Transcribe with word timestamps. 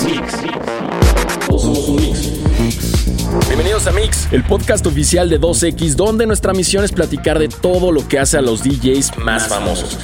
Mix. 0.00 0.06
Todos 1.46 1.62
somos 1.62 1.88
un 1.88 1.96
mix. 1.96 3.46
Bienvenidos 3.46 3.86
a 3.86 3.92
Mix, 3.92 4.26
el 4.32 4.42
podcast 4.42 4.86
oficial 4.86 5.28
de 5.28 5.38
2X, 5.38 5.96
donde 5.96 6.26
nuestra 6.26 6.54
misión 6.54 6.82
es 6.82 6.92
platicar 6.92 7.38
de 7.38 7.48
todo 7.48 7.92
lo 7.92 8.08
que 8.08 8.18
hace 8.18 8.38
a 8.38 8.40
los 8.40 8.62
DJs 8.62 9.18
más 9.18 9.48
famosos. 9.48 9.98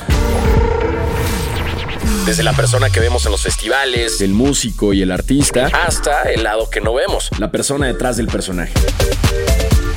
Desde 2.26 2.42
la 2.42 2.52
persona 2.52 2.90
que 2.90 3.00
vemos 3.00 3.24
en 3.24 3.32
los 3.32 3.42
festivales, 3.42 4.20
el 4.20 4.34
músico 4.34 4.92
y 4.92 5.00
el 5.00 5.10
artista, 5.10 5.70
hasta 5.86 6.24
el 6.24 6.42
lado 6.44 6.68
que 6.68 6.82
no 6.82 6.92
vemos, 6.92 7.30
la 7.38 7.50
persona 7.50 7.86
detrás 7.86 8.18
del 8.18 8.26
personaje. 8.26 8.74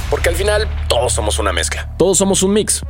Porque 0.09 0.29
al 0.29 0.35
final 0.35 0.69
todos 0.87 1.11
somos 1.11 1.37
una 1.37 1.51
mezcla. 1.51 1.93
Todos 1.97 2.17
somos 2.17 2.43
un 2.43 2.53
mix. 2.53 2.81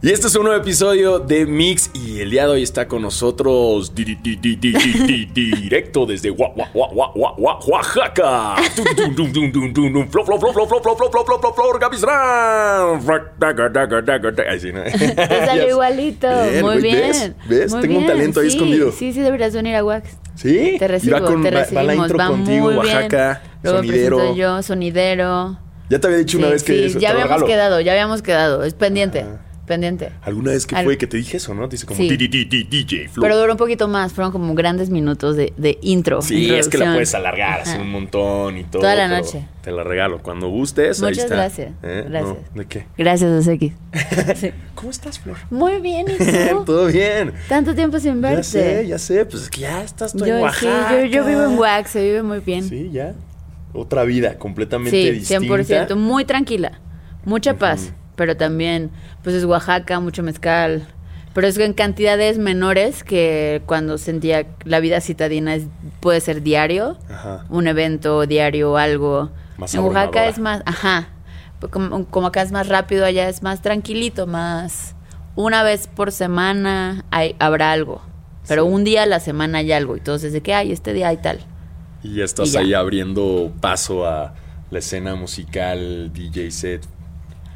Y 0.00 0.12
este 0.12 0.28
es 0.28 0.36
un 0.36 0.44
nuevo 0.44 0.62
episodio 0.62 1.18
de 1.18 1.44
Mix 1.44 1.90
y 1.92 2.20
el 2.20 2.30
día 2.30 2.44
de 2.44 2.50
hoy 2.52 2.62
está 2.62 2.86
con 2.86 3.02
nosotros 3.02 3.96
di, 3.96 4.04
di, 4.04 4.36
di, 4.36 4.54
directo 5.34 6.06
desde 6.06 6.30
Oaxaca. 6.30 8.54
Te 15.16 15.46
salió 15.46 15.68
igualito. 15.68 16.28
Bien, 16.28 16.64
muy 16.64 16.80
bien. 16.80 16.94
¿Ves? 16.94 17.32
¿Ves? 17.48 17.72
Muy 17.72 17.80
Tengo 17.80 17.94
bien. 17.94 18.02
un 18.02 18.06
talento 18.06 18.38
ahí 18.38 18.50
sí, 18.50 18.56
escondido. 18.56 18.92
Sí, 18.92 19.12
sí, 19.12 19.18
deberías 19.18 19.52
venir 19.52 19.74
a 19.74 19.82
Wax. 19.82 20.16
Sí. 20.36 20.76
Te 20.78 20.86
recibo, 20.86 21.16
y 21.16 21.20
va 21.20 21.26
con, 21.26 21.42
te 21.42 21.50
va, 21.50 21.66
va 21.74 21.82
la 21.82 21.94
intro 21.96 22.18
va 22.18 22.28
contigo, 22.28 22.68
Oaxaca, 22.68 23.42
Luego 23.64 23.78
sonidero. 23.78 24.36
yo, 24.36 24.62
sonidero. 24.62 25.58
Ya 25.90 25.98
te 25.98 26.06
había 26.06 26.20
dicho 26.20 26.38
sí, 26.38 26.44
una 26.44 26.52
vez 26.52 26.62
que 26.62 26.72
sí, 26.74 26.84
eso, 26.84 27.00
ya 27.00 27.10
habíamos 27.10 27.30
regalo. 27.40 27.46
quedado, 27.46 27.80
ya 27.80 27.90
habíamos 27.90 28.22
quedado. 28.22 28.62
Es 28.62 28.74
pendiente. 28.74 29.26
Ah 29.26 29.40
pendiente. 29.68 30.10
¿Alguna 30.22 30.50
vez 30.50 30.66
que 30.66 30.74
Al- 30.74 30.84
fue 30.84 30.98
que 30.98 31.06
te 31.06 31.16
dije 31.18 31.36
eso, 31.36 31.54
no? 31.54 31.68
Dice 31.68 31.86
como 31.86 31.96
Sí. 31.98 32.08
di- 32.08 32.16
di- 32.16 32.26
di- 32.28 32.44
di- 32.44 32.64
DJ 32.64 33.08
Flow. 33.08 33.22
Pero 33.22 33.38
duró 33.38 33.52
un 33.52 33.58
poquito 33.58 33.86
más, 33.86 34.12
fueron 34.12 34.32
como 34.32 34.52
grandes 34.54 34.90
minutos 34.90 35.36
de, 35.36 35.52
de 35.56 35.78
intro. 35.82 36.20
Sí, 36.22 36.52
es 36.52 36.68
que 36.68 36.78
la 36.78 36.92
puedes 36.92 37.14
alargar 37.14 37.60
así 37.60 37.78
un 37.78 37.90
montón 37.92 38.56
y 38.58 38.64
todo. 38.64 38.82
Toda 38.82 38.96
la 38.96 39.06
noche. 39.06 39.46
Te 39.62 39.70
la 39.70 39.84
regalo. 39.84 40.20
Cuando 40.22 40.48
gustes, 40.48 41.00
ahí 41.02 41.10
Muchas 41.10 41.24
está. 41.24 41.36
gracias, 41.36 41.72
¿Eh? 41.82 42.06
gracias. 42.08 42.36
No, 42.54 42.60
¿De 42.60 42.66
qué? 42.66 42.86
Gracias, 42.96 43.46
X. 43.46 43.72
Sí. 44.36 44.50
¿Cómo 44.74 44.90
estás, 44.90 45.18
Flor? 45.18 45.36
Muy 45.50 45.80
bien, 45.80 46.06
¿y 46.08 46.16
tú? 46.50 46.64
Todo 46.64 46.86
bien. 46.86 47.32
Tanto 47.48 47.74
tiempo 47.74 47.98
sin 48.00 48.20
verte. 48.20 48.38
Ya 48.38 48.42
sé, 48.44 48.86
ya 48.86 48.98
sé. 48.98 49.26
Pues 49.26 49.42
es 49.44 49.50
que 49.50 49.60
ya 49.60 49.82
estás 49.82 50.12
tú 50.12 50.24
en 50.24 50.30
Yo, 50.30 50.36
sí, 50.38 50.42
Oaxaca. 50.42 51.00
yo, 51.00 51.04
yo 51.06 51.24
vivo 51.26 51.42
en 51.44 51.58
Wax, 51.58 51.90
se 51.90 52.02
vive 52.02 52.22
muy 52.22 52.40
bien. 52.40 52.64
Sí, 52.68 52.90
ya. 52.92 53.14
Otra 53.74 54.04
vida 54.04 54.38
completamente 54.38 54.90
Sí, 54.90 55.10
distinta. 55.10 55.44
100%, 55.92 55.94
muy 55.96 56.24
tranquila, 56.24 56.80
mucha 57.26 57.58
paz, 57.58 57.92
pero 58.18 58.36
también, 58.36 58.90
pues 59.22 59.36
es 59.36 59.44
Oaxaca, 59.44 60.00
mucho 60.00 60.22
mezcal, 60.24 60.86
pero 61.34 61.46
es 61.46 61.56
en 61.58 61.72
cantidades 61.72 62.36
menores 62.36 63.04
que 63.04 63.62
cuando 63.64 63.96
sentía 63.96 64.44
la 64.64 64.80
vida 64.80 65.00
citadina 65.00 65.54
es- 65.54 65.66
puede 66.00 66.20
ser 66.20 66.42
diario, 66.42 66.98
Ajá. 67.08 67.44
un 67.48 67.68
evento 67.68 68.26
diario, 68.26 68.76
algo. 68.76 69.30
Más 69.56 69.72
en 69.72 69.80
Oaxaca 69.82 70.26
es 70.26 70.38
más, 70.40 70.62
ajá, 70.66 71.08
como, 71.70 72.06
como 72.06 72.26
acá 72.26 72.42
es 72.42 72.50
más 72.50 72.66
rápido, 72.68 73.04
allá 73.04 73.28
es 73.28 73.42
más 73.44 73.62
tranquilito, 73.62 74.26
más 74.26 74.96
una 75.36 75.62
vez 75.62 75.86
por 75.86 76.10
semana 76.10 77.04
hay, 77.12 77.36
habrá 77.38 77.70
algo, 77.70 78.02
pero 78.48 78.64
Sí. 78.64 78.70
un 78.72 78.82
día 78.82 79.04
a 79.04 79.06
la 79.06 79.20
semana 79.20 79.58
hay 79.58 79.70
algo, 79.70 79.94
y 79.94 79.98
entonces 80.00 80.32
de 80.32 80.40
que 80.40 80.54
hay 80.54 80.72
este 80.72 80.92
día 80.92 81.06
hay 81.08 81.18
tal. 81.18 81.38
Y 82.02 82.20
estás 82.20 82.52
Y 82.52 82.56
ahí 82.56 82.74
abriendo 82.74 83.52
paso 83.60 84.06
a 84.06 84.34
la 84.70 84.78
escena 84.80 85.14
musical, 85.14 86.10
DJ 86.12 86.50
set. 86.50 86.84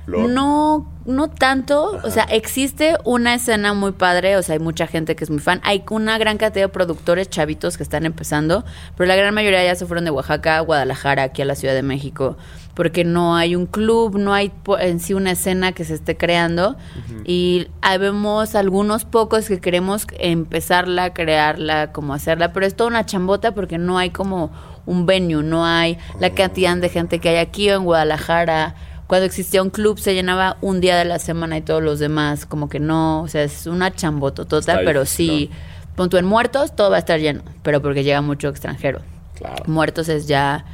No, 0.06 0.86
no 1.04 1.30
tanto. 1.30 1.96
Ajá. 1.96 2.06
O 2.06 2.10
sea, 2.10 2.24
existe 2.24 2.96
una 3.04 3.34
escena 3.34 3.72
muy 3.74 3.92
padre. 3.92 4.36
O 4.36 4.42
sea, 4.42 4.54
hay 4.54 4.58
mucha 4.58 4.86
gente 4.86 5.16
que 5.16 5.24
es 5.24 5.30
muy 5.30 5.40
fan. 5.40 5.60
Hay 5.64 5.84
una 5.90 6.18
gran 6.18 6.38
cantidad 6.38 6.64
de 6.64 6.68
productores 6.68 7.30
chavitos 7.30 7.76
que 7.76 7.82
están 7.82 8.04
empezando. 8.04 8.64
Pero 8.96 9.08
la 9.08 9.16
gran 9.16 9.34
mayoría 9.34 9.64
ya 9.64 9.74
se 9.74 9.86
fueron 9.86 10.04
de 10.04 10.10
Oaxaca 10.10 10.58
a 10.58 10.60
Guadalajara, 10.60 11.22
aquí 11.22 11.42
a 11.42 11.44
la 11.44 11.54
Ciudad 11.54 11.74
de 11.74 11.82
México. 11.82 12.36
Porque 12.74 13.04
no 13.04 13.36
hay 13.36 13.54
un 13.54 13.66
club, 13.66 14.18
no 14.18 14.32
hay 14.32 14.50
en 14.80 14.98
sí 14.98 15.14
una 15.14 15.32
escena 15.32 15.72
que 15.72 15.84
se 15.84 15.94
esté 15.94 16.16
creando. 16.16 16.76
Y 17.24 17.68
vemos 17.98 18.54
algunos 18.54 19.04
pocos 19.04 19.46
que 19.46 19.60
queremos 19.60 20.06
empezarla, 20.18 21.12
crearla, 21.12 21.92
como 21.92 22.14
hacerla. 22.14 22.52
Pero 22.52 22.66
es 22.66 22.74
toda 22.74 22.88
una 22.88 23.06
chambota 23.06 23.54
porque 23.54 23.78
no 23.78 23.98
hay 23.98 24.10
como 24.10 24.50
un 24.84 25.06
venue, 25.06 25.42
no 25.42 25.64
hay 25.64 25.98
la 26.18 26.30
cantidad 26.30 26.76
de 26.76 26.88
gente 26.88 27.20
que 27.20 27.28
hay 27.28 27.36
aquí 27.36 27.70
o 27.70 27.76
en 27.76 27.84
Guadalajara 27.84 28.74
cuando 29.06 29.26
existía 29.26 29.62
un 29.62 29.70
club 29.70 29.98
se 29.98 30.14
llenaba 30.14 30.56
un 30.60 30.80
día 30.80 30.96
de 30.96 31.04
la 31.04 31.18
semana 31.18 31.58
y 31.58 31.62
todos 31.62 31.82
los 31.82 31.98
demás 31.98 32.46
como 32.46 32.68
que 32.68 32.80
no, 32.80 33.22
o 33.22 33.28
sea, 33.28 33.42
es 33.42 33.66
una 33.66 33.94
chambototota, 33.94 34.72
Está 34.72 34.84
pero 34.84 35.04
sí, 35.04 35.50
pon 35.96 36.08
tú 36.08 36.16
en 36.16 36.24
muertos, 36.24 36.74
todo 36.74 36.90
va 36.90 36.96
a 36.96 37.00
estar 37.00 37.20
lleno, 37.20 37.42
pero 37.62 37.82
porque 37.82 38.04
llega 38.04 38.22
mucho 38.22 38.48
extranjero. 38.48 39.00
Claro. 39.34 39.64
Muertos 39.66 40.08
es 40.08 40.26
ya 40.26 40.64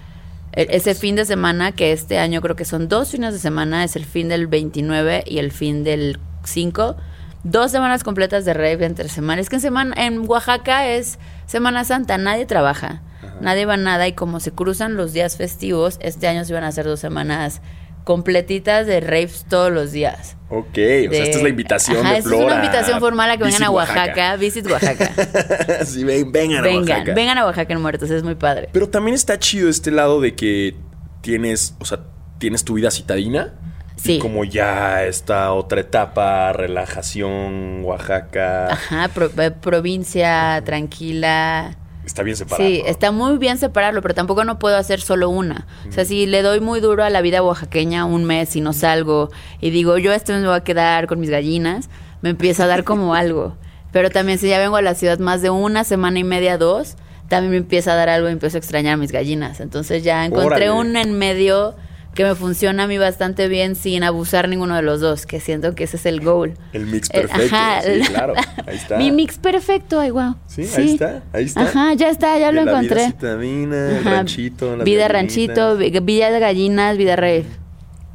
e- 0.52 0.68
ese 0.70 0.94
fin 0.94 1.16
de 1.16 1.24
semana 1.24 1.72
que 1.72 1.92
este 1.92 2.18
año 2.18 2.40
creo 2.40 2.56
que 2.56 2.64
son 2.64 2.88
dos 2.88 3.10
fines 3.10 3.32
de 3.32 3.38
semana, 3.38 3.84
es 3.84 3.96
el 3.96 4.04
fin 4.04 4.28
del 4.28 4.46
29 4.46 5.24
y 5.26 5.38
el 5.38 5.52
fin 5.52 5.84
del 5.84 6.18
5. 6.44 6.96
Dos 7.44 7.70
semanas 7.70 8.02
completas 8.02 8.44
de 8.44 8.54
rave 8.54 8.84
entre 8.84 9.08
semanas. 9.08 9.42
Es 9.42 9.48
que 9.48 9.56
en, 9.56 9.62
semana, 9.62 9.94
en 9.96 10.28
Oaxaca 10.28 10.86
es 10.86 11.18
Semana 11.46 11.84
Santa, 11.84 12.18
nadie 12.18 12.46
trabaja, 12.46 13.02
nadie 13.40 13.64
va 13.64 13.74
a 13.74 13.76
nada 13.76 14.08
y 14.08 14.12
como 14.12 14.40
se 14.40 14.50
cruzan 14.50 14.96
los 14.96 15.12
días 15.12 15.36
festivos, 15.36 15.98
este 16.02 16.26
año 16.26 16.44
se 16.44 16.52
iban 16.52 16.64
a 16.64 16.68
hacer 16.68 16.86
dos 16.86 17.00
semanas 17.00 17.62
completitas 18.08 18.86
de 18.86 19.00
raves 19.00 19.44
todos 19.50 19.70
los 19.70 19.92
días. 19.92 20.38
Ok, 20.48 20.66
o 20.70 20.72
sea, 21.12 21.24
esta 21.24 21.36
es 21.36 21.42
la 21.42 21.50
invitación 21.50 21.98
Ajá, 21.98 22.12
de 22.14 22.18
es 22.20 22.24
una 22.26 22.54
invitación 22.54 23.00
formal 23.00 23.30
a 23.30 23.36
que 23.36 23.44
vengan 23.44 23.64
a 23.64 23.70
Oaxaca, 23.70 24.34
visit 24.36 24.66
Oaxaca. 24.66 25.84
sí, 25.84 26.04
ven- 26.04 26.32
vengan, 26.32 26.64
a 26.64 26.70
Oaxaca. 26.70 27.12
vengan 27.12 27.36
a 27.36 27.44
Oaxaca 27.44 27.70
en 27.74 27.82
Muertos, 27.82 28.08
es 28.10 28.22
muy 28.22 28.34
padre. 28.34 28.70
Pero 28.72 28.88
también 28.88 29.14
está 29.14 29.38
chido 29.38 29.68
este 29.68 29.90
lado 29.90 30.22
de 30.22 30.34
que 30.34 30.74
tienes, 31.20 31.74
o 31.80 31.84
sea, 31.84 32.00
tienes 32.38 32.64
tu 32.64 32.72
vida 32.74 32.90
citadina. 32.90 33.52
Sí. 33.96 34.14
Y 34.14 34.18
como 34.20 34.44
ya 34.44 35.04
esta 35.04 35.52
otra 35.52 35.80
etapa, 35.82 36.52
relajación, 36.54 37.82
Oaxaca. 37.84 38.72
Ajá, 38.72 39.08
pro- 39.08 39.30
eh, 39.42 39.50
provincia, 39.50 40.62
tranquila. 40.64 41.76
Está 42.08 42.22
bien 42.22 42.38
separado. 42.38 42.66
Sí, 42.66 42.82
está 42.86 43.12
muy 43.12 43.36
bien 43.36 43.58
separarlo, 43.58 44.00
pero 44.00 44.14
tampoco 44.14 44.42
no 44.42 44.58
puedo 44.58 44.78
hacer 44.78 44.98
solo 44.98 45.28
una. 45.28 45.66
O 45.86 45.92
sea, 45.92 46.06
si 46.06 46.24
le 46.24 46.40
doy 46.40 46.58
muy 46.58 46.80
duro 46.80 47.04
a 47.04 47.10
la 47.10 47.20
vida 47.20 47.42
oaxaqueña 47.42 48.06
un 48.06 48.24
mes 48.24 48.56
y 48.56 48.62
no 48.62 48.72
salgo 48.72 49.28
y 49.60 49.68
digo, 49.68 49.98
yo 49.98 50.14
este 50.14 50.32
mes 50.32 50.40
me 50.40 50.48
voy 50.48 50.56
a 50.56 50.64
quedar 50.64 51.06
con 51.06 51.20
mis 51.20 51.28
gallinas, 51.28 51.90
me 52.22 52.30
empieza 52.30 52.64
a 52.64 52.66
dar 52.66 52.82
como 52.82 53.14
algo. 53.22 53.58
Pero 53.92 54.08
también 54.08 54.38
si 54.38 54.48
ya 54.48 54.58
vengo 54.58 54.76
a 54.76 54.82
la 54.82 54.94
ciudad 54.94 55.18
más 55.18 55.42
de 55.42 55.50
una 55.50 55.84
semana 55.84 56.18
y 56.18 56.24
media, 56.24 56.56
dos, 56.56 56.96
también 57.28 57.50
me 57.50 57.56
empieza 57.58 57.92
a 57.92 57.94
dar 57.94 58.08
algo 58.08 58.30
y 58.30 58.32
empiezo 58.32 58.56
a 58.56 58.60
extrañar 58.60 58.94
a 58.94 58.96
mis 58.96 59.12
gallinas. 59.12 59.60
Entonces 59.60 60.02
ya 60.02 60.24
encontré 60.24 60.70
Órale. 60.70 60.70
un 60.70 60.96
en 60.96 61.18
medio 61.18 61.74
que 62.18 62.24
me 62.24 62.34
funciona 62.34 62.82
a 62.82 62.86
mí 62.88 62.98
bastante 62.98 63.46
bien 63.46 63.76
sin 63.76 64.02
abusar 64.02 64.48
ninguno 64.48 64.74
de 64.74 64.82
los 64.82 65.00
dos, 65.00 65.24
que 65.24 65.38
siento 65.38 65.76
que 65.76 65.84
ese 65.84 65.96
es 65.98 66.04
el 66.04 66.20
goal. 66.20 66.54
El 66.72 66.86
mix 66.86 67.08
El- 67.12 67.28
perfecto. 67.28 67.54
ajá, 67.54 67.80
sí, 67.82 68.00
claro. 68.00 68.34
Ahí 68.66 68.74
está. 68.76 68.96
Mi 68.98 69.12
mix 69.12 69.38
perfecto, 69.38 70.00
ay, 70.00 70.10
wow. 70.10 70.34
Sí, 70.48 70.62
ahí 70.76 70.94
está, 70.94 71.22
ahí 71.32 71.44
está. 71.44 71.60
Ajá, 71.62 71.94
ya 71.94 72.10
está, 72.10 72.36
ya 72.36 72.50
lo 72.50 72.64
la 72.64 72.72
encontré. 72.72 73.12
vida 73.36 73.90
el 73.90 73.98
Ajá, 73.98 74.10
ranchito, 74.10 74.76
las 74.76 74.84
Vida 74.84 75.06
ranchito, 75.06 75.76
de 75.76 76.40
gallinas, 76.40 76.96
vida 76.96 77.14
rave. 77.14 77.46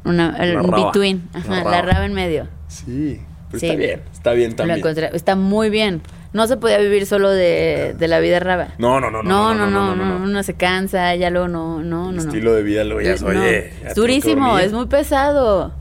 Una, 0.04 0.36
el, 0.38 0.52
La 0.52 0.60
un 0.62 0.70
between. 0.70 1.22
La 1.32 1.40
Ajá, 1.40 1.54
raba. 1.60 1.70
la 1.70 1.80
raba 1.82 2.04
en 2.04 2.12
medio. 2.12 2.46
Sí, 2.68 3.20
pero 3.48 3.58
Sí. 3.60 3.66
está 3.68 3.78
bien, 3.78 4.02
está 4.12 4.32
bien 4.34 4.50
Lo 4.50 4.56
también. 4.56 4.78
encontré. 4.80 5.10
Está 5.14 5.34
muy 5.34 5.70
bien. 5.70 6.02
No 6.34 6.46
se 6.48 6.56
podía 6.56 6.78
vivir 6.78 7.06
solo 7.06 7.30
de, 7.30 7.94
de 7.96 8.08
la 8.08 8.18
vida 8.18 8.40
raba. 8.40 8.74
No, 8.78 9.00
no, 9.00 9.10
no, 9.10 9.22
No, 9.22 9.54
no, 9.54 9.66
no, 9.68 9.94
no, 9.94 10.16
uno 10.16 10.42
se 10.42 10.54
cansa, 10.54 11.14
ya 11.14 11.30
luego 11.30 11.48
no, 11.48 11.80
no, 11.80 12.10
no. 12.10 12.12
no. 12.12 12.20
estilo 12.20 12.52
de 12.52 12.62
vida 12.62 12.82
luego 12.84 13.00
ya 13.00 13.14
No, 13.16 13.28
oye, 13.28 13.72
es 13.84 13.94
durísimo, 13.94 14.58
es 14.58 14.72
muy 14.72 14.86
pesado. 14.86 15.72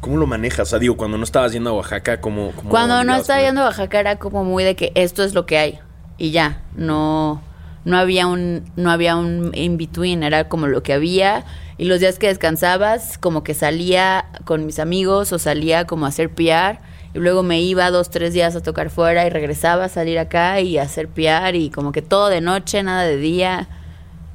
¿Cómo 0.00 0.16
lo 0.16 0.26
manejas? 0.26 0.68
O 0.68 0.70
sea, 0.70 0.78
digo, 0.80 0.96
cuando 0.96 1.16
no 1.16 1.24
estabas 1.24 1.52
yendo 1.52 1.70
a 1.70 1.74
Oaxaca, 1.74 2.20
¿cómo, 2.20 2.50
cómo 2.56 2.68
Cuando 2.68 3.04
no 3.04 3.14
estaba 3.14 3.40
yendo 3.40 3.62
a 3.62 3.66
Oaxaca 3.66 4.00
era 4.00 4.16
como 4.16 4.44
muy 4.44 4.64
de 4.64 4.74
que 4.74 4.90
esto 4.96 5.22
es 5.22 5.34
lo 5.34 5.46
que 5.46 5.56
hay 5.58 5.78
y 6.18 6.32
ya, 6.32 6.62
no 6.74 7.40
no 7.84 7.96
había 7.96 8.26
un 8.26 8.64
no 8.76 8.90
había 8.90 9.16
un 9.16 9.52
in 9.54 9.76
between, 9.76 10.22
era 10.22 10.48
como 10.48 10.66
lo 10.66 10.82
que 10.82 10.92
había 10.92 11.44
y 11.78 11.84
los 11.84 12.00
días 12.00 12.18
que 12.18 12.26
descansabas 12.28 13.18
como 13.18 13.42
que 13.42 13.54
salía 13.54 14.26
con 14.44 14.66
mis 14.66 14.78
amigos 14.78 15.32
o 15.32 15.38
salía 15.38 15.86
como 15.86 16.06
a 16.06 16.08
hacer 16.08 16.30
PR 16.30 16.78
y 17.14 17.18
luego 17.18 17.42
me 17.42 17.60
iba 17.60 17.90
dos 17.90 18.10
tres 18.10 18.32
días 18.32 18.56
a 18.56 18.62
tocar 18.62 18.90
fuera 18.90 19.26
y 19.26 19.30
regresaba 19.30 19.84
a 19.84 19.88
salir 19.88 20.18
acá 20.18 20.60
y 20.60 20.78
a 20.78 20.82
hacer 20.82 21.08
PR 21.08 21.54
y 21.54 21.70
como 21.70 21.92
que 21.92 22.02
todo 22.02 22.28
de 22.28 22.40
noche, 22.40 22.82
nada 22.82 23.04
de 23.04 23.16
día. 23.16 23.68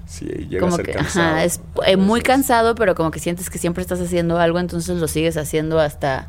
Sí, 0.06 0.26
llega 0.26 0.62
como 0.62 0.74
a 0.74 0.78
ser 0.78 0.86
que 0.86 0.94
cansado. 0.94 1.28
ajá, 1.28 1.44
es 1.44 1.60
eh, 1.86 1.98
muy 1.98 2.22
cansado, 2.22 2.76
pero 2.76 2.96
como 2.96 3.12
que 3.12 3.20
sientes 3.20 3.50
que 3.50 3.58
siempre 3.58 3.82
estás 3.82 4.00
haciendo 4.00 4.40
algo, 4.40 4.60
entonces 4.60 4.98
lo 4.98 5.08
sigues 5.08 5.36
haciendo 5.38 5.80
hasta 5.80 6.28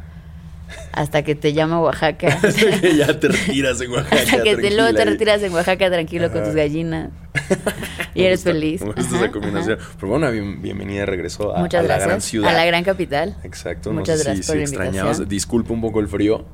hasta 0.92 1.22
que 1.22 1.34
te 1.34 1.52
llama 1.52 1.80
Oaxaca. 1.80 2.28
Hasta 2.42 2.80
que 2.80 2.96
ya 2.96 3.18
te 3.18 3.28
retiras 3.28 3.80
en 3.80 3.90
Oaxaca. 3.92 4.16
hasta 4.16 4.42
que 4.42 4.56
te, 4.56 4.70
luego 4.70 4.92
te 4.94 5.04
retiras 5.04 5.42
en 5.42 5.52
Oaxaca 5.52 5.90
tranquilo 5.90 6.30
con 6.30 6.44
tus 6.44 6.54
gallinas 6.54 7.10
y 8.20 8.24
eres 8.24 8.40
gusta, 8.40 8.50
feliz. 8.52 8.80
Me 8.80 8.86
gusta 8.88 9.00
Ajá, 9.02 9.16
esa 9.16 9.30
combinación. 9.30 9.78
Pero 9.96 10.08
bueno, 10.08 10.30
bien- 10.30 10.62
bienvenida 10.62 11.00
de 11.00 11.06
regreso 11.06 11.54
a, 11.54 11.62
la 11.68 11.98
gran 11.98 12.20
ciudad. 12.20 12.50
A 12.50 12.52
la 12.52 12.64
gran 12.64 12.84
capital. 12.84 13.36
Exacto. 13.44 13.92
Muchas 13.92 14.18
no 14.18 14.22
sé 14.24 14.24
gracias 14.28 14.46
si, 14.46 14.52
por 14.52 14.56
si 14.58 14.62
extrañabas. 14.64 15.28
Disculpa 15.28 15.72
un 15.72 15.80
poco 15.80 16.00
el 16.00 16.08
frío. 16.08 16.44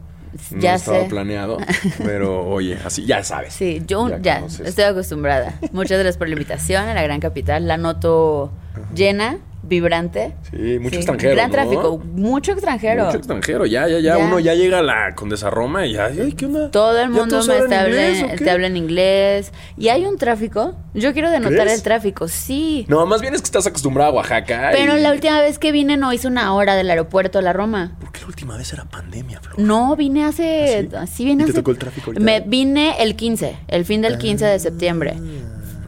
No 0.51 0.61
ya 0.61 0.75
estaba 0.75 1.03
sé. 1.03 1.07
planeado, 1.09 1.59
pero 2.05 2.45
oye, 2.49 2.77
así 2.85 3.07
ya 3.07 3.23
sabes. 3.23 3.55
Sí, 3.55 3.83
yo 3.87 4.09
Ya 4.21 4.43
estoy 4.65 4.83
acostumbrada. 4.85 5.61
Muchas 5.73 5.99
gracias 5.99 6.17
por 6.17 6.27
la 6.29 6.33
invitación 6.33 6.89
a 6.89 6.95
la 6.95 7.03
gran 7.05 7.21
capital. 7.21 7.69
La 7.69 7.77
noto 7.77 8.51
llena, 8.95 9.39
vibrante. 9.67 10.35
Sí, 10.51 10.79
mucho 10.79 10.97
extranjero, 10.97 11.35
Gran 11.35 11.49
¿no? 11.49 11.53
tráfico, 11.53 11.99
mucho 11.99 12.53
extranjero. 12.53 13.05
Mucho 13.07 13.17
extranjero, 13.19 13.67
ya, 13.67 13.89
ya, 13.89 13.99
ya, 13.99 14.19
Ya. 14.19 14.25
Uno 14.25 14.39
ya 14.39 14.55
llega 14.55 14.79
a 14.79 14.83
la 14.83 15.15
Condesa 15.15 15.51
Roma 15.51 15.87
y 15.87 15.93
ya, 15.95 16.07
ay, 16.07 16.33
¿qué 16.33 16.47
onda? 16.47 16.71
Todo 16.71 16.99
el 16.99 17.11
¿Ya 17.13 17.19
mundo 17.21 17.37
me 17.37 17.59
está 17.59 17.81
habla- 17.83 18.37
te 18.37 18.51
habla 18.51 18.67
en 18.67 18.77
inglés. 18.77 19.53
Y 19.77 19.89
hay 19.89 20.07
un 20.07 20.17
tráfico. 20.19 20.75
Yo 20.95 21.13
quiero 21.13 21.31
denotar 21.31 21.61
¿Crees? 21.63 21.75
el 21.75 21.83
tráfico, 21.83 22.29
sí. 22.29 22.85
No, 22.89 23.05
más 23.07 23.21
bien 23.21 23.35
es 23.35 23.41
que 23.41 23.47
estás 23.47 23.67
acostumbrado 23.67 24.11
a 24.13 24.15
Oaxaca. 24.17 24.71
Pero 24.73 24.97
y- 24.97 25.01
la 25.03 25.11
última 25.13 25.41
vez 25.41 25.59
que 25.59 25.73
vine 25.73 25.97
no 25.97 26.13
hice 26.13 26.29
una 26.29 26.55
hora 26.55 26.77
del 26.77 26.89
aeropuerto 26.91 27.39
a 27.39 27.43
la 27.43 27.53
Roma. 27.53 27.97
¿Por 28.01 28.13
qué 28.13 28.21
la 28.21 28.27
última 28.29 28.57
vez 28.57 28.73
era 28.73 28.85
pandemia, 28.85 29.41
Flor? 29.41 29.59
No, 29.59 29.97
vine 29.97 30.25
hace. 30.25 30.89
¿Ah, 30.97 31.07
sí, 31.07 31.25
vine 31.25 31.43
¿Y 31.43 31.47
te 31.47 31.51
hace- 31.53 31.61
tocó 31.61 31.71
el 31.73 31.79
tráfico 31.79 32.11
ahorita? 32.11 32.25
Me 32.25 32.41
vine 32.41 32.95
el 33.03 33.17
15, 33.17 33.57
el 33.69 33.85
fin 33.85 34.03
del 34.03 34.19
15 34.19 34.45
de 34.47 34.59
septiembre. 34.59 35.15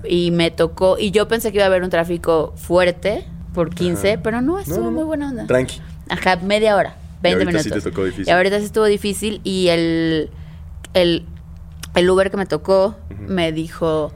Y 0.08 0.30
me 0.30 0.50
tocó. 0.50 0.98
Y 0.98 1.10
yo 1.10 1.26
pensé 1.28 1.50
que 1.50 1.58
iba 1.58 1.64
a 1.64 1.68
haber 1.68 1.82
un 1.82 1.90
tráfico 1.90 2.52
fuerte 2.56 3.24
por 3.56 3.74
15, 3.74 4.18
pero 4.18 4.42
no, 4.42 4.60
estuvo 4.60 4.84
no, 4.84 4.90
muy 4.90 5.04
buena 5.04 5.30
onda. 5.30 5.46
Tranqui. 5.46 5.80
Ajá, 6.10 6.36
media 6.36 6.76
hora, 6.76 6.94
20 7.22 7.42
ahorita 7.42 7.62
sí 7.62 7.68
minutos. 7.70 7.84
te 7.84 7.90
tocó 7.90 8.04
difícil. 8.04 8.28
Y 8.28 8.30
ahorita 8.30 8.58
sí 8.58 8.66
estuvo 8.66 8.84
difícil. 8.84 9.40
Y 9.44 9.68
el, 9.68 10.30
el, 10.92 11.24
el 11.94 12.10
Uber 12.10 12.30
que 12.30 12.36
me 12.36 12.44
tocó 12.44 12.96
me 13.26 13.52
dijo 13.52 14.12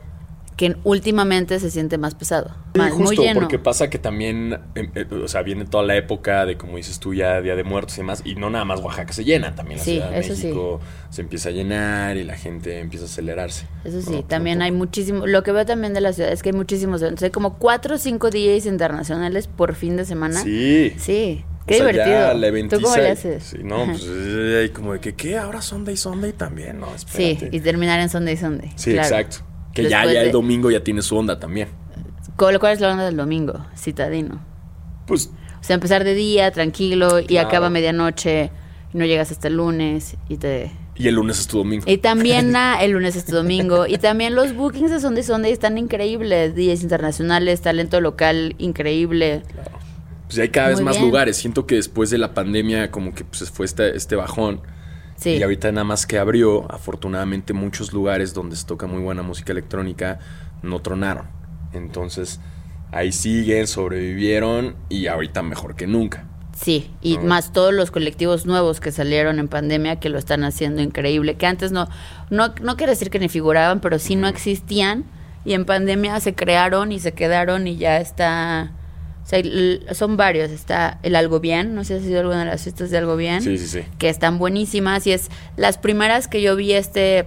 que 0.61 0.77
últimamente 0.85 1.59
se 1.59 1.71
siente 1.71 1.97
más 1.97 2.15
pesado. 2.15 2.51
Sí, 2.75 2.79
más- 2.79 2.93
muy 2.93 3.07
justo, 3.07 3.23
lleno. 3.23 3.41
porque 3.41 3.59
pasa 3.59 3.89
que 3.89 3.99
también, 3.99 4.59
eh, 4.75 4.91
eh, 4.95 5.07
o 5.25 5.27
sea, 5.27 5.41
viene 5.41 5.65
toda 5.65 5.85
la 5.85 5.97
época 5.97 6.45
de, 6.45 6.59
como 6.59 6.77
dices 6.77 7.01
tú, 7.01 7.15
ya 7.15 7.41
Día 7.41 7.57
de 7.57 7.65
Muertos 7.65 7.97
y 7.97 8.03
demás, 8.03 8.21
y 8.27 8.35
no 8.35 8.51
nada 8.51 8.67
más 8.67 8.81
Oaxaca 8.81 9.15
se 9.15 9.25
llena, 9.25 9.55
también 9.55 9.79
la 9.79 9.85
Sí, 9.87 9.93
Ciudad 9.93 10.11
de 10.11 10.19
eso 10.19 10.35
sí. 10.37 10.43
México 10.49 10.81
se 11.09 11.23
empieza 11.23 11.49
a 11.49 11.53
llenar 11.53 12.19
y 12.19 12.25
la 12.25 12.37
gente 12.37 12.79
empieza 12.79 13.07
a 13.07 13.09
acelerarse. 13.09 13.67
Eso 13.85 14.03
sí, 14.03 14.11
¿no? 14.11 14.25
también 14.25 14.61
hay 14.61 14.71
muchísimo. 14.71 15.27
Lo 15.27 15.43
que 15.43 15.51
veo 15.53 15.65
también 15.65 15.95
de 15.95 16.03
la 16.03 16.13
ciudad 16.13 16.31
es 16.31 16.43
que 16.43 16.51
hay 16.51 16.55
muchísimos 16.57 17.01
eventos. 17.01 17.23
Hay 17.23 17.31
como 17.31 17.57
cuatro 17.57 17.95
o 17.95 17.99
cinco 17.99 18.29
DJs 18.29 18.67
internacionales 18.67 19.47
por 19.49 19.75
fin 19.75 19.97
de 19.97 20.05
semana. 20.05 20.43
Sí. 20.43 20.93
Sí, 20.99 21.43
O 21.63 21.67
qué 21.67 21.77
sea, 21.79 21.87
ya 21.87 21.91
divertido. 21.93 22.21
la 22.35 22.39
¿Tú 22.39 22.45
eventiza 22.45 22.83
cómo 22.83 22.97
le 22.97 23.03
y- 23.05 23.07
haces? 23.13 23.45
Sí, 23.45 23.59
no, 23.63 23.77
Ajá. 23.85 23.93
pues 23.93 24.05
hay 24.61 24.69
como 24.69 24.93
de 24.93 25.01
que, 25.01 25.15
¿qué? 25.15 25.39
Ahora 25.39 25.63
Sunday, 25.63 25.97
Sunday 25.97 26.35
también, 26.35 26.81
no, 26.81 26.89
Sí, 27.07 27.31
espérate. 27.31 27.57
y 27.57 27.61
terminar 27.61 27.99
en 28.01 28.11
Sunday 28.11 28.37
Sunday. 28.37 28.71
Sí, 28.77 28.93
claro. 28.93 29.09
exacto. 29.09 29.47
Que 29.75 29.85
ya, 29.85 30.05
ya 30.05 30.21
de- 30.21 30.27
el 30.27 30.33
domingo 30.33 30.71
ya 30.71 30.83
tiene 30.83 31.03
su 31.03 31.17
onda 31.17 31.39
también. 31.39 31.69
¿Cuál, 32.37 32.59
es 32.73 32.81
la 32.81 32.91
onda 32.93 33.05
del 33.05 33.17
domingo? 33.17 33.67
Citadino. 33.77 34.41
Pues 35.07 35.31
O 35.61 35.63
sea, 35.63 35.75
empezar 35.75 36.05
de 36.05 36.15
día, 36.15 36.51
tranquilo, 36.53 37.21
y 37.21 37.27
Claro. 37.27 37.49
acaba 37.49 37.69
medianoche, 37.71 38.51
y 38.95 38.97
no 38.99 39.05
llegas 39.05 39.31
hasta 39.31 39.49
el 39.49 39.57
lunes, 39.59 40.17
y 40.29 40.39
te... 40.39 40.73
Y 40.97 41.09
el 41.09 41.15
lunes 41.15 41.39
es 41.39 41.47
tu 41.47 41.59
domingo. 41.59 41.85
Y 41.87 41.99
también 41.99 42.55
ah, 42.57 42.79
el 42.83 42.93
lunes 42.93 43.17
es 43.17 43.25
tu 43.27 43.33
domingo. 43.35 43.87
Y 43.87 43.99
también 43.99 44.35
los 44.35 44.55
bookings 44.55 44.91
de 44.91 45.01
Sunday 45.01 45.23
Sunday 45.23 45.53
están 45.53 45.79
increíbles. 45.79 46.55
DJs 46.55 46.83
internacionales, 46.83 47.61
talento 47.63 48.01
local 48.01 48.55
increíble. 48.59 49.43
Pues 50.27 50.39
hay 50.39 50.51
cada 50.51 50.69
vez 50.69 50.81
más 50.81 50.97
bien. 50.97 51.07
lugares. 51.07 51.37
Siento 51.39 51.67
que 51.67 51.77
después 51.77 52.11
de 52.11 52.19
la 52.19 52.35
pandemia 52.35 52.91
como 52.91 53.15
que 53.15 53.25
pues 53.25 53.51
fue 53.51 53.65
este, 53.67 53.97
este 53.97 54.15
bajón. 54.15 54.61
Sí. 55.21 55.37
Y 55.37 55.43
ahorita 55.43 55.71
nada 55.71 55.85
más 55.85 56.07
que 56.07 56.19
abrió, 56.19 56.71
afortunadamente 56.73 57.53
muchos 57.53 57.93
lugares 57.93 58.33
donde 58.33 58.57
se 58.57 58.67
toca 58.67 58.87
muy 58.87 59.03
buena 59.03 59.23
música 59.23 59.53
electrónica 59.53 60.19
no 60.63 60.81
tronaron. 60.81 61.27
Entonces 61.75 62.41
ahí 62.91 63.13
siguen, 63.13 63.67
sobrevivieron 63.67 64.77
y 64.89 65.07
ahorita 65.07 65.43
mejor 65.43 65.77
que 65.77 65.87
nunca. 65.87 66.25
Sí, 66.57 66.91
y 67.01 67.17
¿no? 67.17 67.25
más 67.25 67.53
todos 67.53 67.73
los 67.73 67.91
colectivos 67.91 68.45
nuevos 68.45 68.81
que 68.81 68.93
salieron 68.93 69.39
en 69.39 69.49
pandemia 69.49 70.01
que 70.01 70.09
lo 70.09 70.19
están 70.19 70.45
haciendo 70.45 70.83
increíble, 70.83 71.37
que 71.37 71.47
antes 71.47 71.73
no, 71.73 71.89
no, 72.29 72.55
no 72.61 72.77
quiero 72.77 72.91
decir 72.91 73.11
que 73.11 73.19
ni 73.19 73.29
figuraban, 73.29 73.81
pero 73.81 73.99
sí 73.99 74.17
no 74.17 74.27
existían 74.27 75.05
y 75.45 75.55
en 75.55 75.65
pandemia 75.65 76.21
se 76.21 76.35
crearon 76.35 76.93
y 76.93 76.99
se 76.99 77.13
quedaron 77.13 77.67
y 77.67 77.77
ya 77.77 77.99
está, 77.99 78.73
sea, 79.31 79.95
son 79.95 80.17
varios, 80.17 80.51
está 80.51 80.99
el 81.03 81.15
Algo 81.17 81.41
Bien, 81.41 81.75
no 81.75 81.85
sé 81.85 81.99
si 81.99 82.05
ha 82.05 82.09
sido 82.09 82.21
alguna 82.21 82.41
de 82.41 82.47
las 82.47 82.63
fiestas 82.63 82.91
de 82.91 82.99
Algo 82.99 83.17
Bien, 83.17 83.41
Sí, 83.43 83.57
sí, 83.59 83.67
sí. 83.67 83.81
que 83.99 84.09
están 84.09 84.39
buenísimas 84.39 85.07
y 85.07 85.13
es 85.13 85.31
las 85.57 85.79
primeras 85.79 86.29
que 86.29 86.43
yo 86.43 86.57
vi 86.57 86.73
este 86.73 87.27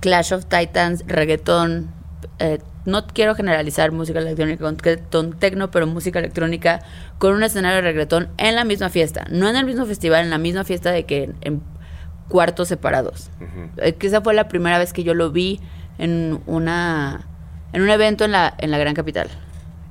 Clash 0.00 0.32
of 0.32 0.46
Titans, 0.46 1.04
reggaetón, 1.06 1.90
eh, 2.38 2.58
no 2.84 3.06
quiero 3.06 3.34
generalizar 3.34 3.90
música 3.92 4.20
electrónica 4.20 4.64
con 4.64 4.78
reggaetón 4.78 5.32
tecno, 5.38 5.70
pero 5.70 5.86
música 5.86 6.18
electrónica 6.20 6.80
con 7.18 7.34
un 7.34 7.42
escenario 7.42 7.76
de 7.76 7.82
reggaetón 7.82 8.28
en 8.38 8.54
la 8.54 8.64
misma 8.64 8.88
fiesta, 8.90 9.26
no 9.30 9.48
en 9.48 9.56
el 9.56 9.64
mismo 9.64 9.84
festival, 9.86 10.22
en 10.24 10.30
la 10.30 10.38
misma 10.38 10.64
fiesta 10.64 10.92
de 10.92 11.04
que 11.04 11.32
en 11.40 11.62
cuartos 12.28 12.68
separados. 12.68 13.30
Eh, 13.78 13.94
que 13.94 14.06
esa 14.06 14.20
fue 14.20 14.34
la 14.34 14.48
primera 14.48 14.78
vez 14.78 14.92
que 14.92 15.02
yo 15.02 15.14
lo 15.14 15.30
vi 15.32 15.60
en 15.98 16.40
una 16.46 17.26
en 17.72 17.82
un 17.82 17.90
evento 17.90 18.24
en 18.24 18.32
la 18.32 18.54
en 18.58 18.70
la 18.70 18.78
gran 18.78 18.94
capital, 18.94 19.28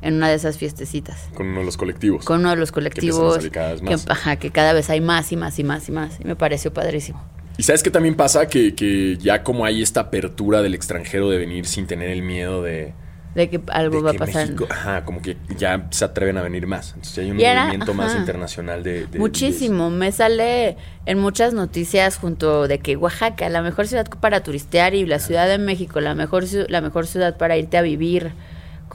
en 0.05 0.15
una 0.15 0.29
de 0.29 0.35
esas 0.35 0.57
fiestecitas 0.57 1.27
Con 1.33 1.47
uno 1.47 1.59
de 1.59 1.65
los 1.65 1.75
colectivos. 1.77 2.23
con 2.23 2.39
uno 2.39 2.51
de 2.51 2.55
los 2.57 2.69
a 2.69 2.73
colectivos 2.73 3.35
salir 3.35 3.51
cada 3.51 3.71
vez 3.71 3.81
que, 3.81 3.89
más. 3.89 4.05
ajá, 4.09 4.35
que 4.37 4.51
cada 4.51 4.71
vez 4.73 4.89
hay 4.89 5.01
más 5.01 5.31
y 5.31 5.35
más 5.35 5.59
y 5.59 5.63
más 5.63 5.89
y 5.89 5.91
más 5.91 6.19
y 6.19 6.25
me 6.25 6.35
pareció 6.35 6.71
padrísimo. 6.73 7.21
Y 7.57 7.63
sabes 7.63 7.83
que 7.83 7.89
también 7.89 8.15
pasa 8.15 8.47
que, 8.47 8.75
que 8.75 9.17
ya 9.17 9.43
como 9.43 9.65
hay 9.65 9.81
esta 9.81 10.01
apertura 10.01 10.61
del 10.61 10.73
extranjero 10.73 11.29
de 11.29 11.37
venir 11.37 11.65
sin 11.65 11.87
tener 11.87 12.09
el 12.09 12.21
miedo 12.21 12.61
de, 12.61 12.93
de 13.33 13.49
que 13.49 13.61
algo 13.67 13.97
de 13.97 14.03
va 14.03 14.09
a 14.09 14.13
que 14.13 14.19
pasar. 14.19 14.43
México, 14.47 14.67
ajá, 14.69 15.05
como 15.05 15.21
que 15.21 15.37
ya 15.57 15.87
se 15.91 16.03
atreven 16.03 16.37
a 16.37 16.41
venir 16.41 16.67
más. 16.67 16.89
Entonces 16.95 17.17
hay 17.19 17.31
un 17.31 17.39
Y 17.39 17.45
movimiento 17.45 17.93
más 17.93 18.13
internacional 18.15 18.83
de, 18.83 19.07
de 19.07 19.19
Muchísimo. 19.19 19.89
Me 19.89 20.11
sale 20.11 20.75
en 21.05 21.17
muchas 21.19 21.53
noticias 21.53 22.17
junto 22.17 22.67
de 22.67 22.79
que 22.79 22.97
Oaxaca, 22.97 23.47
la 23.49 23.61
mejor 23.61 23.87
ciudad 23.87 24.05
para 24.19 24.43
turistear 24.43 24.93
y 24.93 25.05
la 25.05 25.19
Ciudad 25.19 25.47
de 25.47 25.57
México, 25.57 26.01
la 26.01 26.13
mejor 26.13 26.43
la 26.69 26.81
mejor 26.81 27.07
ciudad 27.07 27.37
para 27.37 27.57
irte 27.57 27.77
a 27.77 27.81
vivir, 27.81 28.33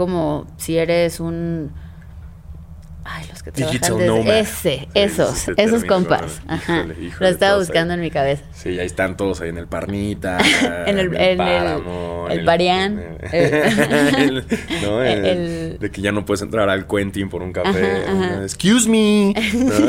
como 0.01 0.47
si 0.57 0.79
eres 0.79 1.21
un 1.21 1.73
Ay, 3.03 3.25
los 3.31 3.43
que 3.43 3.51
trabajan 3.51 3.81
Digital 3.81 3.99
desde- 4.25 4.41
ese, 4.41 4.89
esos, 4.95 5.49
esos 5.57 5.85
compas. 5.85 6.41
Ajá. 6.47 6.81
híjole, 6.81 6.95
híjole, 7.07 7.17
Lo 7.21 7.29
estaba 7.29 7.53
ahí. 7.55 7.59
buscando 7.61 7.95
en 7.95 8.01
mi 8.01 8.11
cabeza. 8.11 8.43
Sí, 8.53 8.79
ahí 8.79 8.87
están 8.87 9.17
todos 9.17 9.41
ahí 9.41 9.49
en 9.49 9.57
el 9.59 9.67
Parnita, 9.67 10.39
En 10.87 10.99
el- 10.99 11.15
en 11.17 11.21
el- 11.23 11.37
Páramo, 11.39 12.27
el 12.31 12.41
en 12.41 12.45
Parián. 12.45 13.03
el- 13.33 14.45
¿no? 14.83 15.03
El- 15.03 15.25
El- 15.25 15.79
de 15.81 15.91
que 15.91 16.03
ya 16.03 16.13
no 16.13 16.25
puedes 16.27 16.43
entrar 16.43 16.69
al 16.69 16.87
Quentin 16.87 17.31
por 17.31 17.43
un 17.43 17.53
café. 17.53 18.03
Ajá, 18.07 18.13
ajá. 18.13 18.37
¿no? 18.37 18.43
Excuse 18.43 18.89
me. 18.89 19.35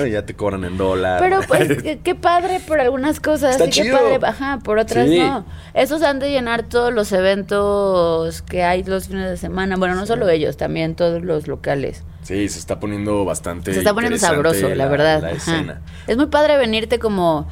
ya 0.09 0.25
te 0.25 0.33
cobran 0.33 0.63
en 0.63 0.77
dólar. 0.77 1.19
Pero 1.19 1.41
pues 1.47 1.83
qué, 1.83 1.99
qué 2.01 2.15
padre 2.15 2.61
por 2.65 2.79
algunas 2.79 3.19
cosas 3.19 3.51
Está 3.51 3.65
y 3.65 3.69
qué 3.69 3.81
chido. 3.83 3.97
padre, 3.99 4.19
ajá, 4.23 4.59
por 4.63 4.79
otras 4.79 5.07
Sí. 5.09 5.19
no. 5.19 5.45
Esos 5.73 6.01
han 6.01 6.19
de 6.19 6.29
llenar 6.31 6.63
todos 6.63 6.93
los 6.93 7.11
eventos 7.11 8.41
que 8.41 8.63
hay 8.63 8.83
los 8.83 9.07
fines 9.07 9.30
de 9.30 9.37
semana. 9.37 9.75
Bueno, 9.77 9.95
no 9.95 10.06
solo 10.06 10.30
ellos, 10.30 10.57
también 10.57 10.95
todos 10.95 11.21
los 11.23 11.47
locales. 11.47 12.03
Sí, 12.21 12.47
se 12.49 12.59
está 12.59 12.80
poniendo 12.80 13.25
bastante. 13.25 13.73
Se 13.73 13.80
está 13.80 13.94
poniendo 13.94 14.18
sabroso, 14.18 14.69
la, 14.69 14.87
verdad. 14.87 15.21
La 15.21 15.31
escena. 15.31 15.81
Es 16.07 16.18
muy 16.18 16.28
padre 16.28 16.57
venirte 16.57 16.99
como, 16.99 17.47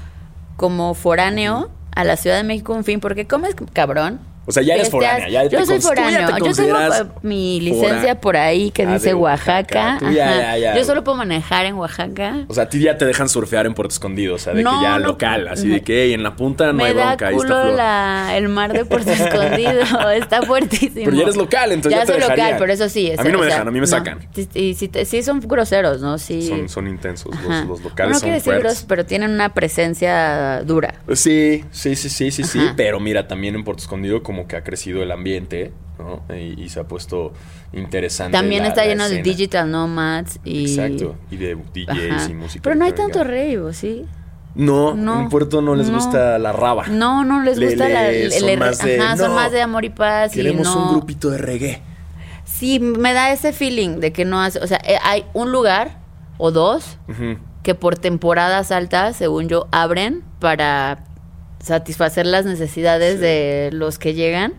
como 0.57 0.93
foráneo 0.93 1.71
a 1.95 2.03
la 2.03 2.17
Ciudad 2.17 2.37
de 2.37 2.43
México, 2.43 2.75
en 2.75 2.83
fin, 2.83 2.99
porque 2.99 3.27
comes 3.27 3.55
cabrón. 3.73 4.19
O 4.49 4.51
sea, 4.51 4.63
ya 4.63 4.73
eres 4.73 4.89
foránea. 4.89 5.29
Ya 5.29 5.43
yo 5.43 5.59
te 5.59 5.65
soy 5.67 5.75
ya 5.79 5.87
foráneo. 5.87 6.37
Yo 6.43 6.53
tengo 6.55 6.75
eh, 6.79 7.05
mi 7.21 7.61
licencia 7.61 8.19
por 8.19 8.35
ahí 8.35 8.71
que 8.71 8.81
Ah, 8.83 8.93
dice 8.95 9.13
Oaxaca. 9.13 9.99
Ya, 10.01 10.09
ya, 10.11 10.57
ya. 10.57 10.75
Yo 10.75 10.83
solo 10.83 11.03
puedo 11.03 11.15
manejar 11.17 11.67
en 11.67 11.75
Oaxaca. 11.75 12.45
O 12.47 12.53
sea, 12.55 12.63
a 12.63 12.69
ti 12.69 12.79
ya 12.79 12.97
te 12.97 13.05
dejan 13.05 13.29
surfear 13.29 13.67
en 13.67 13.75
Puerto 13.75 13.93
Escondido. 13.93 14.33
O 14.35 14.37
sea, 14.39 14.53
de 14.53 14.63
No, 14.63 14.79
que 14.79 14.83
ya 14.83 14.97
no, 14.97 15.05
local. 15.09 15.47
Así 15.47 15.67
me- 15.67 15.75
de 15.75 15.81
que 15.83 16.03
"Ey, 16.05 16.13
en 16.13 16.23
la 16.23 16.35
punta 16.35 16.73
no 16.73 16.83
hay 16.83 16.93
da 16.95 17.05
bronca. 17.05 17.27
Ahí 17.27 17.35
está 17.35 17.47
culo 17.47 17.61
Flor". 17.61 17.73
la, 17.75 18.31
el 18.35 18.49
mar 18.49 18.73
de 18.73 18.85
Puerto 18.85 19.11
Escondido. 19.11 19.71
Está 20.15 20.41
fuertísimo. 20.41 21.05
Pero 21.05 21.15
ya 21.15 21.21
eres 21.23 21.35
local, 21.37 21.71
entonces 21.71 21.99
ya 21.99 22.05
te 22.05 22.13
soy 22.19 22.21
local, 22.29 22.55
pero 22.57 22.73
eso 22.73 22.89
sí. 22.89 23.11
A 23.15 23.21
mí 23.23 23.29
no 23.31 23.37
o 23.37 23.41
me 23.41 23.45
sea, 23.47 23.55
dejan, 23.57 23.67
a 23.67 23.71
mí 23.71 23.79
me 23.79 23.87
sacan. 23.87 24.19
Y 24.55 24.73
sí, 24.73 25.23
son 25.23 25.39
groseros, 25.41 26.01
¿no? 26.01 26.17
Sí. 26.17 26.41
Son, 26.41 26.67
son 26.67 26.87
intensos. 26.87 27.31
Los, 27.47 27.65
los 27.67 27.81
locales 27.83 28.13
no 28.13 28.19
son 28.19 28.21
quiere 28.27 28.35
decir 28.39 28.53
groseros, 28.53 28.85
pero 28.87 29.05
tienen 29.05 29.29
una 29.31 29.53
presencia 29.53 30.63
dura. 30.63 30.95
Sí, 31.13 31.63
sí, 31.71 31.95
sí, 31.95 32.09
sí, 32.09 32.31
sí, 32.31 32.43
sí. 32.43 32.59
Pero 32.75 32.99
mira, 32.99 33.27
también 33.27 33.55
en 33.55 33.63
Puerto 33.63 33.81
Escondido 33.83 34.23
como 34.23 34.38
que 34.47 34.55
ha 34.55 34.63
crecido 34.63 35.01
el 35.03 35.11
ambiente, 35.11 35.71
¿no? 35.97 36.21
Y, 36.35 36.61
y 36.61 36.69
se 36.69 36.79
ha 36.79 36.83
puesto 36.85 37.33
interesante. 37.73 38.37
También 38.37 38.63
la- 38.63 38.69
está 38.69 38.81
la 38.81 38.87
lleno 38.87 39.09
de 39.09 39.21
digital 39.21 39.69
nomads 39.71 40.39
y... 40.43 40.65
Exacto. 40.69 41.15
Y 41.31 41.37
de 41.37 41.55
DJs 41.55 42.11
Ajá. 42.11 42.29
y 42.29 42.33
música. 42.33 42.63
Pero 42.63 42.75
no 42.75 42.85
hay 42.85 42.93
tanto 42.93 43.23
rave, 43.23 43.73
¿sí? 43.73 44.05
No, 44.55 44.95
No, 44.95 45.21
en 45.21 45.29
Puerto 45.29 45.61
no 45.61 45.75
les 45.75 45.89
no. 45.89 45.95
gusta 45.95 46.39
la 46.39 46.51
raba. 46.51 46.87
No, 46.87 47.23
no 47.23 47.41
les 47.43 47.57
Le- 47.57 47.67
gusta 47.67 47.87
le- 47.87 47.93
la... 47.93 48.09
el- 48.09 48.31
son 48.31 48.59
más 48.59 48.79
de, 48.83 48.99
ajá, 48.99 49.17
son 49.17 49.29
"No, 49.29 49.35
más 49.35 49.51
de 49.51 49.61
amor 49.61 49.85
y 49.85 49.89
paz 49.89 50.31
Queremos 50.31 50.67
y 50.67 50.77
un 50.77 50.89
grupito 50.89 51.29
de 51.29 51.37
reggae. 51.37 51.81
Sí, 52.45 52.79
me 52.79 53.13
da 53.13 53.31
ese 53.31 53.53
feeling 53.53 53.99
de 53.99 54.11
que 54.11 54.25
no 54.25 54.41
hace... 54.41 54.59
O 54.59 54.67
sea, 54.67 54.79
eh, 54.85 54.97
hay 55.03 55.23
un 55.33 55.51
lugar 55.51 55.99
o 56.39 56.51
dos 56.51 56.97
que 57.63 57.75
por 57.75 57.97
temporadas 57.97 58.71
altas, 58.71 59.15
según 59.17 59.47
yo, 59.49 59.67
abren 59.71 60.23
para 60.39 61.03
satisfacer 61.63 62.25
las 62.25 62.45
necesidades 62.45 63.15
Sí. 63.15 63.21
de 63.21 63.69
los 63.73 63.99
que 63.99 64.13
llegan, 64.13 64.53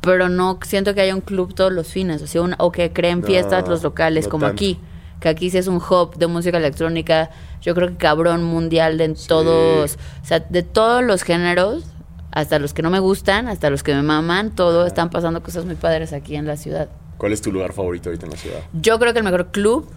pero 0.00 0.28
no 0.28 0.58
siento 0.64 0.94
que 0.94 1.00
haya 1.02 1.14
un 1.14 1.20
club 1.20 1.54
todos 1.54 1.72
los 1.72 1.88
fines, 1.88 2.22
o 2.22 2.26
sea, 2.26 2.42
un- 2.42 2.54
o 2.58 2.72
que 2.72 2.92
creen 2.92 3.22
fiestas 3.24 3.64
No, 3.64 3.70
los 3.70 3.82
locales 3.82 4.24
no 4.26 4.30
como 4.30 4.46
tanto. 4.46 4.54
aquí, 4.56 4.78
que 5.20 5.28
aquí 5.28 5.50
sí 5.50 5.58
es 5.58 5.66
un 5.66 5.76
hub 5.76 6.16
de 6.16 6.26
música 6.26 6.56
electrónica, 6.58 7.30
yo 7.62 7.74
creo 7.74 7.88
que 7.88 7.96
cabrón 7.96 8.42
mundial 8.44 8.98
de 8.98 9.14
todos, 9.26 9.96
o 10.22 10.24
sea, 10.26 10.40
de 10.40 10.62
todos 10.62 11.02
los 11.02 11.22
géneros, 11.22 11.84
hasta 12.30 12.58
los 12.58 12.74
que 12.74 12.82
no 12.82 12.90
me 12.90 12.98
gustan, 12.98 13.48
hasta 13.48 13.70
los 13.70 13.82
que 13.82 13.94
me 13.94 14.02
maman, 14.02 14.54
todo, 14.54 14.86
están 14.86 15.08
pasando 15.10 15.42
cosas 15.42 15.64
muy 15.64 15.74
padres 15.74 16.12
aquí 16.12 16.36
en 16.36 16.46
la 16.46 16.56
ciudad. 16.56 16.88
¿Cuál 17.16 17.32
es 17.32 17.40
tu 17.40 17.50
lugar 17.50 17.72
favorito 17.72 18.10
ahorita 18.10 18.26
en 18.26 18.32
la 18.32 18.36
ciudad? 18.38 18.58
Yo 18.74 18.98
creo 18.98 19.12
que 19.14 19.20
el 19.20 19.24
mejor 19.24 19.46
club 19.52 19.88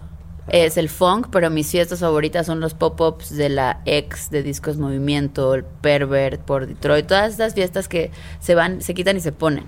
es 0.52 0.76
el 0.76 0.88
funk, 0.88 1.28
pero 1.30 1.50
mis 1.50 1.70
fiestas 1.70 2.00
favoritas 2.00 2.46
son 2.46 2.60
los 2.60 2.74
pop-ups 2.74 3.34
de 3.36 3.48
la 3.48 3.80
ex 3.84 4.30
de 4.30 4.42
Discos 4.42 4.76
Movimiento, 4.76 5.54
el 5.54 5.64
Pervert 5.64 6.40
por 6.40 6.66
Detroit, 6.66 7.06
todas 7.06 7.32
estas 7.32 7.54
fiestas 7.54 7.88
que 7.88 8.10
se 8.40 8.54
van, 8.54 8.80
se 8.80 8.94
quitan 8.94 9.16
y 9.16 9.20
se 9.20 9.32
ponen. 9.32 9.64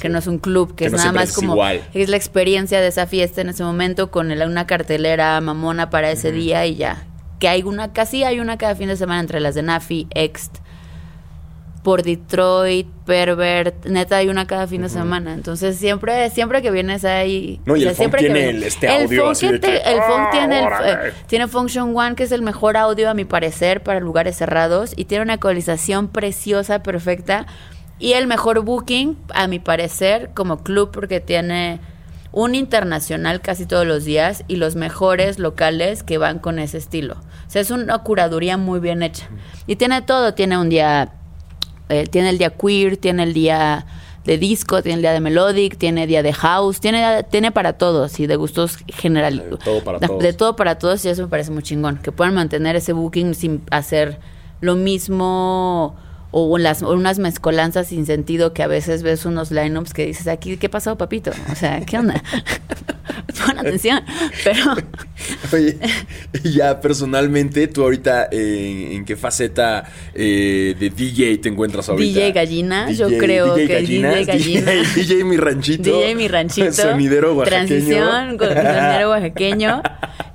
Que 0.00 0.08
no 0.08 0.18
es 0.18 0.26
un 0.26 0.38
club, 0.38 0.76
que, 0.76 0.86
es 0.86 0.92
nada 0.92 1.12
más 1.12 1.34
como 1.34 1.62
es 1.66 2.08
la 2.08 2.16
experiencia 2.16 2.80
de 2.80 2.86
esa 2.86 3.06
fiesta 3.06 3.42
en 3.42 3.50
ese 3.50 3.64
momento 3.64 4.10
con 4.10 4.30
una 4.30 4.66
cartelera 4.66 5.38
mamona 5.42 5.90
para 5.90 6.10
ese 6.10 6.32
día 6.32 6.64
y 6.64 6.76
ya. 6.76 7.04
Que 7.38 7.48
hay 7.48 7.62
una, 7.62 7.92
casi 7.92 8.24
hay 8.24 8.40
una 8.40 8.56
cada 8.56 8.74
fin 8.76 8.88
de 8.88 8.96
semana 8.96 9.20
entre 9.20 9.40
las 9.40 9.54
de 9.54 9.62
Nafi, 9.62 10.06
Ext, 10.14 10.58
por 11.82 12.02
Detroit, 12.02 12.86
Pervert, 13.06 13.86
neta 13.86 14.18
hay 14.18 14.28
una 14.28 14.46
cada 14.46 14.66
fin 14.66 14.82
de 14.82 14.88
semana. 14.88 15.32
Entonces 15.32 15.76
siempre 15.76 16.28
siempre 16.30 16.60
que 16.62 16.70
vienes 16.70 17.04
ahí, 17.04 17.60
no, 17.64 17.76
y 17.76 17.84
el 17.84 17.94
siempre 17.94 18.20
tiene 18.20 18.50
el, 18.50 18.62
este 18.62 18.88
audio 18.88 19.30
así 19.30 19.46
el 19.46 19.60
funk 19.60 20.30
tiene 20.32 20.60
el, 20.60 20.66
eh, 20.66 21.12
tiene 21.26 21.48
Function 21.48 21.96
One 21.96 22.14
que 22.14 22.24
es 22.24 22.32
el 22.32 22.42
mejor 22.42 22.76
audio 22.76 23.08
a 23.08 23.14
mi 23.14 23.24
parecer 23.24 23.82
para 23.82 24.00
lugares 24.00 24.36
cerrados 24.36 24.92
y 24.96 25.06
tiene 25.06 25.24
una 25.24 25.34
ecualización 25.34 26.08
preciosa, 26.08 26.82
perfecta 26.82 27.46
y 27.98 28.12
el 28.12 28.26
mejor 28.26 28.60
booking 28.60 29.16
a 29.32 29.46
mi 29.46 29.58
parecer 29.58 30.30
como 30.34 30.62
club 30.62 30.90
porque 30.92 31.20
tiene 31.20 31.80
un 32.32 32.54
internacional 32.54 33.40
casi 33.40 33.66
todos 33.66 33.86
los 33.86 34.04
días 34.04 34.44
y 34.48 34.56
los 34.56 34.76
mejores 34.76 35.38
locales 35.38 36.02
que 36.02 36.18
van 36.18 36.38
con 36.38 36.58
ese 36.58 36.78
estilo. 36.78 37.14
O 37.14 37.50
sea, 37.50 37.60
es 37.60 37.70
una 37.70 37.98
curaduría 37.98 38.56
muy 38.56 38.78
bien 38.78 39.02
hecha. 39.02 39.28
Y 39.66 39.76
tiene 39.76 40.02
todo, 40.02 40.34
tiene 40.34 40.56
un 40.56 40.68
día 40.68 41.12
eh, 41.90 42.06
tiene 42.06 42.30
el 42.30 42.38
día 42.38 42.50
queer, 42.50 42.96
tiene 42.96 43.24
el 43.24 43.34
día 43.34 43.86
de 44.24 44.38
disco, 44.38 44.82
tiene 44.82 44.96
el 44.96 45.02
día 45.02 45.12
de 45.12 45.20
melodic, 45.20 45.76
tiene 45.76 46.06
día 46.06 46.22
de 46.22 46.32
house, 46.32 46.80
tiene 46.80 47.24
tiene 47.24 47.52
para 47.52 47.74
todos 47.74 48.20
y 48.20 48.26
de 48.26 48.36
gustos 48.36 48.78
generales. 48.88 49.50
De 49.50 49.56
todo 49.56 49.82
para 49.82 49.98
todos. 49.98 50.22
De 50.22 50.32
todo 50.32 50.56
para 50.56 50.78
todos 50.78 51.04
y 51.04 51.08
eso 51.08 51.22
me 51.22 51.28
parece 51.28 51.50
muy 51.50 51.62
chingón. 51.62 51.98
Que 51.98 52.12
puedan 52.12 52.34
mantener 52.34 52.76
ese 52.76 52.92
booking 52.92 53.34
sin 53.34 53.62
hacer 53.70 54.18
lo 54.60 54.76
mismo 54.76 55.96
o, 56.30 56.58
las, 56.58 56.82
unas 56.82 57.18
mezcolanzas 57.18 57.88
sin 57.88 58.06
sentido 58.06 58.52
que 58.52 58.62
a 58.62 58.66
veces 58.66 59.02
ves 59.02 59.24
unos 59.24 59.50
lineups 59.50 59.92
que 59.92 60.06
dices 60.06 60.28
aquí, 60.28 60.56
¿qué 60.56 60.68
pasó, 60.68 60.96
papito? 60.96 61.32
O 61.50 61.54
sea, 61.54 61.80
¿qué 61.80 61.98
onda? 61.98 62.22
Pon 63.46 63.58
atención. 63.58 64.02
Pero. 64.44 64.74
Oye, 65.52 65.78
ya 66.44 66.80
personalmente, 66.80 67.66
tú 67.68 67.82
ahorita, 67.82 68.28
eh, 68.30 68.90
¿en 68.92 69.04
qué 69.04 69.16
faceta 69.16 69.84
eh, 70.14 70.74
de 70.78 70.90
DJ 70.90 71.38
te 71.38 71.48
encuentras 71.48 71.88
ahorita? 71.88 72.20
DJ 72.20 72.32
Gallina, 72.32 72.90
yo 72.90 73.08
creo 73.08 73.54
que 73.54 73.66
DJ 73.66 74.24
Gallina. 74.24 74.74
DJ, 74.94 75.24
Mi 75.24 75.36
Ranchito. 75.36 75.82
DJ 75.82 76.14
Mi 76.14 76.28
Ranchito. 76.28 76.72
Sonidero 76.72 77.34
oaxaqueño. 77.34 77.66
Transición, 77.66 78.38
sonidero 78.38 79.10
oaxaqueño. 79.10 79.82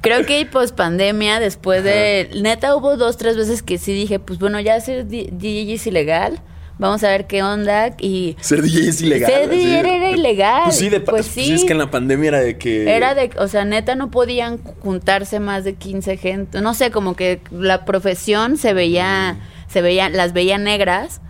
Creo 0.01 0.25
que 0.25 0.45
post 0.45 0.75
pandemia, 0.75 1.39
después 1.39 1.83
de. 1.83 2.29
Neta, 2.39 2.75
hubo 2.75 2.95
dos, 2.95 3.17
tres 3.17 3.37
veces 3.37 3.63
que 3.63 3.77
sí 3.77 3.93
dije, 3.93 4.19
pues 4.19 4.37
bueno, 4.39 4.59
ya 4.59 4.79
ser 4.79 5.07
DJ 5.07 5.77
es 5.85 5.87
ilegal 5.87 6.41
vamos 6.77 7.03
a 7.03 7.09
ver 7.09 7.27
qué 7.27 7.43
onda 7.43 7.95
y... 7.99 8.35
Ser 8.41 8.61
DJ 8.61 8.89
es 8.89 9.01
ilegal. 9.01 9.31
Ser 9.31 9.49
DJ 9.49 9.79
era 9.79 10.09
ilegal. 10.11 10.63
Pues 10.65 10.77
sí, 10.77 10.89
de 10.89 10.99
pues 10.99 11.25
sí. 11.25 11.53
es 11.53 11.63
que 11.63 11.73
en 11.73 11.79
la 11.79 11.89
pandemia 11.89 12.29
era 12.29 12.39
de 12.39 12.57
que... 12.57 12.95
Era 12.95 13.15
de, 13.15 13.31
o 13.37 13.47
sea, 13.47 13.65
neta 13.65 13.95
no 13.95 14.11
podían 14.11 14.57
juntarse 14.57 15.39
más 15.39 15.63
de 15.63 15.75
15 15.75 16.17
gente, 16.17 16.61
no 16.61 16.73
sé, 16.73 16.91
como 16.91 17.15
que 17.15 17.41
la 17.51 17.85
profesión 17.85 18.57
se 18.57 18.73
veía, 18.73 19.33
mm. 19.33 19.71
se 19.71 19.81
veía, 19.81 20.09
las 20.09 20.33
veía 20.33 20.57
negras 20.57 21.21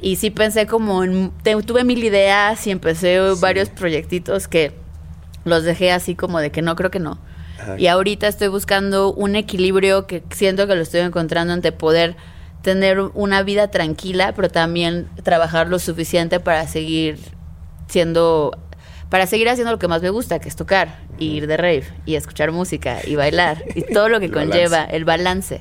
y 0.00 0.16
sí 0.16 0.30
pensé 0.30 0.66
como, 0.66 1.04
en, 1.04 1.32
tuve 1.64 1.84
mil 1.84 2.02
ideas 2.02 2.66
y 2.66 2.70
empecé 2.70 3.20
varios 3.40 3.68
proyectitos 3.68 4.48
que 4.48 4.72
los 5.44 5.64
dejé 5.64 5.92
así 5.92 6.14
como 6.14 6.40
de 6.40 6.50
que 6.50 6.62
no, 6.62 6.76
creo 6.76 6.90
que 6.90 6.98
no. 6.98 7.18
Y 7.78 7.86
ahorita 7.86 8.26
estoy 8.26 8.48
buscando 8.48 9.12
un 9.14 9.36
equilibrio 9.36 10.08
que 10.08 10.24
siento 10.30 10.66
que 10.66 10.74
lo 10.74 10.82
estoy 10.82 11.02
encontrando 11.02 11.54
entre 11.54 11.70
poder 11.70 12.16
tener 12.62 13.00
una 13.00 13.42
vida 13.42 13.70
tranquila, 13.70 14.32
pero 14.34 14.48
también 14.48 15.08
trabajar 15.22 15.68
lo 15.68 15.78
suficiente 15.78 16.40
para 16.40 16.66
seguir 16.66 17.18
siendo 17.88 18.56
para 19.10 19.26
seguir 19.26 19.50
haciendo 19.50 19.72
lo 19.72 19.78
que 19.78 19.88
más 19.88 20.00
me 20.00 20.08
gusta, 20.08 20.38
que 20.38 20.48
es 20.48 20.56
tocar, 20.56 21.00
ir 21.18 21.46
de 21.46 21.58
rave 21.58 21.84
y 22.06 22.14
escuchar 22.14 22.50
música 22.50 23.00
y 23.04 23.14
bailar 23.14 23.62
y 23.74 23.82
todo 23.82 24.08
lo 24.08 24.20
que 24.20 24.30
conlleva 24.32 24.84
el 24.84 25.04
balance, 25.04 25.60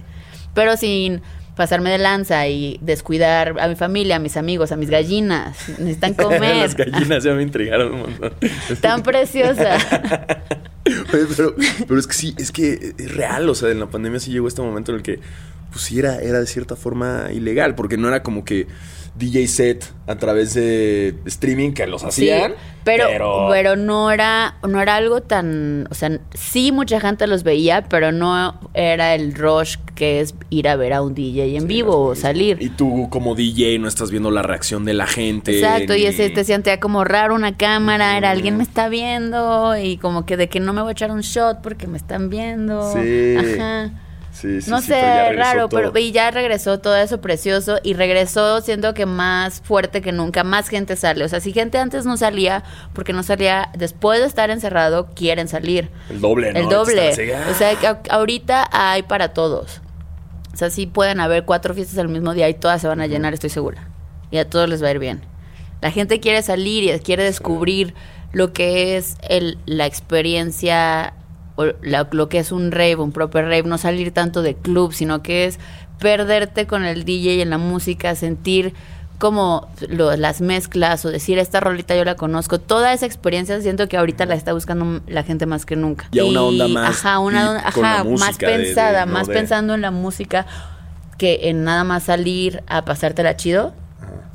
pero 0.53 0.77
sin 0.77 1.21
pasarme 1.61 1.91
de 1.91 1.99
lanza 1.99 2.47
y 2.47 2.79
descuidar 2.81 3.59
a 3.59 3.67
mi 3.67 3.75
familia, 3.75 4.15
a 4.15 4.19
mis 4.19 4.35
amigos, 4.35 4.71
a 4.71 4.77
mis 4.77 4.89
gallinas. 4.89 5.69
Necesitan 5.77 6.13
comer. 6.15 6.55
Las 6.55 6.75
gallinas 6.75 7.23
ya 7.23 7.35
me 7.35 7.43
intrigaron 7.43 7.93
un 7.93 7.99
montón. 8.01 8.33
Tan 8.81 9.03
preciosa. 9.03 9.77
pero, 11.11 11.55
pero 11.87 11.99
es 11.99 12.07
que 12.07 12.13
sí, 12.13 12.33
es 12.39 12.51
que 12.51 12.95
es 12.97 13.15
real. 13.15 13.47
O 13.47 13.53
sea, 13.53 13.69
en 13.69 13.79
la 13.79 13.91
pandemia 13.91 14.19
sí 14.19 14.31
llegó 14.31 14.47
este 14.47 14.63
momento 14.63 14.91
en 14.91 14.97
el 14.97 15.03
que 15.03 15.19
pues 15.69 15.83
sí 15.83 15.99
era, 15.99 16.15
era 16.15 16.39
de 16.39 16.47
cierta 16.47 16.75
forma 16.75 17.27
ilegal, 17.31 17.75
porque 17.75 17.95
no 17.95 18.07
era 18.07 18.23
como 18.23 18.43
que 18.43 18.65
DJ 19.15 19.47
set 19.47 19.85
a 20.07 20.15
través 20.17 20.53
de 20.53 21.15
streaming 21.25 21.73
que 21.73 21.85
los 21.85 22.03
hacían. 22.03 22.53
pero, 22.83 23.05
pero, 23.49 23.75
no 23.75 24.09
era, 24.09 24.55
no 24.67 24.81
era 24.81 24.95
algo 24.95 25.21
tan, 25.21 25.87
o 25.91 25.93
sea, 25.93 26.19
sí 26.33 26.71
mucha 26.71 26.99
gente 26.99 27.27
los 27.27 27.43
veía, 27.43 27.83
pero 27.89 28.11
no 28.11 28.59
era 28.73 29.13
el 29.13 29.33
rush 29.35 29.75
que 29.95 30.21
es 30.21 30.33
ir 30.49 30.67
a 30.67 30.75
ver 30.75 30.93
a 30.93 31.01
un 31.01 31.13
DJ 31.13 31.57
en 31.57 31.67
vivo 31.67 31.99
o 31.99 32.15
salir. 32.15 32.57
Y 32.61 32.69
tú 32.69 33.09
como 33.09 33.35
DJ 33.35 33.79
no 33.79 33.87
estás 33.87 34.11
viendo 34.11 34.31
la 34.31 34.43
reacción 34.43 34.85
de 34.85 34.93
la 34.93 35.07
gente. 35.07 35.59
Exacto, 35.59 35.95
y 35.95 36.05
ese 36.05 36.29
te 36.29 36.43
sentía 36.43 36.79
como 36.79 37.03
raro 37.03 37.35
una 37.35 37.57
cámara, 37.57 38.17
era 38.17 38.31
alguien 38.31 38.57
me 38.57 38.63
está 38.63 38.89
viendo 38.89 39.77
y 39.77 39.97
como 39.97 40.25
que 40.25 40.37
de 40.37 40.47
que 40.47 40.59
no 40.59 40.73
me 40.73 40.81
voy 40.81 40.89
a 40.89 40.91
echar 40.93 41.11
un 41.11 41.21
shot 41.21 41.61
porque 41.61 41.87
me 41.87 41.97
están 41.97 42.29
viendo. 42.29 42.93
Sí. 42.93 43.35
Ajá 43.37 43.91
no 44.67 44.81
sé, 44.81 45.33
raro, 45.33 45.69
pero 45.69 45.97
y 45.97 46.11
ya 46.11 46.31
regresó 46.31 46.79
todo 46.79 46.95
eso 46.95 47.21
precioso 47.21 47.77
y 47.83 47.93
regresó 47.93 48.61
siendo 48.61 48.93
que 48.93 49.05
más 49.05 49.61
fuerte 49.61 50.01
que 50.01 50.11
nunca, 50.11 50.43
más 50.43 50.69
gente 50.69 50.95
sale. 50.95 51.23
O 51.23 51.29
sea, 51.29 51.39
si 51.39 51.53
gente 51.53 51.77
antes 51.77 52.05
no 52.05 52.17
salía, 52.17 52.63
porque 52.93 53.13
no 53.13 53.23
salía, 53.23 53.69
después 53.77 54.19
de 54.19 54.25
estar 54.25 54.49
encerrado, 54.49 55.09
quieren 55.15 55.47
salir. 55.47 55.89
El 56.09 56.21
doble, 56.21 56.53
¿no? 56.53 56.59
El 56.59 56.69
doble. 56.69 57.11
O 57.49 57.53
sea, 57.53 57.99
ahorita 58.09 58.69
hay 58.71 59.03
para 59.03 59.33
todos. 59.33 59.81
O 60.53 60.57
sea, 60.57 60.69
sí 60.69 60.85
pueden 60.85 61.19
haber 61.19 61.45
cuatro 61.45 61.73
fiestas 61.73 61.97
al 61.97 62.09
mismo 62.09 62.33
día 62.33 62.49
y 62.49 62.53
todas 62.53 62.81
se 62.81 62.87
van 62.87 63.01
a 63.01 63.07
llenar, 63.07 63.33
estoy 63.33 63.49
segura. 63.49 63.87
Y 64.31 64.37
a 64.37 64.49
todos 64.49 64.67
les 64.67 64.83
va 64.83 64.87
a 64.87 64.91
ir 64.91 64.99
bien. 64.99 65.21
La 65.81 65.91
gente 65.91 66.19
quiere 66.19 66.41
salir 66.41 66.83
y 66.83 66.99
quiere 66.99 67.23
descubrir 67.23 67.93
lo 68.33 68.53
que 68.53 68.97
es 68.97 69.17
el, 69.27 69.57
la 69.65 69.85
experiencia 69.85 71.13
lo 71.57 72.29
que 72.29 72.39
es 72.39 72.51
un 72.51 72.71
rave, 72.71 72.95
un 72.95 73.11
proper 73.11 73.45
rave, 73.45 73.63
no 73.63 73.77
salir 73.77 74.11
tanto 74.11 74.41
de 74.41 74.55
club, 74.55 74.93
sino 74.93 75.21
que 75.21 75.45
es 75.45 75.59
perderte 75.99 76.65
con 76.67 76.83
el 76.83 77.05
DJ 77.05 77.35
y 77.35 77.41
en 77.41 77.49
la 77.49 77.57
música, 77.57 78.15
sentir 78.15 78.73
como 79.21 79.69
las 79.87 80.41
mezclas 80.41 81.05
o 81.05 81.09
decir 81.09 81.37
esta 81.37 81.59
rolita 81.59 81.95
yo 81.95 82.03
la 82.03 82.15
conozco, 82.15 82.59
toda 82.59 82.91
esa 82.91 83.05
experiencia 83.05 83.61
siento 83.61 83.87
que 83.87 83.95
ahorita 83.95 84.25
la 84.25 84.33
está 84.33 84.51
buscando 84.51 85.01
la 85.05 85.21
gente 85.21 85.45
más 85.45 85.63
que 85.67 85.75
nunca. 85.75 86.07
Y 86.11 86.17
a 86.17 86.25
una 86.25 86.41
onda 86.41 86.67
más. 86.67 87.05
Ajá, 87.05 87.19
una 87.19 87.57
ajá, 87.57 88.03
más 88.03 88.37
pensada, 88.39 89.05
más 89.05 89.27
pensando 89.27 89.75
en 89.75 89.81
la 89.81 89.91
música 89.91 90.47
que 91.19 91.49
en 91.49 91.63
nada 91.63 91.83
más 91.83 92.01
salir 92.01 92.63
a 92.65 92.83
pasártela 92.83 93.35
chido, 93.35 93.75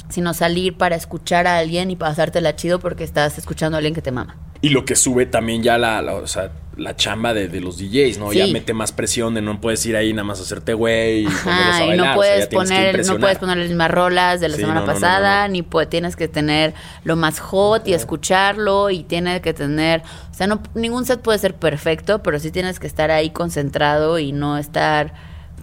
sino 0.08 0.35
salir 0.35 0.76
para 0.76 0.94
escuchar 0.94 1.49
a 1.49 1.58
alguien 1.58 1.90
y 1.90 1.96
pasártela 1.96 2.54
chido 2.54 2.78
porque 2.78 3.02
estás 3.02 3.38
escuchando 3.38 3.76
a 3.76 3.78
alguien 3.78 3.92
que 3.92 4.02
te 4.02 4.12
mama. 4.12 4.37
Y 4.61 4.68
lo 4.68 4.85
que 4.85 4.94
sube 4.94 5.26
también 5.26 5.64
ya 5.64 5.78
la, 5.78 6.00
o 6.14 6.28
sea, 6.28 6.52
la 6.76 6.95
chamba 6.95 7.33
de, 7.33 7.61
los 7.61 7.78
DJs, 7.78 8.18
¿no? 8.18 8.33
Ya 8.33 8.47
mete 8.47 8.75
más 8.75 8.92
presión 8.92 9.35
de 9.35 9.40
no 9.40 9.61
puedes 9.61 9.85
ir 9.87 9.97
ahí 9.97 10.12
nada 10.12 10.25
más 10.25 10.40
a 10.40 10.42
hacerte 10.42 10.75
güey 10.75 11.25
y, 11.25 11.26
y 11.26 11.97
no 11.97 12.14
puedes 12.14 12.49
poner 12.49 13.04
no 13.06 13.18
puedes 13.18 13.38
poner 13.38 13.56
las 13.56 13.68
mismas 13.68 13.90
rolas 13.90 14.40
de 14.40 14.49
la 14.49 14.56
semana 14.56 14.85
pasada, 14.85 15.49
ni 15.49 15.62
tienes 15.88 16.16
que 16.16 16.28
tener 16.28 16.75
lo 17.04 17.16
más 17.16 17.40
hot 17.40 17.87
y 17.88 17.95
escucharlo 17.95 18.90
y 18.90 19.04
tienes 19.04 19.40
que 19.40 19.54
tener, 19.54 20.02
o 20.30 20.35
sea, 20.35 20.47
no 20.47 20.62
ningún 20.75 21.06
set 21.06 21.21
puede 21.21 21.38
ser 21.38 21.54
perfecto, 21.54 22.23
pero 22.23 22.38
sí 22.38 22.50
tienes 22.50 22.78
que 22.78 22.87
estar 22.87 23.11
ahí 23.11 23.30
concentrado 23.30 24.18
y 24.18 24.33
no 24.33 24.59
estar 24.59 25.14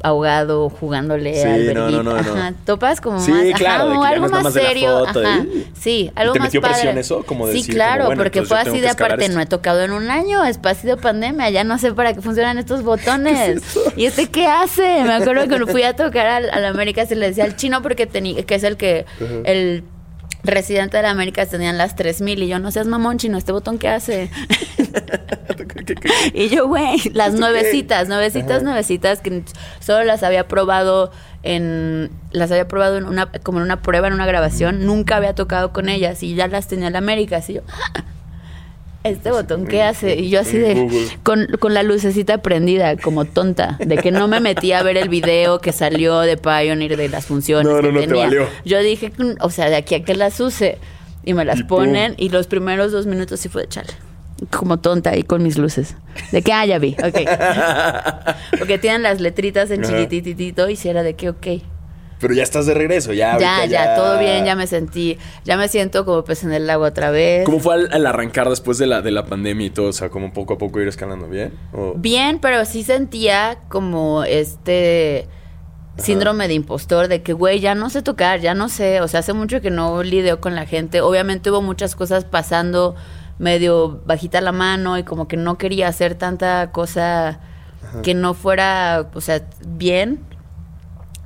ahogado 0.03 0.69
jugándole 0.69 1.33
sí, 1.33 1.47
al 1.47 1.73
no, 1.73 1.89
no, 1.89 2.03
no, 2.03 2.15
Ajá, 2.15 2.53
topas 2.65 3.01
como 3.01 3.19
sí, 3.19 3.31
más, 3.31 3.45
claro, 3.57 4.03
algo 4.03 4.29
más, 4.29 4.53
serio, 4.53 5.07
ajá, 5.07 5.45
sí, 5.79 6.11
algo 6.13 6.33
¿Te 6.33 6.39
más 6.39 6.47
metió 6.49 6.61
padre. 6.61 6.73
presión 6.73 6.97
eso? 6.97 7.23
Como 7.25 7.47
sí, 7.47 7.63
claro, 7.65 8.09
porque 8.15 8.43
fue 8.43 8.59
así 8.59 8.79
de 8.81 8.89
aparte, 8.89 9.29
no 9.29 9.39
he 9.39 9.45
tocado 9.45 9.81
en 9.81 9.91
un 9.91 10.11
año, 10.11 10.43
es 10.43 10.59
sido 10.75 10.97
pandemia, 10.97 11.49
ya 11.49 11.63
no 11.63 11.77
sé 11.77 11.93
para 11.93 12.13
qué 12.13 12.21
funcionan 12.21 12.57
estos 12.57 12.83
botones. 12.83 13.63
¿Y 13.95 14.05
este 14.05 14.27
qué 14.27 14.47
hace? 14.47 15.03
Me 15.03 15.13
acuerdo 15.13 15.47
que 15.47 15.65
fui 15.67 15.83
a 15.83 15.95
tocar 15.95 16.27
al, 16.27 16.49
al 16.49 16.65
América 16.65 17.05
se 17.05 17.15
le 17.15 17.27
decía 17.27 17.45
al 17.45 17.55
chino 17.55 17.81
porque 17.81 18.05
tenía 18.05 18.43
que 18.43 18.55
es 18.55 18.63
el 18.63 18.77
que 18.77 19.05
el 19.45 19.83
residente 20.43 20.97
de 20.97 21.03
la 21.03 21.11
América 21.11 21.45
tenían 21.45 21.77
las 21.77 21.95
3000 21.95 22.43
y 22.43 22.47
yo 22.47 22.59
no 22.59 22.71
seas 22.71 22.87
mamón 22.87 23.17
chino, 23.17 23.37
este 23.37 23.51
botón 23.51 23.77
qué 23.79 23.89
hace. 23.89 24.29
Y 26.33 26.49
yo, 26.49 26.67
güey, 26.67 26.97
las 27.13 27.33
nuevecitas, 27.39 28.07
nuevecitas, 28.07 28.63
nuevecitas 28.63 29.19
que 29.21 29.43
solo 29.79 30.03
las 30.05 30.23
había 30.23 30.47
probado 30.47 31.11
en 31.43 32.09
las 32.31 32.51
había 32.51 32.67
probado 32.67 32.97
en 32.97 33.05
una 33.05 33.29
como 33.31 33.57
en 33.59 33.65
una 33.65 33.81
prueba 33.81 34.07
en 34.07 34.13
una 34.13 34.25
grabación, 34.25 34.85
nunca 34.85 35.17
había 35.17 35.35
tocado 35.35 35.73
con 35.73 35.89
ellas 35.89 36.23
y 36.23 36.35
ya 36.35 36.47
las 36.47 36.67
tenía 36.67 36.87
en 36.87 36.93
la 36.93 36.99
América, 36.99 37.37
así 37.37 37.53
yo 37.53 37.61
"Ah, 37.95 38.03
este 39.03 39.31
botón 39.31 39.65
qué 39.67 39.83
hace 39.83 40.15
y 40.15 40.29
yo 40.29 40.39
así 40.39 40.57
de 40.57 40.87
con, 41.23 41.47
con 41.59 41.73
la 41.73 41.83
lucecita 41.83 42.37
prendida 42.39 42.95
como 42.97 43.25
tonta 43.25 43.77
de 43.79 43.97
que 43.97 44.11
no 44.11 44.27
me 44.27 44.39
metí 44.39 44.71
a 44.71 44.81
ver 44.83 44.95
el 44.97 45.09
video 45.09 45.59
que 45.59 45.71
salió 45.73 46.19
de 46.21 46.37
Pioneer 46.37 46.95
de 46.95 47.09
las 47.09 47.25
funciones 47.25 47.65
No, 47.67 47.81
no, 47.81 47.81
que 47.81 47.91
no 47.93 47.99
te 47.99 48.07
tenía. 48.07 48.23
valió. 48.25 48.47
yo 48.63 48.79
dije 48.81 49.11
"Mm, 49.17 49.33
o 49.41 49.49
sea 49.49 49.69
de 49.69 49.75
aquí 49.75 49.95
a 49.95 50.03
que 50.03 50.15
las 50.15 50.39
use 50.39 50.77
y 51.25 51.33
me 51.33 51.43
las 51.45 51.59
Y 51.59 51.63
pum. 51.63 51.79
ponen 51.79 52.13
y 52.17 52.29
los 52.29 52.47
primeros 52.47 52.91
dos 52.91 53.05
minutos 53.05 53.39
sí 53.41 53.49
fue 53.49 53.63
de 53.63 53.67
chale 53.67 53.89
como 54.51 54.79
tonta 54.79 55.11
ahí 55.11 55.23
con 55.23 55.41
mis 55.43 55.57
luces 55.57 55.95
de 56.31 56.41
que 56.41 56.51
ah 56.53 56.65
ya 56.65 56.77
vi 56.79 56.95
ok 57.03 57.17
porque 58.59 58.77
tienen 58.77 59.03
las 59.03 59.19
letritas 59.21 59.69
en 59.71 59.83
chiquititito 59.83 60.69
y 60.69 60.75
si 60.75 60.89
era 60.89 61.03
de 61.03 61.15
que 61.15 61.29
ok 61.29 61.47
Pero 62.23 62.33
ya 62.33 62.41
estás 62.41 62.65
de 62.65 62.73
regreso, 62.73 63.13
ya. 63.13 63.37
ya, 63.37 63.57
ahorita 63.57 63.65
ya, 63.67 63.95
todo 63.95 64.17
bien, 64.17 64.43
ya 64.45 64.55
me 64.55 64.65
sentí, 64.65 65.17
ya 65.45 65.55
me 65.57 65.67
siento 65.67 66.03
como 66.05 66.23
pez 66.23 66.43
en 66.43 66.53
el 66.53 66.67
agua 66.69 66.87
otra 66.87 67.11
vez. 67.11 67.45
¿Cómo 67.45 67.59
fue 67.59 67.75
al, 67.75 67.89
al 67.93 68.05
arrancar 68.07 68.49
después 68.49 68.79
de 68.79 68.87
la, 68.87 69.01
de 69.03 69.11
la 69.11 69.25
pandemia 69.25 69.67
y 69.67 69.69
todo? 69.69 69.89
O 69.89 69.93
sea, 69.93 70.09
como 70.09 70.33
poco 70.33 70.55
a 70.55 70.57
poco 70.57 70.79
ir 70.81 70.87
escalando, 70.87 71.27
¿bien? 71.27 71.53
¿O- 71.73 71.93
Bien, 71.95 72.39
pero 72.39 72.65
sí 72.65 72.81
sentía 72.83 73.59
como 73.69 74.23
este 74.23 75.27
síndrome 75.97 76.47
de 76.47 76.55
impostor 76.55 77.07
de 77.07 77.21
que, 77.21 77.33
güey, 77.33 77.59
ya 77.59 77.75
no 77.75 77.89
sé 77.91 78.01
tocar, 78.01 78.39
ya 78.39 78.55
no 78.55 78.67
sé, 78.67 78.99
o 79.01 79.07
sea, 79.07 79.19
hace 79.19 79.33
mucho 79.33 79.61
que 79.61 79.69
no 79.69 80.01
lidio 80.01 80.41
con 80.41 80.55
la 80.55 80.65
gente. 80.65 81.01
Obviamente 81.01 81.51
hubo 81.51 81.61
muchas 81.61 81.95
cosas 81.95 82.25
pasando 82.25 82.95
medio 83.37 84.01
bajita 84.05 84.41
la 84.41 84.51
mano 84.51 84.97
y 84.97 85.03
como 85.03 85.27
que 85.27 85.37
no 85.37 85.57
quería 85.57 85.87
hacer 85.89 86.15
tanta 86.15 86.71
cosa 86.71 87.39
que 88.01 88.13
no 88.15 88.33
fuera, 88.33 89.07
o 89.13 89.21
sea, 89.21 89.43
bien. 89.67 90.19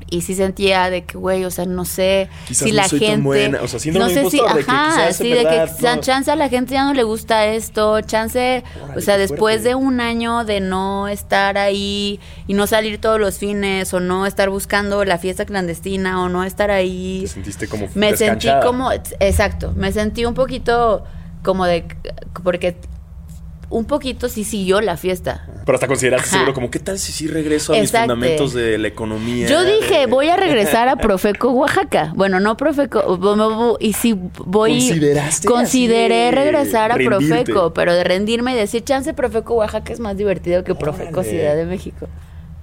Y 0.10 0.22
sí 0.22 0.36
sentía 0.36 0.90
de 0.90 1.04
que, 1.04 1.18
güey, 1.18 1.44
o 1.44 1.52
sea, 1.52 1.66
no 1.66 1.84
sé 1.84 2.30
Quizás 2.48 2.64
si 2.66 2.72
no 2.72 2.78
la 2.78 2.88
soy 2.88 3.00
tan 3.00 3.08
gente... 3.10 3.24
buena, 3.24 3.62
o 3.62 3.68
sea, 3.68 3.78
síndrome 3.80 4.14
no 4.14 4.22
sé 4.22 4.30
si, 4.30 4.40
que 4.40 4.46
ajá, 4.46 4.62
quizás 4.62 5.08
en 5.08 5.14
sí, 5.28 5.30
de 5.34 5.44
verdad 5.44 5.76
que 5.78 5.84
no- 5.96 6.02
chance 6.02 6.32
a 6.32 6.36
la 6.38 6.48
gente 6.48 6.74
ya 6.76 6.86
no 6.86 6.94
le 6.94 7.04
gusta 7.04 7.46
esto, 7.48 8.00
chance, 8.02 8.64
Órale, 8.84 8.98
o 8.98 9.02
sea, 9.02 9.18
después 9.18 9.56
fuerte. 9.56 9.70
de 9.70 9.76
un 9.76 10.00
año 10.00 10.46
de 10.46 10.62
no 10.62 11.10
estar 11.10 11.58
ahí 11.58 12.22
y 12.48 12.54
no 12.54 12.68
salir 12.68 13.02
todos 13.02 13.20
los 13.20 13.38
fines 13.38 13.94
o 13.94 14.00
no 14.00 14.26
estar 14.26 14.50
buscando 14.50 15.04
la 15.04 15.18
fiesta 15.18 15.44
clandestina 15.46 16.24
o 16.24 16.30
no 16.30 16.46
estar 16.46 16.72
ahí. 16.72 17.24
Te 17.24 17.28
sentiste 17.28 17.68
como 17.68 17.88
Me 17.94 18.16
sentí 18.16 18.48
como, 18.64 18.92
exacto, 18.94 19.74
me 19.76 19.92
sentí 19.92 20.24
un 20.24 20.36
poquito 20.36 21.04
como 21.44 21.66
de, 21.66 21.86
porque 22.44 22.78
un 23.70 23.86
poquito 23.86 24.30
sí 24.30 24.44
siguió 24.44 24.80
la 24.82 24.96
fiesta. 24.98 25.46
Pero 25.66 25.76
hasta 25.76 25.88
consideraste 25.88 26.28
Ajá. 26.28 26.38
seguro 26.38 26.54
como, 26.54 26.72
¿qué 26.72 26.80
tal 26.80 26.98
si 26.98 27.12
sí 27.12 27.28
regreso 27.28 27.74
a 27.74 27.78
mis 27.78 27.92
fundamentos 27.92 28.54
de 28.54 28.78
la 28.78 28.88
economía? 28.88 29.48
Yo 29.48 29.64
dije, 29.66 30.06
voy 30.10 30.30
a 30.30 30.38
regresar 30.38 30.88
a 30.88 30.96
Profeco 30.96 31.52
Oaxaca. 31.52 32.14
Bueno, 32.16 32.40
no 32.40 32.56
Profeco, 32.56 33.78
y 33.82 33.92
si 33.94 34.14
voy 34.46 34.72
¿Consideraste 34.80 35.48
consideré 35.48 36.32
regresar 36.32 36.92
a 36.94 36.96
rendirte? 36.96 37.28
Profeco, 37.44 37.74
pero 37.74 37.94
de 37.94 38.04
rendirme 38.06 38.54
y 38.54 38.56
decir, 38.56 38.84
chance 38.86 39.14
Profeco 39.14 39.56
Oaxaca 39.56 39.92
es 39.92 40.00
más 40.00 40.16
divertido 40.16 40.64
que 40.64 40.74
Profeco 40.74 41.20
Órale. 41.20 41.30
Ciudad 41.30 41.56
de 41.56 41.66
México. 41.66 42.08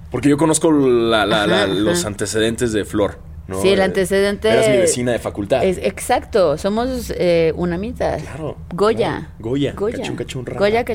Porque 0.09 0.29
yo 0.29 0.37
conozco 0.37 0.71
la- 0.71 1.25
la- 1.25 1.45
la- 1.45 1.63
Ajá, 1.63 1.67
los 1.67 1.99
ajá. 1.99 2.07
antecedentes 2.07 2.71
de 2.73 2.85
Flor. 2.85 3.19
¿No? 3.47 3.61
Sí, 3.61 3.69
el 3.69 3.81
antecedente- 3.81 4.49
Eras 4.49 4.69
mi 4.69 4.77
vecina 4.77 5.11
de 5.11 5.19
facultad. 5.19 5.63
Es, 5.63 5.77
exacto, 5.77 6.57
somos 6.57 7.13
eh, 7.15 7.53
unamitas. 7.55 8.21
Claro, 8.23 8.57
Goya. 8.73 9.09
claro. 9.09 9.31
Goya, 9.39 9.75
cachún, 9.75 10.15
cachún, 10.15 10.45
rara. 10.45 10.59
Goya, 10.59 10.85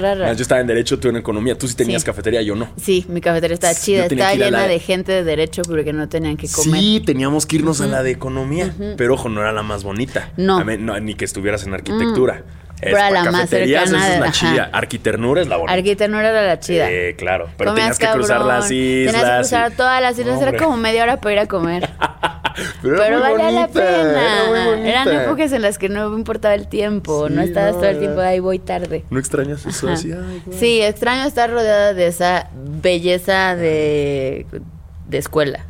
rara. 0.00 0.30
Ah, 0.30 0.32
Yo 0.32 0.42
estaba 0.42 0.60
en 0.60 0.66
Derecho, 0.66 0.98
tú 0.98 1.08
en 1.08 1.16
Economía. 1.16 1.56
Tú 1.56 1.68
sí 1.68 1.74
tenías 1.76 2.02
Sí. 2.02 2.06
cafetería, 2.06 2.42
yo 2.42 2.54
no. 2.56 2.68
Sí, 2.76 3.04
mi 3.08 3.20
cafetería 3.20 3.54
está 3.54 3.72
Yo 3.72 3.78
chida, 3.80 4.08
tenía 4.08 4.24
está 4.24 4.32
que 4.32 4.36
ir 4.38 4.42
a 4.42 4.46
llena 4.46 4.60
la- 4.62 4.68
de 4.68 4.78
gente 4.78 5.12
de 5.12 5.24
derecho 5.24 5.62
porque 5.62 5.92
no 5.92 6.08
tenían 6.08 6.36
que 6.36 6.48
comer. 6.48 6.80
Sí, 6.80 7.02
teníamos 7.04 7.46
que 7.46 7.56
irnos 7.56 7.80
a 7.80 7.86
la 7.86 8.02
de 8.02 8.10
Economía. 8.10 8.74
Pero 8.96 9.14
ojo, 9.14 9.28
no 9.28 9.40
era 9.40 9.52
la 9.52 9.62
más 9.62 9.84
bonita. 9.84 10.30
No. 10.36 10.58
A 10.58 10.64
mí- 10.64 10.76
ni 11.02 11.14
que 11.14 11.24
estuvieras 11.24 11.64
en 11.66 11.74
Arquitectura. 11.74 12.42
Pero 12.44 12.61
era 12.82 13.10
la 13.10 13.30
más 13.30 13.48
cercana 13.48 13.82
Esa 13.84 14.14
es 14.14 14.20
la 14.20 14.32
chida. 14.32 14.70
Arquiternura 14.72 15.40
es 15.42 15.48
la 15.48 15.56
bonita. 15.56 15.72
Arquitectura 15.72 16.28
era 16.30 16.42
la 16.46 16.60
chida. 16.60 16.88
Sí, 16.88 17.14
claro. 17.16 17.48
Pero 17.56 17.70
Comías 17.70 17.96
tenías 17.98 18.12
que 18.12 18.18
cruzar 18.18 18.40
las 18.42 18.70
islas. 18.70 19.12
Tenías 19.14 19.30
que 19.30 19.36
cruzar 19.38 19.72
y- 19.72 19.76
todas 19.76 20.02
las 20.02 20.18
islas. 20.18 20.40
No, 20.40 20.46
era 20.48 20.58
como 20.58 20.76
media 20.76 21.02
hora 21.04 21.20
para 21.20 21.32
ir 21.32 21.38
a 21.38 21.46
comer. 21.46 21.88
Pero, 22.82 22.96
Pero 22.98 23.20
valía 23.20 23.50
la 23.50 23.60
bonita, 23.66 23.80
pena. 23.80 24.86
Eran 24.86 25.08
épocas 25.22 25.52
en 25.52 25.62
las 25.62 25.78
que 25.78 25.88
no 25.88 26.10
me 26.10 26.18
importaba 26.18 26.54
el 26.54 26.68
tiempo. 26.68 27.28
no 27.30 27.40
estabas 27.40 27.72
no, 27.74 27.80
todo 27.80 27.88
el 27.90 27.98
tiempo 27.98 28.20
ahí, 28.20 28.40
voy 28.40 28.58
tarde. 28.58 29.04
¿No 29.08 29.18
extrañas 29.18 29.64
eso? 29.64 29.88
Así, 29.88 30.12
ay. 30.12 30.42
Sí, 30.50 30.82
extraño 30.82 31.24
estar 31.26 31.50
rodeada 31.50 31.94
de 31.94 32.08
esa 32.08 32.50
belleza 32.54 33.56
de, 33.56 34.44
de 35.08 35.18
escuela. 35.18 35.64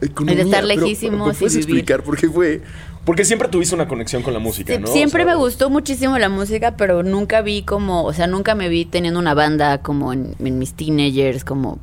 Economía, 0.00 0.36
de 0.36 0.42
estar 0.50 0.64
lejísimos 0.64 1.28
¿me 1.28 1.34
puedes 1.34 1.54
y 1.54 1.58
vivir. 1.58 1.76
explicar 1.76 2.02
por 2.02 2.16
qué 2.18 2.28
fue? 2.30 2.62
Porque 3.04 3.24
siempre 3.24 3.48
tuviste 3.48 3.74
una 3.74 3.88
conexión 3.88 4.22
con 4.22 4.32
la 4.32 4.38
música, 4.38 4.74
Sí, 4.74 4.80
¿no? 4.80 4.86
Siempre 4.86 5.22
O 5.22 5.26
sea, 5.26 5.34
me 5.34 5.40
gustó 5.40 5.70
muchísimo 5.70 6.18
la 6.18 6.28
música, 6.28 6.76
pero 6.76 7.02
nunca 7.02 7.42
vi 7.42 7.62
como, 7.62 8.04
o 8.04 8.12
sea, 8.12 8.26
nunca 8.26 8.54
me 8.54 8.68
vi 8.68 8.84
teniendo 8.84 9.18
una 9.18 9.34
banda 9.34 9.78
como 9.78 10.12
en, 10.12 10.36
en 10.38 10.58
mis 10.58 10.74
teenagers, 10.74 11.44
como, 11.44 11.78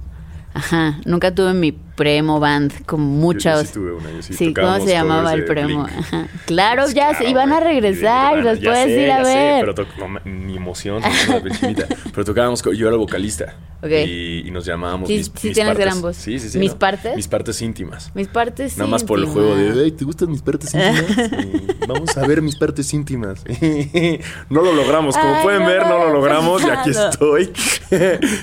ajá, 0.54 1.00
nunca 1.06 1.36
tuve 1.36 1.54
mi 1.54 1.76
premo 2.00 2.40
band 2.40 2.86
como 2.86 3.04
yo- 3.04 3.20
muchos. 3.20 3.44
Yo, 3.44 3.64
sí 3.66 3.74
tuve 3.74 3.92
una, 3.92 4.10
yo 4.12 4.22
sí, 4.22 4.34
Sí, 4.34 4.54
¿cómo 4.54 4.80
se 4.80 4.94
llamaba 4.94 5.34
el 5.34 5.44
premo? 5.44 5.84
Ajá. 5.86 6.28
Claro, 6.46 6.84
Pues 6.84 6.96
ya 6.96 7.10
claro, 7.10 7.26
se 7.26 7.30
iban 7.30 7.52
a 7.52 7.60
regresar, 7.60 8.40
Y- 8.40 8.42
los 8.42 8.60
puedes 8.60 8.86
sé, 8.86 9.02
ir 9.04 9.12
a 9.12 9.18
ya 9.20 9.26
sé, 9.26 9.36
ver. 9.36 9.76
pero 9.76 9.88
no, 10.08 10.20
mi 10.24 10.56
emoción. 10.56 11.04
Pero 12.14 12.26
tocábamos, 12.26 12.64
yo 12.64 12.88
era 12.88 12.96
vocalista. 12.98 13.56
Ok. 13.82 13.92
Y, 14.08 14.44
y 14.48 14.52
nos 14.52 14.66
llamábamos 14.66 15.08
Sí, 15.08 15.18
mis, 15.18 15.26
sí 15.28 15.32
mis 15.48 15.54
tienes 15.54 15.70
partes. 15.72 15.86
gran 15.86 16.02
voz. 16.02 16.16
Sí, 16.18 16.38
sí, 16.40 16.50
sí. 16.50 16.60
¿Mis 16.60 16.72
¿no? 16.74 16.80
partes? 16.80 17.16
Mis 17.16 17.28
partes 17.28 17.62
íntimas. 17.62 18.12
Mis 18.14 18.28
partes 18.28 18.78
Nada 18.78 18.90
más 18.90 19.04
por 19.06 19.20
el 19.20 19.26
juego 19.26 19.56
de, 19.56 19.84
"Ey, 19.86 19.92
¿te 19.92 20.04
gustan 20.04 20.30
mis 20.32 20.42
partes 20.42 20.74
íntimas? 20.74 21.06
Y 21.46 21.86
vamos 21.88 22.18
a 22.18 22.28
ver 22.28 22.42
mis 22.42 22.58
partes 22.58 22.94
íntimas. 22.94 23.42
no 24.50 24.62
lo 24.62 24.74
logramos. 24.74 25.16
Como 25.18 25.34
Ay, 25.36 25.44
pueden 25.44 25.62
no 25.62 25.68
ver, 25.68 25.88
no 25.88 25.98
lo 26.00 26.14
logramos. 26.14 26.62
Y 26.64 26.70
aquí 26.70 26.90
estoy. 26.92 27.52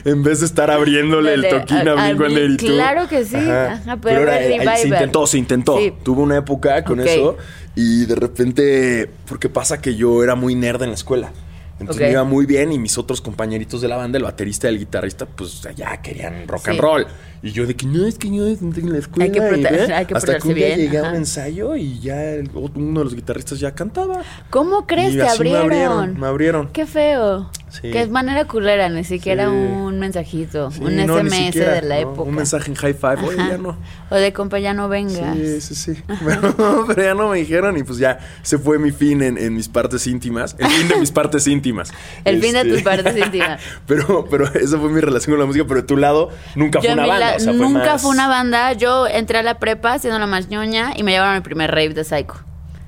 en 0.05 0.23
vez 0.23 0.41
de 0.41 0.47
estar 0.47 0.71
abriéndole 0.71 1.35
el 1.35 1.49
toquín 1.49 1.87
a- 1.89 1.93
a 1.93 2.07
a 2.07 2.57
claro 2.57 3.09
que 3.09 3.25
sí. 3.25 3.37
Ajá, 3.51 3.97
pero 4.01 4.21
era- 4.23 4.39
era 4.41 4.73
ahí 4.73 4.83
se 4.83 4.89
intentó, 4.89 5.27
se 5.27 5.39
intentó. 5.39 5.79
Sí. 5.79 5.93
Tuve 6.03 6.23
una 6.23 6.37
época 6.39 6.83
con 6.85 7.01
eso. 7.01 7.37
Y 7.75 8.07
de 8.07 8.15
repente, 8.15 9.11
porque 9.29 9.49
pasa 9.49 9.81
que 9.81 9.95
yo 9.97 10.23
era 10.25 10.35
muy 10.35 10.55
nerd 10.55 10.83
en 10.83 10.91
la 10.91 10.95
escuela. 10.95 11.33
Entonces 11.79 12.01
me 12.07 12.13
iba 12.13 12.25
muy 12.25 12.47
bien 12.47 12.73
y 12.73 12.79
mis 12.79 12.97
otros 12.97 13.21
compañeritos 13.21 13.83
de 13.83 13.89
la 13.89 13.97
banda, 13.97 14.17
el 14.17 14.25
baterista 14.25 14.67
y 14.69 14.71
el 14.75 14.79
guitarrista, 14.79 15.27
pues 15.27 15.61
ya 15.77 16.01
querían 16.01 16.49
rock 16.49 16.69
and 16.69 16.81
roll. 16.81 17.07
Y 17.47 17.53
yo 17.53 17.67
de 17.67 17.77
que 17.77 17.87
no, 17.87 18.05
es 18.07 18.19
que 18.19 18.29
yo 18.35 18.47
en 18.47 18.93
la 18.93 18.99
escuela. 18.99 19.25
Hay 19.25 19.31
que 19.31 19.41
prote- 19.41 19.93
hay 19.95 20.07
que 20.07 20.15
hasta 20.15 20.39
que 20.39 20.49
un 20.49 20.55
día 20.55 20.67
bien, 20.67 20.79
llegué 20.81 20.99
a 20.99 21.03
ajá. 21.03 21.11
un 21.11 21.17
ensayo 21.17 21.77
y 21.77 22.01
ya 22.01 22.23
el- 22.25 22.51
uno 22.55 23.01
de 23.01 23.05
los 23.05 23.15
guitarristas 23.15 23.61
ya 23.61 23.73
cantaba. 23.75 24.23
¿Cómo 24.51 24.87
crees 24.87 25.15
Y 25.15 25.17
que 25.19 25.23
así 25.23 25.37
abrieron? 25.37 25.69
Me 25.69 25.75
abrieron, 25.77 26.21
me 26.21 26.27
abrieron. 26.27 26.69
Qué 26.73 26.87
feo. 26.87 27.51
Sí. 27.69 27.91
Que 27.91 28.01
es 28.01 28.09
manera 28.09 28.47
culera, 28.47 28.89
ni 28.89 29.05
siquiera 29.05 29.45
Sí. 29.45 29.51
un 29.51 29.99
mensajito, 29.99 30.71
Sí, 30.71 30.81
un 30.83 30.97
no, 30.97 31.19
SMS 31.19 31.47
siquiera, 31.47 31.73
de 31.75 31.83
la 31.83 31.95
¿no? 31.97 32.01
época. 32.13 32.23
Un 32.23 32.35
mensaje 32.35 32.71
en 32.71 32.77
high 32.77 32.95
five, 32.95 33.17
oye, 33.27 33.37
ya 33.37 33.59
no. 33.59 33.77
O 34.09 34.15
de 34.15 34.33
compa, 34.33 34.59
ya 34.61 34.73
no 34.73 34.89
vengas. 34.89 35.37
Sí, 35.37 35.61
sí, 35.61 35.75
sí. 35.75 36.03
Pero, 36.25 36.85
pero 36.87 37.03
ya 37.03 37.15
no 37.15 37.29
me 37.29 37.39
dijeron 37.39 37.77
y 37.77 37.83
pues 37.83 37.99
ya 37.99 38.19
se 38.43 38.57
fue 38.59 38.79
mi 38.79 38.93
fin 38.93 39.21
en, 39.23 39.37
en 39.37 39.55
mis 39.55 39.69
partes 39.69 40.07
íntimas. 40.07 40.57
El 40.59 40.69
fin 40.69 40.89
de 40.89 40.97
mis 40.97 41.11
partes 41.13 41.47
íntimas. 41.47 41.93
El 42.25 42.41
fin 42.41 42.53
de 42.55 42.61
Este, 42.61 42.71
tus 42.73 42.83
partes 42.83 43.17
íntimas. 43.17 43.61
Pero, 43.87 44.27
pero 44.31 44.47
esa 44.55 44.79
fue 44.79 44.89
mi 44.91 45.01
relación 45.01 45.35
con 45.35 45.41
la 45.41 45.47
música. 45.47 45.65
Pero 45.69 45.81
de 45.83 45.87
tu 45.87 45.97
lado 45.97 46.31
nunca 46.55 46.81
fue 46.81 46.93
una 46.93 47.07
banda. 47.07 47.33
la- 47.33 47.36
o 47.37 47.41
sea, 47.41 47.53
fue 47.53 47.63
nunca 47.67 47.93
más- 47.93 48.03
fue 48.03 48.11
una 48.11 48.29
banda. 48.29 48.73
Yo 48.73 49.07
entré 49.07 49.39
a 49.39 49.43
la 49.43 49.59
prepa 49.59 49.99
siendo 49.99 50.19
la 50.19 50.27
más 50.27 50.49
ñoña 50.49 50.93
y 50.97 51.03
me 51.03 51.13
llevaron 51.13 51.35
al 51.35 51.43
primer 51.43 51.71
rave 51.71 51.91
de 51.91 52.05
Psycho. 52.05 52.35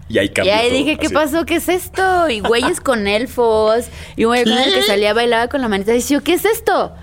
Y 0.08 0.18
ahí 0.18 0.26
Y 0.26 0.28
cambió. 0.30 0.54
ahí 0.54 0.68
todo, 0.68 0.78
dije, 0.78 0.96
¿qué 0.98 1.06
así. 1.06 1.14
pasó? 1.14 1.44
¿Qué 1.44 1.56
es 1.56 1.68
esto? 1.68 2.28
Y 2.30 2.40
güeyes 2.40 2.80
con 2.80 3.06
elfos. 3.06 3.86
Y 4.16 4.24
un 4.24 4.30
güey 4.30 4.44
con 4.44 4.52
el 4.54 4.72
que 4.72 4.82
salía 4.82 5.12
bailaba 5.12 5.48
con 5.48 5.60
la 5.60 5.68
manita. 5.68 5.94
Y 5.94 6.00
yo, 6.00 6.22
¿qué 6.22 6.32
es 6.34 6.44
esto? 6.46 6.94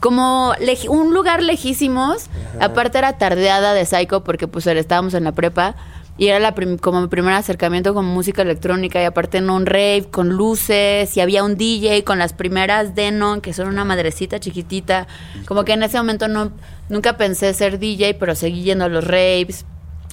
Como 0.00 0.54
un 0.88 1.14
lugar 1.14 1.42
lejísimos. 1.42 2.26
Aparte 2.60 2.98
era 2.98 3.18
tardeada 3.18 3.74
de 3.74 3.84
Psycho 3.84 4.22
porque 4.24 4.46
pues 4.48 4.66
estábamos 4.66 5.14
en 5.14 5.24
la 5.24 5.32
prepa. 5.32 5.74
Y 6.18 6.28
era 6.28 6.38
la 6.38 6.54
prim- 6.54 6.76
como 6.78 7.00
mi 7.00 7.08
primer 7.08 7.32
acercamiento 7.34 7.94
con 7.94 8.04
música 8.04 8.42
electrónica. 8.42 9.00
Y 9.00 9.04
aparte 9.04 9.38
en 9.38 9.48
un 9.50 9.66
rave 9.66 10.06
con 10.10 10.28
luces. 10.30 11.16
Y 11.16 11.20
había 11.20 11.42
un 11.44 11.56
DJ 11.56 12.04
con 12.04 12.18
las 12.18 12.32
primeras 12.32 12.94
Denon, 12.94 13.40
que 13.40 13.52
son 13.52 13.68
una 13.68 13.84
madrecita 13.84 14.38
chiquitita. 14.38 15.06
Como 15.46 15.64
que 15.64 15.72
en 15.72 15.82
ese 15.82 15.96
momento 15.98 16.28
no, 16.28 16.52
nunca 16.88 17.16
pensé 17.16 17.52
ser 17.54 17.78
DJ, 17.78 18.14
pero 18.14 18.34
seguí 18.34 18.62
yendo 18.62 18.84
a 18.84 18.88
los 18.88 19.04
raves 19.06 19.64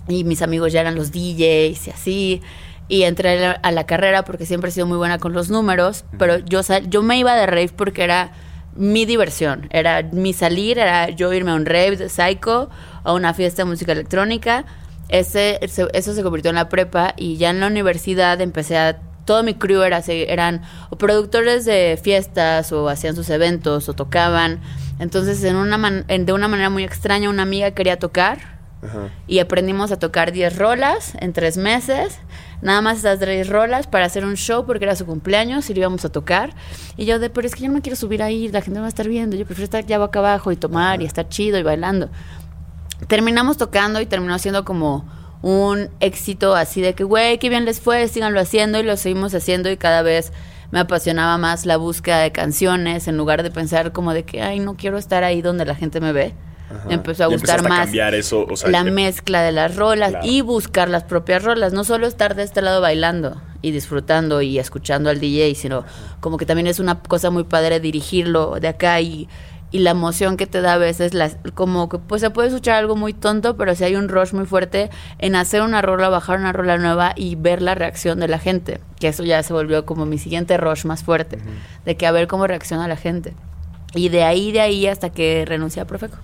y 0.07 0.23
mis 0.23 0.41
amigos 0.41 0.73
ya 0.73 0.81
eran 0.81 0.95
los 0.95 1.11
DJs 1.11 1.87
y 1.87 1.91
así. 1.91 2.41
Y 2.87 3.03
entré 3.03 3.45
a 3.45 3.71
la, 3.71 3.85
carrera 3.85 4.23
porque 4.25 4.45
siempre 4.47 4.69
he 4.69 4.73
sido 4.73 4.87
muy 4.87 4.97
buena 4.97 5.19
con 5.19 5.31
los 5.33 5.49
números, 5.51 6.05
pero 6.17 6.39
yo, 6.39 6.63
sal- 6.63 6.89
yo 6.89 7.03
me 7.03 7.17
iba 7.19 7.35
de 7.35 7.45
rave 7.45 7.69
porque 7.75 8.03
era 8.03 8.31
mi 8.75 9.05
diversión, 9.05 9.67
era 9.71 10.01
mi 10.01 10.33
salir, 10.33 10.79
era 10.79 11.09
yo 11.09 11.31
irme 11.31 11.51
a 11.51 11.55
un 11.55 11.67
rave 11.67 11.97
de 11.97 12.09
psycho, 12.09 12.69
a 13.03 13.13
una 13.13 13.35
fiesta 13.35 13.61
de 13.63 13.69
música 13.69 13.91
electrónica. 13.91 14.65
Ese, 15.09 15.59
eso 15.61 16.13
se 16.13 16.23
convirtió 16.23 16.49
en 16.49 16.55
la 16.55 16.69
prepa 16.69 17.13
y 17.17 17.37
ya 17.37 17.49
en 17.49 17.59
la 17.59 17.67
universidad 17.67 18.39
empecé 18.41 18.77
a 18.77 18.99
todo 19.25 19.43
mi 19.43 19.53
crew 19.53 19.81
era 19.83 19.99
eran 20.07 20.61
o 20.89 20.97
productores 20.97 21.65
de 21.65 21.99
fiestas 22.01 22.71
o 22.71 22.89
hacían 22.89 23.15
sus 23.15 23.29
eventos 23.29 23.87
o 23.89 23.93
tocaban. 23.93 24.59
Entonces, 24.99 25.43
en 25.43 25.55
una 25.55 25.77
man- 25.77 26.05
en- 26.07 26.25
de 26.25 26.33
una 26.33 26.47
manera 26.47 26.69
muy 26.69 26.83
extraña, 26.83 27.29
una 27.29 27.43
amiga 27.43 27.71
quería 27.71 27.97
tocar 27.99 28.57
Ajá. 28.81 29.09
y 29.27 29.39
aprendimos 29.39 29.91
a 29.91 29.99
tocar 29.99 30.31
10 30.31 30.57
rolas 30.57 31.13
en 31.19 31.33
tres 31.33 31.57
meses. 31.57 32.17
Nada 32.61 32.81
más 32.81 32.97
esas 32.99 33.19
10 33.19 33.47
rolas 33.49 33.87
para 33.87 34.05
hacer 34.05 34.25
un 34.25 34.35
show 34.35 34.65
porque 34.65 34.83
era 34.85 34.95
su 34.95 35.05
cumpleaños 35.05 35.69
y 35.69 35.73
lo 35.75 35.79
íbamos 35.81 36.03
a 36.05 36.09
tocar. 36.09 36.53
Y 36.97 37.05
yo 37.05 37.19
de, 37.19 37.29
pero 37.29 37.45
es 37.47 37.55
que 37.55 37.61
yo 37.61 37.67
no 37.67 37.75
me 37.75 37.81
quiero 37.81 37.95
subir 37.95 38.21
ahí, 38.23 38.47
la 38.49 38.61
gente 38.61 38.79
me 38.79 38.81
va 38.81 38.85
a 38.87 38.89
estar 38.89 39.07
viendo. 39.07 39.35
Yo 39.37 39.45
prefiero 39.45 39.65
estar 39.65 39.85
ya 39.85 39.97
boca 39.99 40.19
abajo 40.19 40.51
y 40.51 40.55
tomar 40.57 41.01
y 41.01 41.05
estar 41.05 41.29
chido 41.29 41.57
y 41.57 41.63
bailando. 41.63 42.09
Terminamos 43.07 43.57
tocando 43.57 44.01
y 44.01 44.05
terminó 44.05 44.37
siendo 44.39 44.65
como 44.65 45.05
un 45.41 45.89
éxito 45.99 46.55
así 46.55 46.81
de 46.81 46.93
que, 46.95 47.03
güey, 47.03 47.37
qué 47.39 47.49
bien 47.49 47.65
les 47.65 47.79
fue, 47.79 48.07
síganlo 48.07 48.39
haciendo 48.39 48.79
y 48.79 48.83
lo 48.83 48.97
seguimos 48.97 49.33
haciendo 49.33 49.69
y 49.71 49.77
cada 49.77 50.01
vez 50.01 50.33
me 50.71 50.79
apasionaba 50.79 51.37
más 51.37 51.65
la 51.65 51.77
búsqueda 51.77 52.19
de 52.19 52.31
canciones 52.31 53.07
en 53.07 53.17
lugar 53.17 53.41
de 53.41 53.49
pensar 53.49 53.91
como 53.91 54.13
de 54.13 54.23
que, 54.23 54.41
ay, 54.41 54.59
no 54.59 54.75
quiero 54.75 54.97
estar 54.97 55.23
ahí 55.23 55.41
donde 55.41 55.65
la 55.65 55.75
gente 55.75 56.01
me 56.01 56.11
ve. 56.11 56.33
Ajá. 56.69 56.83
Me 56.87 56.93
empezó 56.95 57.23
a 57.23 57.27
gustar 57.27 57.61
a 57.61 57.63
más 57.63 57.79
cambiar 57.85 58.13
eso, 58.13 58.45
o 58.47 58.55
sea, 58.55 58.69
la 58.69 58.83
que- 58.83 58.91
mezcla 58.91 59.41
de 59.41 59.51
las 59.53 59.75
rolas 59.75 60.11
Claro. 60.11 60.27
y 60.27 60.41
buscar 60.41 60.87
las 60.89 61.03
propias 61.03 61.41
rolas, 61.43 61.73
no 61.73 61.83
solo 61.83 62.05
estar 62.05 62.35
de 62.35 62.43
este 62.43 62.61
lado 62.61 62.79
bailando 62.81 63.41
y 63.63 63.71
disfrutando 63.71 64.43
y 64.43 64.59
escuchando 64.59 65.09
al 65.09 65.19
DJ, 65.19 65.55
sino 65.55 65.83
como 66.19 66.37
que 66.37 66.45
también 66.45 66.67
es 66.67 66.79
una 66.79 66.99
cosa 66.99 67.31
muy 67.31 67.45
padre 67.45 67.79
dirigirlo 67.79 68.59
de 68.59 68.67
acá 68.67 69.01
y, 69.01 69.27
y 69.71 69.79
la 69.79 69.91
emoción 69.91 70.37
que 70.37 70.47
te 70.47 70.61
da 70.61 70.73
a 70.73 70.77
veces, 70.77 71.13
las, 71.13 71.37
como 71.53 71.89
que 71.89 71.99
pues 71.99 72.21
se 72.21 72.29
puede 72.29 72.47
escuchar 72.47 72.75
algo 72.75 72.95
muy 72.95 73.13
tonto, 73.13 73.55
pero 73.55 73.75
si 73.75 73.83
hay 73.83 73.95
un 73.95 74.09
rush 74.09 74.33
muy 74.33 74.45
fuerte 74.45 74.89
en 75.19 75.35
hacer 75.35 75.61
una 75.61 75.81
rola, 75.81 76.09
bajar 76.09 76.39
una 76.39 76.51
rola 76.53 76.77
nueva 76.77 77.13
y 77.15 77.35
ver 77.35 77.61
la 77.61 77.75
reacción 77.75 78.19
de 78.19 78.27
la 78.27 78.39
gente, 78.39 78.79
que 78.99 79.09
eso 79.09 79.23
ya 79.23 79.43
se 79.43 79.53
volvió 79.53 79.85
como 79.85 80.05
mi 80.05 80.17
siguiente 80.17 80.57
rush 80.57 80.85
más 80.85 81.03
fuerte, 81.03 81.39
de 81.85 81.97
que 81.97 82.07
a 82.07 82.11
ver 82.11 82.27
cómo 82.27 82.47
reacciona 82.47 82.87
la 82.87 82.97
gente. 82.97 83.33
Y 83.93 84.09
de 84.09 84.23
ahí, 84.23 84.51
de 84.51 84.61
ahí 84.61 84.87
hasta 84.87 85.09
que 85.09 85.45
renuncié 85.47 85.81
a 85.81 85.85
Profeco. 85.85 86.17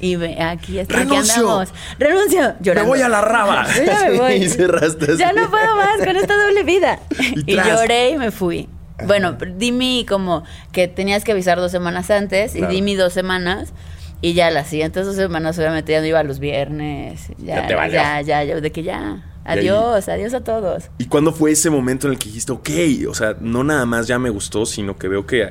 Y 0.00 0.16
ve, 0.16 0.40
aquí, 0.40 0.78
está, 0.78 0.98
aquí 0.98 1.08
¡Renuncio! 1.08 1.34
andamos. 1.34 1.68
Renuncio. 1.98 2.54
Llorando. 2.60 2.90
voy 2.90 3.02
a 3.02 3.08
la 3.08 3.20
raba. 3.20 3.66
Ya 3.84 4.08
me 4.08 4.18
voy. 4.18 4.32
Y 4.44 4.48
cerraste. 4.48 5.16
Ya 5.16 5.32
no 5.32 5.50
puedo 5.50 5.76
más 5.76 5.98
con 5.98 6.16
esta 6.16 6.36
doble 6.36 6.62
vida. 6.62 7.00
Y 7.46 7.52
Y, 7.52 7.56
lloré 7.56 8.10
y 8.10 8.16
me 8.16 8.30
fui. 8.30 8.68
Bueno, 9.06 9.32
di 9.32 9.72
mi 9.72 10.04
como 10.08 10.44
que 10.72 10.88
tenías 10.88 11.24
que 11.24 11.32
avisar 11.32 11.58
dos 11.58 11.70
semanas 11.70 12.10
antes 12.10 12.52
Claro. 12.52 12.72
y 12.72 12.76
di 12.76 12.82
mi 12.82 12.94
dos 12.96 13.12
semanas. 13.12 13.72
Y 14.20 14.32
ya 14.34 14.50
las 14.50 14.66
siguientes 14.66 15.06
dos 15.06 15.14
semanas 15.14 15.56
obviamente 15.58 15.92
ya 15.92 16.00
no 16.00 16.06
iba 16.06 16.22
los 16.24 16.40
viernes. 16.40 17.28
Ya, 17.38 17.56
Ya 17.62 17.66
te 17.68 17.74
valió. 17.76 17.94
ya, 17.94 18.20
ya, 18.22 18.42
ya, 18.44 18.60
de 18.60 18.72
que 18.72 18.82
ya. 18.82 19.22
Adiós, 19.44 20.08
adiós 20.08 20.34
a 20.34 20.40
todos. 20.42 20.90
¿Y 20.98 21.06
cuándo 21.06 21.32
fue 21.32 21.52
ese 21.52 21.70
momento 21.70 22.06
en 22.06 22.14
el 22.14 22.18
que 22.18 22.26
dijiste, 22.26 22.52
ok, 22.52 22.68
o 23.08 23.14
sea, 23.14 23.34
no 23.40 23.64
nada 23.64 23.86
más 23.86 24.06
ya 24.06 24.18
me 24.18 24.28
gustó, 24.28 24.66
sino 24.66 24.98
que 24.98 25.08
veo 25.08 25.24
que 25.24 25.44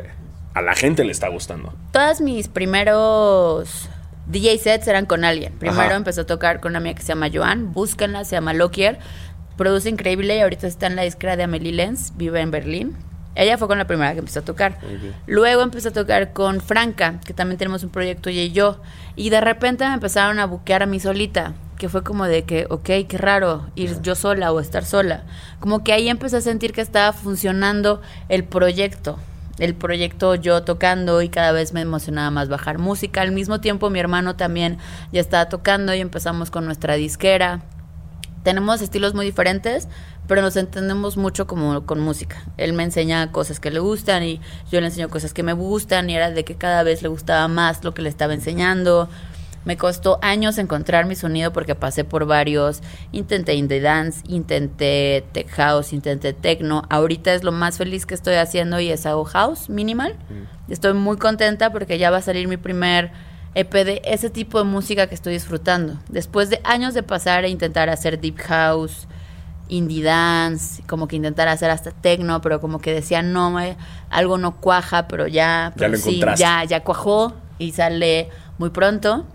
a, 0.54 0.62
la 0.62 0.76
gente 0.76 1.04
le 1.04 1.12
está 1.12 1.30
gustando? 1.30 1.74
Todas 1.92 2.20
mis 2.22 2.48
primeros 2.48 3.90
DJ 4.28 4.58
sets 4.60 4.88
eran 4.88 5.06
con 5.06 5.24
alguien. 5.24 5.54
Primero 5.58 5.82
Ajá. 5.82 5.96
empezó 5.96 6.22
a 6.22 6.26
tocar 6.26 6.60
con 6.60 6.74
una 6.74 6.80
amiga 6.80 6.96
que 6.96 7.02
se 7.02 7.08
llama 7.08 7.30
Joan, 7.34 7.74
búsquenla, 7.74 8.26
se 8.26 8.36
llama 8.36 8.54
Lokier. 8.54 9.00
Produce 9.56 9.90
increíble 9.90 10.36
y 10.38 10.42
ahorita 10.42 10.68
está 10.68 10.88
en 10.88 10.96
la 10.96 11.02
disquera 11.04 11.36
de 11.38 11.44
Amelie 11.44 11.72
Lenz, 11.72 12.12
vive 12.18 12.42
en 12.42 12.52
Berlín. 12.52 12.96
Ella 13.38 13.60
fue 13.60 13.68
con 13.68 13.78
la 13.78 13.86
primera 13.86 14.14
que 14.14 14.20
empezó 14.20 14.40
a 14.40 14.46
tocar. 14.46 14.80
Luego 15.28 15.62
empezó 15.62 15.90
a 15.90 15.94
tocar 15.94 16.34
con 16.34 16.60
Franca, 16.60 17.20
que 17.24 17.36
también 17.36 17.60
tenemos 17.60 17.84
un 17.84 17.92
proyecto 17.92 18.30
ella 18.30 18.42
y 18.42 18.52
yo. 18.52 18.82
Y 19.16 19.30
de 19.30 19.40
repente 19.42 19.88
me 19.88 19.94
empezaron 19.94 20.40
a 20.40 20.48
buquear 20.48 20.82
a 20.82 20.88
mí 20.88 21.00
solita, 21.00 21.54
que 21.78 21.88
fue 21.88 22.04
como 22.04 22.26
de 22.26 22.46
que, 22.46 22.66
ok, 22.68 22.90
qué 23.08 23.18
raro 23.18 23.68
ir 23.76 24.02
yo 24.02 24.16
sola 24.16 24.52
o 24.52 24.60
estar 24.60 24.84
sola. 24.84 25.24
Como 25.60 25.84
que 25.84 25.94
ahí 25.94 26.10
empecé 26.10 26.38
a 26.38 26.42
sentir 26.42 26.74
que 26.74 26.82
estaba 26.82 27.14
funcionando 27.14 28.02
el 28.28 28.44
proyecto. 28.44 29.20
El 29.60 29.76
proyecto 29.76 30.34
yo 30.34 30.64
tocando 30.64 31.22
y 31.22 31.30
cada 31.30 31.52
vez 31.52 31.74
me 31.74 31.82
emocionaba 31.82 32.32
más 32.32 32.50
bajar 32.50 32.80
música. 32.80 33.22
Al 33.22 33.34
mismo 33.34 33.62
tiempo 33.62 33.92
mi 33.92 34.00
hermano 34.00 34.36
también 34.36 34.80
ya 35.12 35.22
estaba 35.22 35.48
tocando 35.48 35.94
y 35.94 36.02
empezamos 36.02 36.50
con 36.50 36.66
nuestra 36.66 36.96
disquera 36.96 37.62
tenemos 38.48 38.82
estilos 38.82 39.14
muy 39.14 39.26
diferentes, 39.26 39.90
pero 40.28 40.42
nos 40.42 40.56
entendemos 40.56 41.18
mucho 41.18 41.48
como 41.48 41.86
con 41.86 42.00
música. 42.00 42.44
Él 42.58 42.74
me 42.74 42.84
enseña 42.84 43.32
cosas 43.32 43.60
que 43.60 43.72
le 43.72 43.80
gustan 43.80 44.24
y 44.24 44.42
yo 44.72 44.80
le 44.80 44.88
enseño 44.88 45.10
cosas 45.10 45.34
que 45.34 45.44
me 45.44 45.54
gustan 45.54 46.10
y 46.10 46.16
era 46.16 46.32
de 46.32 46.44
que 46.44 46.56
cada 46.56 46.84
vez 46.84 47.02
le 47.02 47.08
gustaba 47.08 47.48
más 47.48 47.84
lo 47.84 47.94
que 47.94 48.02
le 48.02 48.10
estaba 48.10 48.34
enseñando. 48.34 49.10
Me 49.68 49.76
costó 49.76 50.18
años 50.22 50.58
encontrar 50.60 51.06
mi 51.08 51.16
sonido 51.16 51.52
porque 51.52 51.76
pasé 51.76 52.06
por 52.06 52.26
varios. 52.26 52.82
Intenté 53.12 53.56
indie 53.56 53.82
dance, 53.82 54.22
intenté 54.26 55.26
tech 55.34 55.50
house, 55.50 55.92
intenté 55.92 56.32
techno. 56.32 56.84
Ahorita 56.90 57.34
es 57.34 57.44
lo 57.44 57.52
más 57.52 57.78
feliz 57.78 58.06
que 58.06 58.14
estoy 58.14 58.36
haciendo 58.36 58.80
y 58.80 58.90
es 58.90 59.06
hago 59.06 59.26
house 59.26 59.70
minimal. 59.70 60.16
Estoy 60.70 60.94
muy 60.94 61.18
contenta 61.18 61.74
porque 61.74 61.98
ya 61.98 62.12
va 62.12 62.18
a 62.18 62.22
salir 62.22 62.48
mi 62.48 62.56
primer 62.56 63.12
EP 63.56 63.74
de 63.74 64.02
ese 64.06 64.30
tipo 64.30 64.58
de 64.58 64.64
música 64.64 65.08
que 65.08 65.16
estoy 65.16 65.34
disfrutando. 65.34 66.00
Después 66.08 66.50
de 66.50 66.62
años 66.64 66.94
de 66.94 67.04
pasar 67.04 67.44
e 67.44 67.50
intentar 67.50 67.90
hacer 67.90 68.22
deep 68.22 68.38
house, 68.38 69.06
indie 69.70 70.04
dance, 70.04 70.82
como 70.88 71.08
que 71.08 71.16
intentar 71.16 71.48
hacer 71.48 71.70
hasta 71.70 71.92
techno, 71.92 72.42
pero 72.42 72.60
como 72.62 72.80
que 72.80 72.94
decía 72.94 73.22
no, 73.22 73.52
me- 73.52 73.78
algo 74.10 74.38
no 74.38 74.56
cuaja, 74.58 75.08
pero 75.08 75.28
ya, 75.28 75.74
pero 75.78 75.90
lo 75.92 75.98
sí, 75.98 76.10
encontraste. 76.10 76.42
ya, 76.42 76.64
ya 76.64 76.84
cuajó 76.84 77.34
y 77.60 77.72
sale 77.74 78.30
muy 78.58 78.70
pronto. 78.70 79.26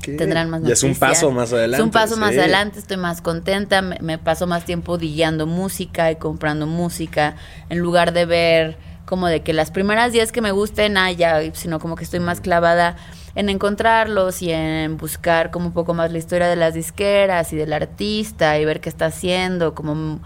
Tendrán 0.00 0.48
más 0.48 0.62
Ya 0.62 0.72
es 0.72 0.82
un 0.82 0.90
noticias. 0.90 1.10
paso 1.10 1.30
más 1.30 1.52
adelante. 1.52 1.76
Es 1.76 1.82
un 1.84 1.90
paso 1.90 2.16
más 2.16 2.30
adelante, 2.38 2.78
estoy 2.78 2.96
más 2.96 3.20
contenta, 3.20 3.82
me, 3.82 3.98
me 4.00 4.16
paso 4.18 4.46
más 4.46 4.64
tiempo 4.64 4.96
digueando 4.96 5.46
música 5.46 6.10
y 6.10 6.16
comprando 6.16 6.66
música, 6.66 7.36
en 7.68 7.80
lugar 7.80 8.12
de 8.14 8.24
ver 8.24 8.78
como 9.04 9.26
de 9.26 9.42
que 9.42 9.52
las 9.52 9.70
primeras 9.70 10.12
10 10.12 10.32
que 10.32 10.40
me 10.40 10.52
gusten, 10.52 10.96
ah, 10.96 11.12
ya, 11.12 11.40
sino 11.54 11.78
como 11.80 11.96
que 11.96 12.04
estoy 12.04 12.20
más 12.20 12.40
clavada 12.40 12.96
en 13.34 13.48
encontrarlos 13.48 14.42
y 14.42 14.52
en 14.52 14.96
buscar 14.96 15.50
como 15.50 15.66
un 15.66 15.72
poco 15.72 15.94
más 15.94 16.12
la 16.12 16.18
historia 16.18 16.46
de 16.48 16.56
las 16.56 16.74
disqueras 16.74 17.52
y 17.52 17.56
del 17.56 17.72
artista 17.72 18.58
y 18.58 18.64
ver 18.64 18.80
qué 18.80 18.88
está 18.88 19.06
haciendo, 19.06 19.74
como, 19.74 20.20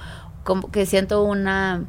como 0.45 0.71
que 0.71 0.87
siento 0.87 1.23
una 1.23 1.85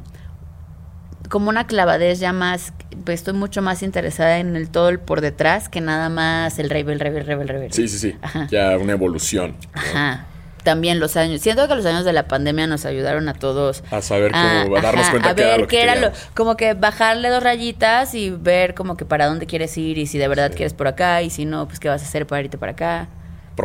como 1.28 1.48
una 1.48 1.66
clavadez 1.66 2.18
ya 2.18 2.32
más, 2.32 2.72
pues 3.04 3.20
estoy 3.20 3.34
mucho 3.34 3.62
más 3.62 3.84
interesada 3.84 4.38
en 4.38 4.56
el 4.56 4.68
todo 4.68 4.88
el 4.88 4.98
por 4.98 5.20
detrás 5.20 5.68
que 5.68 5.80
nada 5.80 6.08
más 6.08 6.58
el 6.58 6.68
rave, 6.68 6.92
el 6.92 6.98
rave, 6.98 7.20
el 7.20 7.26
rave, 7.26 7.42
el 7.42 7.48
rave. 7.48 7.68
Sí, 7.70 7.86
sí, 7.86 7.98
sí. 7.98 8.16
Ajá. 8.20 8.48
Ya 8.50 8.76
una 8.76 8.92
evolución. 8.92 9.54
Ajá. 9.72 10.26
También 10.62 11.00
los 11.00 11.16
años. 11.16 11.40
Siento 11.40 11.66
que 11.68 11.74
los 11.74 11.86
años 11.86 12.04
de 12.04 12.12
la 12.12 12.28
pandemia 12.28 12.66
nos 12.66 12.84
ayudaron 12.84 13.28
a 13.28 13.34
todos 13.34 13.82
A 13.90 14.02
saber 14.02 14.32
cómo, 14.32 14.76
a 14.76 14.80
darnos 14.80 15.02
ajá, 15.02 15.10
cuenta 15.12 15.30
a 15.30 15.34
que 15.34 15.42
era 15.42 15.50
ver 15.52 15.60
lo 15.60 15.66
que 15.68 15.76
qué 15.76 15.82
era 15.82 15.94
lo, 15.96 16.10
como 16.34 16.56
que 16.56 16.74
bajarle 16.74 17.28
dos 17.30 17.42
rayitas 17.42 18.14
y 18.14 18.30
ver 18.30 18.74
como 18.74 18.96
que 18.96 19.04
para 19.04 19.26
dónde 19.26 19.46
quieres 19.46 19.76
ir 19.78 19.96
y 19.98 20.06
si 20.06 20.18
de 20.18 20.28
verdad 20.28 20.50
Sí. 20.50 20.56
quieres 20.56 20.74
por 20.74 20.86
acá 20.88 21.22
y 21.22 21.30
si 21.30 21.44
no, 21.44 21.66
pues 21.66 21.80
qué 21.80 21.88
vas 21.88 22.02
a 22.02 22.04
hacer 22.04 22.26
para 22.26 22.42
irte 22.42 22.58
para 22.58 22.72
acá. 22.72 23.08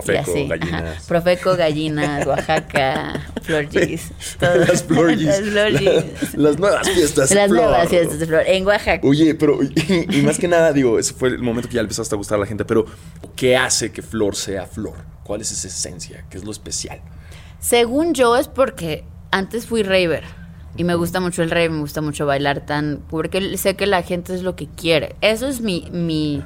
Profeco, 0.03 0.31
así, 0.31 0.47
gallinas. 0.47 0.81
ajá. 0.83 1.01
Profeco, 1.07 1.55
gallinas, 1.57 2.25
Oaxaca, 2.27 3.25
Florgis. 3.43 4.11
Las 4.41 4.83
Florgis. 4.83 5.25
Las 5.25 5.39
Florgis. 5.41 6.33
La- 6.33 6.49
las 6.49 6.59
nuevas 6.59 6.89
fiestas. 6.89 7.31
Las 7.31 7.47
Flor. 7.49 7.61
nuevas 7.63 7.89
fiestas 7.89 8.19
de 8.19 8.25
flor. 8.25 8.43
En 8.47 8.65
Oaxaca. 8.65 9.07
Oye, 9.07 9.35
pero 9.35 9.59
y, 9.63 10.17
y 10.17 10.21
más 10.21 10.37
que 10.39 10.47
nada, 10.47 10.73
digo, 10.73 10.99
ese 10.99 11.13
fue 11.13 11.29
el 11.29 11.39
momento 11.39 11.67
que 11.69 11.75
ya 11.75 11.81
le 11.81 11.85
empezaste 11.85 12.15
a 12.15 12.17
gustar 12.17 12.37
a 12.37 12.41
la 12.41 12.47
gente, 12.47 12.65
pero 12.65 12.85
¿qué 13.35 13.55
hace 13.57 13.91
que 13.91 14.01
Flor 14.01 14.35
sea 14.35 14.65
Flor? 14.65 14.95
¿Cuál 15.23 15.41
es 15.41 15.51
esa 15.51 15.67
esencia? 15.67 16.25
¿Qué 16.29 16.37
es 16.37 16.43
lo 16.43 16.51
especial? 16.51 17.01
Según 17.59 18.13
yo 18.13 18.37
es 18.37 18.47
porque 18.47 19.03
antes 19.31 19.65
fui 19.65 19.81
raver 19.83 20.23
y 20.77 20.83
me 20.83 20.95
gusta 20.95 21.19
mucho 21.19 21.41
el 21.41 21.49
rave, 21.49 21.69
me 21.69 21.79
gusta 21.79 22.01
mucho 22.01 22.25
bailar 22.25 22.65
tan 22.65 23.01
porque 23.09 23.57
sé 23.57 23.75
que 23.75 23.87
la 23.87 24.03
gente 24.03 24.35
es 24.35 24.43
lo 24.43 24.55
que 24.55 24.67
quiere. 24.67 25.15
Eso 25.21 25.47
es 25.47 25.61
mi 25.61 25.87
mi 25.91 26.43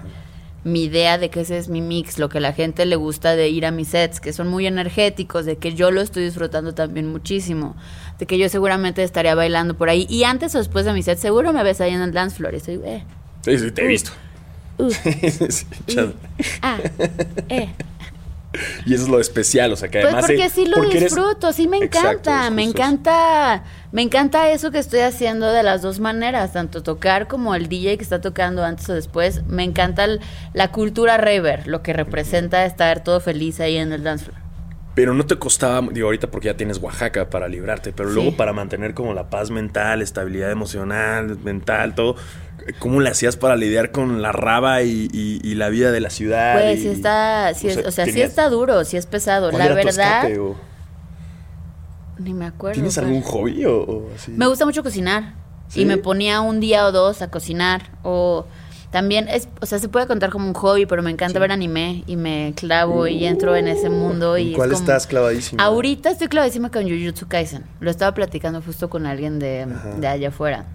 mi 0.64 0.84
idea 0.84 1.18
de 1.18 1.30
que 1.30 1.42
ese 1.42 1.58
es 1.58 1.70
mi 1.70 1.82
mix, 1.82 2.20
lo 2.20 2.28
que 2.30 2.40
la 2.40 2.52
gente 2.54 2.86
le 2.86 2.96
gusta 2.98 3.36
de 3.36 3.48
ir 3.50 3.66
a 3.66 3.72
mis 3.72 3.90
sets, 3.90 4.20
que 4.20 4.34
son 4.34 4.48
muy 4.50 4.68
energéticos, 4.68 5.46
de 5.46 5.58
que 5.58 5.74
yo 5.74 5.90
lo 5.92 6.02
estoy 6.02 6.24
disfrutando 6.26 6.74
también 6.74 7.10
muchísimo, 7.12 7.76
de 8.20 8.26
que 8.26 8.38
yo 8.38 8.50
seguramente 8.50 9.04
estaría 9.04 9.36
bailando 9.36 9.76
por 9.78 9.90
ahí 9.90 10.06
y 10.10 10.24
antes 10.26 10.54
o 10.56 10.58
después 10.58 10.86
de 10.86 10.94
mi 10.94 11.02
set 11.04 11.18
seguro 11.18 11.54
me 11.54 11.64
ves 11.64 11.80
ahí 11.82 11.94
en 11.94 12.02
el 12.02 12.12
dance 12.12 12.36
floor 12.36 12.54
y 12.54 12.58
estoy, 12.58 12.82
eh, 12.84 13.04
Sí, 13.42 13.58
sí, 13.58 13.72
te 13.72 13.84
he 13.84 13.88
visto. 13.88 14.12
uh, 14.80 14.90
ya- 15.88 16.12
ah, 16.62 16.78
eh. 17.50 17.70
y 18.86 18.94
eso 18.94 19.04
es 19.04 19.10
lo 19.10 19.20
especial, 19.20 19.72
o 19.72 19.76
sea, 19.76 19.90
que 19.90 20.00
Pues 20.02 20.14
además... 20.14 20.26
porque 20.28 20.46
eh, 20.46 20.50
sí 20.50 20.66
lo 20.66 20.84
eres- 20.84 21.04
disfruto, 21.04 21.54
sí 21.54 21.68
me 21.68 21.78
encanta, 21.78 22.50
me 22.50 22.64
eso. 22.64 22.72
Me 23.92 24.02
encanta 24.04 24.50
eso 24.52 24.70
que 24.72 24.78
estoy 24.80 25.00
haciendo 25.00 25.52
de 25.52 25.64
las 25.64 25.82
dos 25.82 26.00
maneras, 26.00 26.54
tanto 26.54 26.84
tocar 26.84 27.28
como 27.28 27.56
el 27.56 27.68
DJ 27.70 27.98
que 27.98 28.04
está 28.04 28.22
tocando 28.22 28.64
antes 28.64 28.88
o 28.90 28.94
después, 28.94 29.44
me 29.48 29.64
encanta 29.64 30.04
el- 30.04 30.20
la 30.54 30.72
cultura 30.72 31.18
raver, 31.18 31.68
lo 31.68 31.82
que 31.82 31.94
representa 31.94 32.66
estar 32.66 33.04
todo 33.04 33.20
feliz 33.20 33.60
ahí 33.60 33.78
en 33.78 33.92
el 33.92 34.04
dance 34.04 34.26
floor. 34.26 34.40
Pero 34.96 35.14
no 35.14 35.26
te 35.26 35.38
costaba, 35.38 35.88
digo, 35.92 36.08
ahorita 36.08 36.30
porque 36.30 36.48
ya 36.48 36.58
tienes 36.58 36.78
Oaxaca 36.80 37.30
para 37.30 37.48
librarte, 37.48 37.94
pero 37.94 38.10
Sí. 38.10 38.16
luego 38.16 38.36
para 38.36 38.54
mantener 38.54 38.94
como 38.94 39.14
la 39.14 39.30
paz 39.30 39.50
mental, 39.50 40.02
estabilidad 40.02 40.52
emocional, 40.52 41.38
mental, 41.44 41.96
todo. 41.96 42.16
¿Cómo 42.80 43.00
le 43.00 43.10
hacías 43.10 43.38
para 43.38 43.56
lidiar 43.56 43.92
con 43.92 44.22
la 44.22 44.32
raba 44.34 44.82
y, 44.84 45.08
y- 45.14 45.40
y 45.42 45.56
la 45.56 45.70
vida 45.70 45.92
de 45.92 46.02
la 46.02 46.10
ciudad? 46.10 46.54
Pues 46.60 46.80
y- 46.80 46.82
sí 46.84 46.88
está, 46.90 47.54
sí 47.56 47.70
o 47.70 47.74
sea, 47.74 47.88
o 47.88 47.92
sea, 47.92 48.06
sí 48.06 48.22
está 48.22 48.50
duro, 48.50 48.84
sí 48.84 48.98
es 48.98 49.06
pesado, 49.06 49.50
¿cuál 49.52 49.64
la 49.64 49.70
tu 49.70 49.76
verdad. 49.76 49.90
escape, 50.26 50.38
o- 50.40 50.56
Ni 52.20 52.34
me 52.34 52.46
acuerdo. 52.46 52.76
¿Tienes 52.76 52.98
algún 52.98 53.22
hobby 53.22 53.66
o, 53.66 53.82
o 53.82 54.10
así? 54.16 54.32
Me 54.32 54.46
gusta 54.48 54.66
mucho 54.66 54.84
cocinar. 54.84 55.34
¿Sí? 55.68 55.82
Y 55.82 55.86
me 55.86 55.98
ponía 55.98 56.42
un 56.42 56.60
día 56.60 56.86
o 56.86 56.92
dos 56.92 57.22
a 57.22 57.30
cocinar. 57.32 57.92
O 58.04 58.46
también 58.92 59.28
es, 59.30 59.48
o 59.62 59.66
sea, 59.68 59.78
se 59.80 59.88
puede 59.88 60.08
contar 60.08 60.32
como 60.32 60.48
un 60.48 60.54
hobby, 60.56 60.86
pero 60.88 61.04
me 61.04 61.12
encanta 61.12 61.38
ver 61.40 61.52
anime 61.52 62.04
y 62.08 62.16
me 62.16 62.54
clavo 62.56 63.06
y 63.08 63.26
entro 63.26 63.56
en 63.56 63.68
ese 63.68 63.90
mundo. 63.90 64.36
¿En 64.36 64.48
y 64.48 64.50
es 64.52 64.56
cuál 64.56 64.70
como- 64.72 64.80
estás 64.82 65.06
clavadísima? 65.08 65.64
Ahorita 65.64 66.10
estoy 66.10 66.28
clavadísima 66.28 66.72
con 66.72 66.84
Jujutsu 66.84 67.28
Kaisen. 67.28 67.66
Lo 67.80 67.92
estaba 67.92 68.14
platicando 68.16 68.62
justo 68.64 68.90
con 68.90 69.06
alguien 69.06 69.38
de, 69.40 69.68
de 70.00 70.08
allá 70.08 70.30
afuera. 70.30 70.66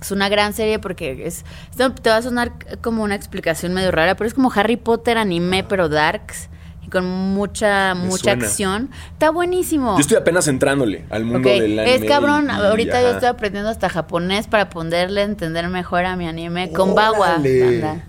Es 0.00 0.10
una 0.10 0.28
gran 0.28 0.52
serie 0.52 0.78
porque 0.78 1.26
es, 1.26 1.44
te 1.74 2.10
va 2.10 2.16
a 2.18 2.22
sonar 2.22 2.52
como 2.82 3.02
una 3.02 3.14
explicación 3.14 3.72
medio 3.72 3.90
rara, 3.90 4.14
pero 4.16 4.28
es 4.28 4.34
como 4.34 4.52
Harry 4.54 4.76
Potter 4.76 5.16
anime, 5.16 5.64
pero 5.64 5.88
darks 5.88 6.50
y 6.86 6.90
con 6.90 7.04
mucha 7.04 7.94
Me 7.94 8.06
mucha 8.08 8.22
suena. 8.24 8.44
acción. 8.46 8.90
Está 9.12 9.30
buenísimo. 9.30 9.94
Yo 9.94 10.00
estoy 10.00 10.16
apenas 10.16 10.48
entrándole 10.48 11.04
al 11.10 11.24
mundo 11.24 11.48
del 11.48 11.78
anime. 11.78 11.94
Es 11.96 12.04
cabrón, 12.04 12.48
y- 12.48 12.50
ahorita 12.50 13.00
yo 13.02 13.08
estoy 13.10 13.28
aprendiendo 13.28 13.70
hasta 13.70 13.88
japonés 13.88 14.46
para 14.46 14.68
poderle 14.70 15.22
entender 15.22 15.68
mejor 15.68 16.04
a 16.04 16.16
mi 16.16 16.26
anime 16.28 16.70
con 16.72 16.94
Bawa. 16.94 17.38
Banda. 17.38 18.04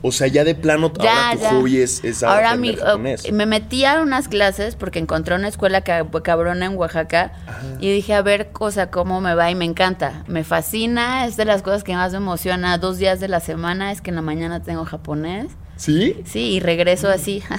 O 0.00 0.12
sea, 0.12 0.28
ya 0.28 0.44
de 0.44 0.54
plano, 0.54 0.92
Ya, 1.02 1.26
ahora 1.30 1.32
tu 1.36 1.42
ya. 1.42 1.50
hobby 1.50 1.78
es, 1.80 2.04
es 2.04 2.22
Ahora 2.22 2.54
mi- 2.54 2.76
japonés. 2.76 3.32
me 3.32 3.46
metí 3.46 3.84
a 3.84 4.00
unas 4.00 4.28
clases 4.28 4.76
porque 4.76 5.00
encontré 5.00 5.34
una 5.34 5.48
escuela 5.48 5.80
ca- 5.80 6.06
cabrona 6.22 6.66
en 6.66 6.76
Oaxaca 6.76 7.32
y 7.80 7.92
dije, 7.92 8.14
a 8.14 8.22
ver, 8.22 8.50
cosa, 8.52 8.90
cómo 8.92 9.20
me 9.20 9.34
va 9.34 9.50
y 9.50 9.56
me 9.56 9.64
encanta. 9.64 10.22
Me 10.28 10.44
fascina, 10.44 11.26
es 11.26 11.36
de 11.36 11.44
las 11.46 11.62
cosas 11.62 11.82
que 11.82 11.94
más 11.96 12.12
me 12.12 12.18
emociona. 12.18 12.78
Dos 12.78 12.98
días 12.98 13.18
de 13.18 13.26
la 13.26 13.40
semana 13.40 13.90
es 13.90 14.00
que 14.00 14.10
en 14.10 14.16
la 14.16 14.22
mañana 14.22 14.62
tengo 14.62 14.84
japonés. 14.84 15.46
¿Sí? 15.78 16.20
Sí, 16.26 16.54
y 16.56 16.60
regreso 16.60 17.08
así. 17.08 17.42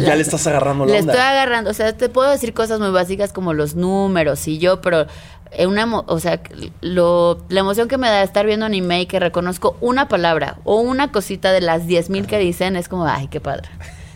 Ya 0.00 0.16
le 0.16 0.22
estás 0.22 0.46
agarrando 0.46 0.86
la 0.86 0.92
Le 0.92 1.00
onda. 1.00 1.12
estoy 1.12 1.26
agarrando, 1.26 1.70
o 1.70 1.74
sea, 1.74 1.94
te 1.94 2.08
puedo 2.08 2.30
decir 2.30 2.54
cosas 2.54 2.80
muy 2.80 2.88
básicas 2.88 3.30
como 3.30 3.52
los 3.52 3.74
números 3.74 4.48
y 4.48 4.56
yo, 4.56 4.80
pero 4.80 5.06
eh, 5.50 5.66
una, 5.66 5.84
o 5.84 6.18
sea, 6.18 6.40
lo, 6.80 7.44
la 7.50 7.60
emoción 7.60 7.88
que 7.88 7.98
me 7.98 8.08
da 8.08 8.22
estar 8.22 8.46
viendo 8.46 8.64
anime 8.64 9.02
y 9.02 9.06
que 9.06 9.20
reconozco 9.20 9.76
una 9.82 10.08
palabra 10.08 10.56
o 10.64 10.76
una 10.76 11.12
cosita 11.12 11.52
de 11.52 11.60
las 11.60 11.82
10.000 11.82 12.24
que 12.24 12.38
dicen 12.38 12.74
es 12.76 12.88
como, 12.88 13.04
ay, 13.04 13.28
qué 13.28 13.38
padre, 13.42 13.68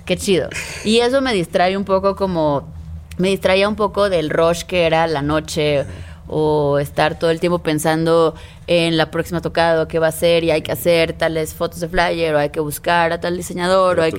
qué 0.07 0.17
chido. 0.17 0.49
Y 0.83 1.01
eso 1.01 1.21
me 1.21 1.35
distrae 1.35 1.77
un 1.77 1.85
poco 1.85 2.17
como, 2.17 2.67
me 3.19 3.29
distraía 3.29 3.69
un 3.69 3.77
poco 3.77 4.09
del 4.09 4.31
rush 4.31 4.63
que 4.63 4.87
era 4.87 5.07
la 5.07 5.21
noche 5.21 5.85
o 6.29 6.79
estar 6.79 7.19
todo 7.19 7.31
el 7.31 7.41
tiempo 7.41 7.59
pensando 7.61 8.35
en 8.67 8.97
la 8.97 9.11
próxima 9.13 9.41
tocada, 9.41 9.87
qué 9.87 9.99
va 10.01 10.09
a 10.09 10.13
ser 10.13 10.43
y 10.45 10.51
hay 10.51 10.63
que 10.63 10.73
hacer 10.73 11.13
tales 11.13 11.55
fotos 11.55 11.79
de 11.81 11.89
flyer 11.89 12.35
o 12.35 12.39
hay 12.39 12.51
que 12.51 12.59
buscar 12.61 13.13
a 13.13 13.21
tal 13.21 13.37
diseñador 13.37 13.99
o 13.99 14.03
hay 14.03 14.11
que... 14.13 14.17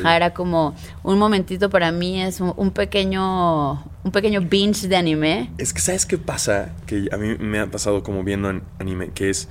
Ajá, 0.00 0.16
era 0.16 0.34
como 0.34 0.74
un 1.04 1.18
momentito 1.18 1.70
para 1.70 1.92
mí, 1.92 2.20
es 2.20 2.40
un, 2.40 2.52
un 2.56 2.70
pequeño 2.72 3.84
un 4.04 4.12
pequeño 4.12 4.40
binge 4.42 4.88
de 4.88 4.96
anime. 4.96 5.50
Es 5.58 5.72
que, 5.72 5.80
¿sabes 5.80 6.04
qué 6.06 6.18
pasa? 6.18 6.70
Que 6.86 7.08
a 7.12 7.16
mí 7.16 7.36
me 7.38 7.58
ha 7.60 7.66
pasado 7.66 8.02
como 8.02 8.22
viendo 8.24 8.48
an- 8.48 8.62
anime, 8.78 9.10
que 9.10 9.30
es. 9.30 9.48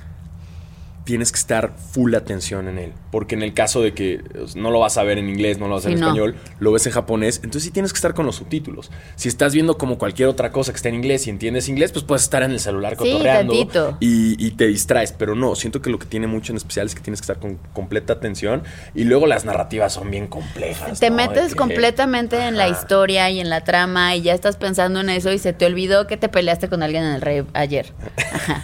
Tienes 1.03 1.31
que 1.33 1.37
estar 1.39 1.73
full 1.91 2.15
atención 2.15 2.69
en 2.69 2.77
él. 2.79 2.93
Porque 3.11 3.35
en 3.35 3.43
el 3.43 3.53
caso 3.53 3.81
de 3.81 3.93
que 3.93 4.21
no 4.55 4.71
lo 4.71 4.79
vas 4.79 4.97
a 4.97 5.03
ver 5.03 5.17
en 5.17 5.27
inglés, 5.29 5.59
no 5.59 5.67
lo 5.67 5.75
vas 5.75 5.85
a 5.85 5.89
ver 5.89 5.97
Sí, 5.97 6.01
en 6.03 6.07
no. 6.07 6.07
español, 6.15 6.35
lo 6.59 6.71
ves 6.71 6.85
en 6.87 6.93
japonés, 6.93 7.37
entonces 7.43 7.63
sí 7.63 7.71
tienes 7.71 7.91
que 7.91 7.97
estar 7.97 8.13
con 8.13 8.25
los 8.25 8.37
subtítulos. 8.37 8.89
Si 9.15 9.27
estás 9.27 9.53
viendo 9.53 9.77
como 9.77 9.97
cualquier 9.97 10.29
otra 10.29 10.51
cosa 10.53 10.71
que 10.71 10.77
está 10.77 10.87
en 10.89 10.95
inglés 10.95 11.27
y 11.27 11.29
entiendes 11.29 11.67
inglés, 11.67 11.91
pues 11.91 12.05
puedes 12.05 12.23
estar 12.23 12.41
en 12.43 12.51
el 12.51 12.59
celular 12.61 12.93
Sí, 12.93 13.11
cotorreando 13.11 13.53
tantito. 13.53 13.97
y, 13.99 14.43
y 14.45 14.51
te 14.51 14.65
distraes. 14.67 15.11
Pero 15.11 15.35
no, 15.35 15.55
siento 15.55 15.81
que 15.81 15.89
lo 15.89 15.99
que 15.99 16.05
tiene 16.05 16.27
mucho 16.27 16.53
en 16.53 16.57
especial 16.57 16.87
es 16.87 16.95
que 16.95 17.01
tienes 17.01 17.19
que 17.19 17.23
estar 17.25 17.37
con 17.39 17.57
completa 17.73 18.13
atención 18.13 18.63
y 18.95 19.03
luego 19.03 19.27
las 19.27 19.43
narrativas 19.45 19.91
son 19.93 20.09
bien 20.09 20.27
complejas. 20.27 20.99
Te 21.01 21.11
metes 21.11 21.49
que- 21.49 21.55
completamente 21.59 22.37
en 22.47 22.55
la 22.57 22.69
historia 22.69 23.29
y 23.29 23.41
en 23.41 23.49
la 23.49 23.61
trama 23.65 24.15
y 24.15 24.21
ya 24.21 24.33
estás 24.33 24.55
pensando 24.55 25.01
en 25.01 25.09
eso 25.09 25.31
y 25.33 25.37
se 25.37 25.51
te 25.53 25.65
olvidó 25.65 26.07
que 26.07 26.15
te 26.17 26.29
peleaste 26.29 26.69
con 26.69 26.81
alguien 26.81 27.03
en 27.03 27.13
el 27.15 27.21
rey 27.21 27.43
ayer. 27.53 27.91
Ajá. 28.33 28.63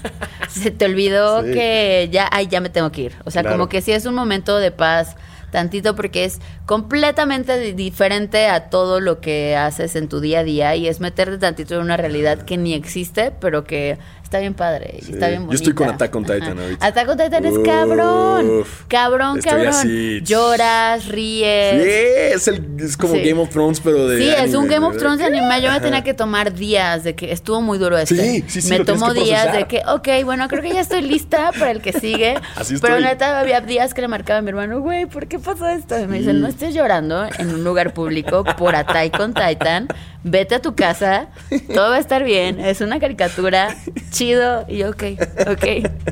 Se 0.49 0.71
te 0.71 0.85
olvidó 0.85 1.43
Sí. 1.43 1.51
que 1.51 2.09
ya, 2.11 2.28
ay, 2.31 2.47
ya 2.47 2.61
me 2.61 2.69
tengo 2.69 2.91
que 2.91 3.01
ir. 3.03 3.15
O 3.25 3.31
sea, 3.31 3.41
Claro. 3.41 3.55
como 3.57 3.69
que 3.69 3.81
sí 3.81 3.91
es 3.91 4.05
un 4.05 4.15
momento 4.15 4.57
de 4.57 4.71
paz 4.71 5.15
tantito 5.51 5.95
porque 5.95 6.25
es 6.25 6.39
completamente 6.65 7.57
di- 7.59 7.71
diferente 7.73 8.47
a 8.47 8.69
todo 8.69 8.99
lo 8.99 9.19
que 9.19 9.55
haces 9.55 9.95
en 9.95 10.07
tu 10.07 10.19
día 10.19 10.39
a 10.39 10.43
día 10.43 10.75
y 10.75 10.87
es 10.87 10.99
meterte 10.99 11.37
tantito 11.39 11.75
en 11.75 11.81
una 11.81 11.97
realidad 11.97 12.43
que 12.43 12.55
ni 12.57 12.73
existe, 12.73 13.31
pero 13.31 13.63
que 13.63 13.97
está 14.29 14.39
bien 14.39 14.53
padre 14.53 14.99
Sí. 15.01 15.13
está 15.13 15.27
bien 15.27 15.41
Yo 15.41 15.45
bonita. 15.47 15.55
estoy 15.55 15.73
con 15.73 15.89
Attack 15.89 16.15
on 16.15 16.23
Titan 16.23 16.43
Ajá. 16.43 16.61
ahorita. 16.61 16.85
Attack 16.85 17.09
on 17.09 17.17
Titan 17.17 17.45
es 17.45 17.59
cabrón. 17.65 18.63
Cabrón, 18.87 19.37
Estoy 19.39 19.51
cabrón. 19.51 19.67
así. 19.69 20.21
Lloras, 20.23 21.07
ríes. 21.07 21.83
Sí, 21.83 21.89
es, 22.35 22.47
el, 22.47 22.65
es 22.79 22.95
como 22.95 23.15
Sí. 23.15 23.21
Game 23.27 23.41
of 23.41 23.49
Thrones, 23.49 23.79
pero 23.79 24.07
de. 24.07 24.19
Sí, 24.19 24.29
es 24.29 24.53
un 24.53 24.67
Game 24.67 24.85
of. 24.85 24.97
Thrones 24.97 25.17
de 25.19 25.25
anime. 25.25 25.61
Yo 25.61 25.71
me 25.71 25.79
tenía 25.79 26.03
que 26.03 26.13
tomar 26.13 26.53
días 26.53 27.03
de 27.03 27.15
que 27.15 27.31
estuvo 27.31 27.61
muy 27.61 27.77
duro 27.79 27.97
este. 27.97 28.15
Sí, 28.15 28.43
sí, 28.47 28.61
sí, 28.61 28.69
Me 28.69 28.79
tomó 28.85 29.13
días 29.13 29.47
procesar. 29.47 29.57
de 29.57 29.67
que, 29.67 29.81
ok, 29.87 30.25
bueno, 30.25 30.47
creo 30.47 30.61
que 30.61 30.73
ya 30.73 30.81
estoy 30.81 31.01
lista 31.01 31.51
para 31.57 31.71
el 31.71 31.81
que 31.81 31.93
sigue. 31.93 32.35
Así 32.55 32.75
Pero 32.79 32.95
estoy. 32.97 33.09
neta, 33.09 33.39
había 33.39 33.61
días 33.61 33.93
que 33.93 34.01
le 34.01 34.07
marcaba 34.07 34.39
a 34.39 34.41
mi 34.41 34.49
hermano, 34.49 34.79
güey, 34.81 35.05
¿por 35.07 35.27
qué 35.27 35.39
pasó 35.39 35.67
esto? 35.67 35.97
Y 35.99 36.05
me 36.07 36.19
dicen, 36.19 36.39
no 36.41 36.47
estés 36.47 36.73
llorando 36.75 37.27
en 37.39 37.49
un 37.53 37.63
lugar 37.63 37.93
público 37.93 38.43
por 38.57 38.75
Attack 38.75 39.17
con 39.17 39.33
Titan. 39.33 39.87
Vete 40.21 40.55
a 40.55 40.61
tu 40.61 40.75
casa, 40.75 41.27
todo 41.73 41.91
va 41.91 41.95
a 41.95 41.99
estar 41.99 42.23
bien. 42.25 42.59
Es 42.59 42.81
una 42.81 42.99
caricatura, 42.99 43.73
chido. 44.19 44.65
Y 44.67 44.77
yo, 44.77 44.89
ok, 44.89 45.03
ok. 45.49 45.65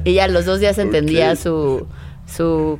Y 0.06 0.14
ya 0.14 0.28
los 0.28 0.46
dos 0.46 0.60
días 0.60 0.78
entendía 0.78 1.36
su, 1.36 1.88
su, 2.26 2.80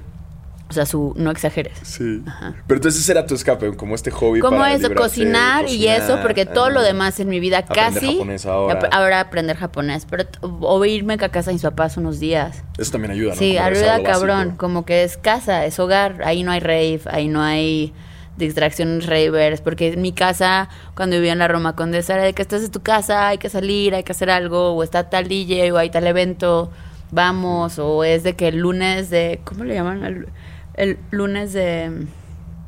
o 0.70 0.74
sea, 0.74 0.86
su, 0.86 1.14
no 1.16 1.32
exageres. 1.32 1.78
Sí. 1.84 2.22
Pero 2.68 2.78
entonces 2.78 3.02
ese 3.02 3.12
era 3.14 3.26
tu 3.26 3.36
escape, 3.36 3.76
como 3.76 3.96
este 3.96 4.12
hobby. 4.12 4.40
Como 4.42 4.58
para 4.58 4.74
eso, 4.74 4.94
cocinar, 4.94 5.70
y 5.70 5.88
eso, 5.88 6.20
porque 6.22 6.46
todo 6.46 6.70
lo 6.70 6.80
ah, 6.82 6.84
demás 6.84 7.20
en 7.20 7.30
mi 7.30 7.40
vida 7.40 7.60
Aprender 7.60 7.94
casi. 7.94 8.14
japonés 8.14 8.46
ahora. 8.46 8.80
ap- 8.80 8.94
ahora 8.94 9.20
aprender 9.22 9.56
japonés, 9.58 10.06
pero 10.10 10.26
o 10.42 10.84
irme 10.86 11.14
a 11.14 11.18
casa 11.30 11.52
de 11.52 11.54
mis 11.54 11.62
papás 11.64 11.96
unos 11.98 12.20
días. 12.20 12.64
Eso 12.78 12.92
también 12.92 13.12
ayuda, 13.12 13.34
¿no? 13.34 13.40
Sí, 13.40 13.56
Como 13.56 13.66
ayuda 13.68 14.04
cabrón, 14.04 14.38
básico. 14.40 14.58
como 14.58 14.86
que 14.86 15.04
es 15.04 15.18
casa, 15.18 15.66
es 15.66 15.80
hogar, 15.80 16.22
ahí 16.26 16.44
no 16.44 16.52
hay 16.52 16.60
rave, 16.60 17.00
ahí 17.06 17.28
no 17.30 17.42
hay 17.42 17.94
distracciones 18.38 19.06
ravers, 19.06 19.62
porque 19.62 19.94
en 19.94 20.02
mi 20.02 20.12
casa, 20.12 20.70
cuando 20.96 21.16
vivía 21.16 21.34
en 21.34 21.40
la 21.40 21.48
Roma 21.48 21.76
Condesa, 21.76 22.16
era 22.16 22.24
de 22.24 22.34
que 22.34 22.42
estás 22.42 22.64
en 22.64 22.72
tu 22.72 22.82
casa, 22.82 23.30
hay 23.30 23.38
que 23.38 23.50
salir, 23.50 23.96
hay 23.96 24.04
que 24.04 24.12
hacer 24.12 24.30
algo, 24.30 24.72
o 24.72 24.84
está 24.84 25.10
tal 25.10 25.28
DJ, 25.28 25.72
o 25.72 25.78
hay 25.78 25.90
tal 25.90 26.08
evento, 26.08 26.72
vamos, 27.12 27.80
o 27.80 28.04
es 28.04 28.24
de 28.24 28.36
que 28.36 28.50
el 28.50 28.58
lunes 28.60 29.10
de, 29.10 29.42
¿cómo 29.44 29.64
le 29.64 29.76
llaman? 29.76 30.04
El, 30.04 30.28
el 30.76 30.98
lunes 31.12 31.54
de, 31.54 32.08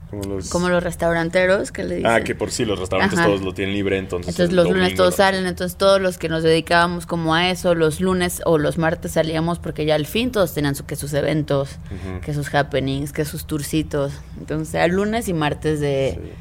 Como 0.10 0.24
los, 0.24 0.50
como 0.50 0.70
los 0.70 0.82
restauranteros, 0.84 1.72
que 1.72 1.84
le 1.84 1.98
dicen. 1.98 2.12
Ah, 2.12 2.22
que 2.22 2.34
por 2.34 2.50
sí, 2.50 2.66
los 2.66 2.80
restaurantes 2.80 3.20
Ajá. 3.20 3.28
todos 3.28 3.42
lo 3.42 3.54
tienen 3.54 3.76
libre, 3.76 3.98
entonces. 3.98 4.30
Entonces 4.34 4.56
los 4.56 4.68
lunes 4.70 4.96
todos 4.96 5.16
salen, 5.16 5.46
entonces 5.46 5.78
todos 5.78 6.02
los 6.02 6.18
que 6.18 6.30
nos 6.30 6.42
dedicábamos 6.42 7.06
como 7.06 7.36
a 7.36 7.50
eso, 7.52 7.76
los 7.76 8.02
lunes 8.02 8.42
o 8.46 8.58
los 8.58 8.78
martes 8.80 9.12
salíamos 9.12 9.60
porque 9.60 9.86
ya 9.86 9.94
al 9.96 10.08
fin 10.08 10.32
todos 10.32 10.54
tenían 10.54 10.74
su, 10.76 10.86
que 10.86 10.96
sus 10.96 11.14
eventos, 11.14 11.78
que 12.24 12.34
sus 12.34 12.54
happenings, 12.56 13.12
que 13.14 13.24
sus 13.24 13.46
tourcitos. 13.46 14.14
Entonces 14.40 14.74
era 14.74 14.88
lunes 14.88 15.28
y 15.28 15.34
martes 15.34 15.80
de... 15.80 16.20
Sí. 16.22 16.32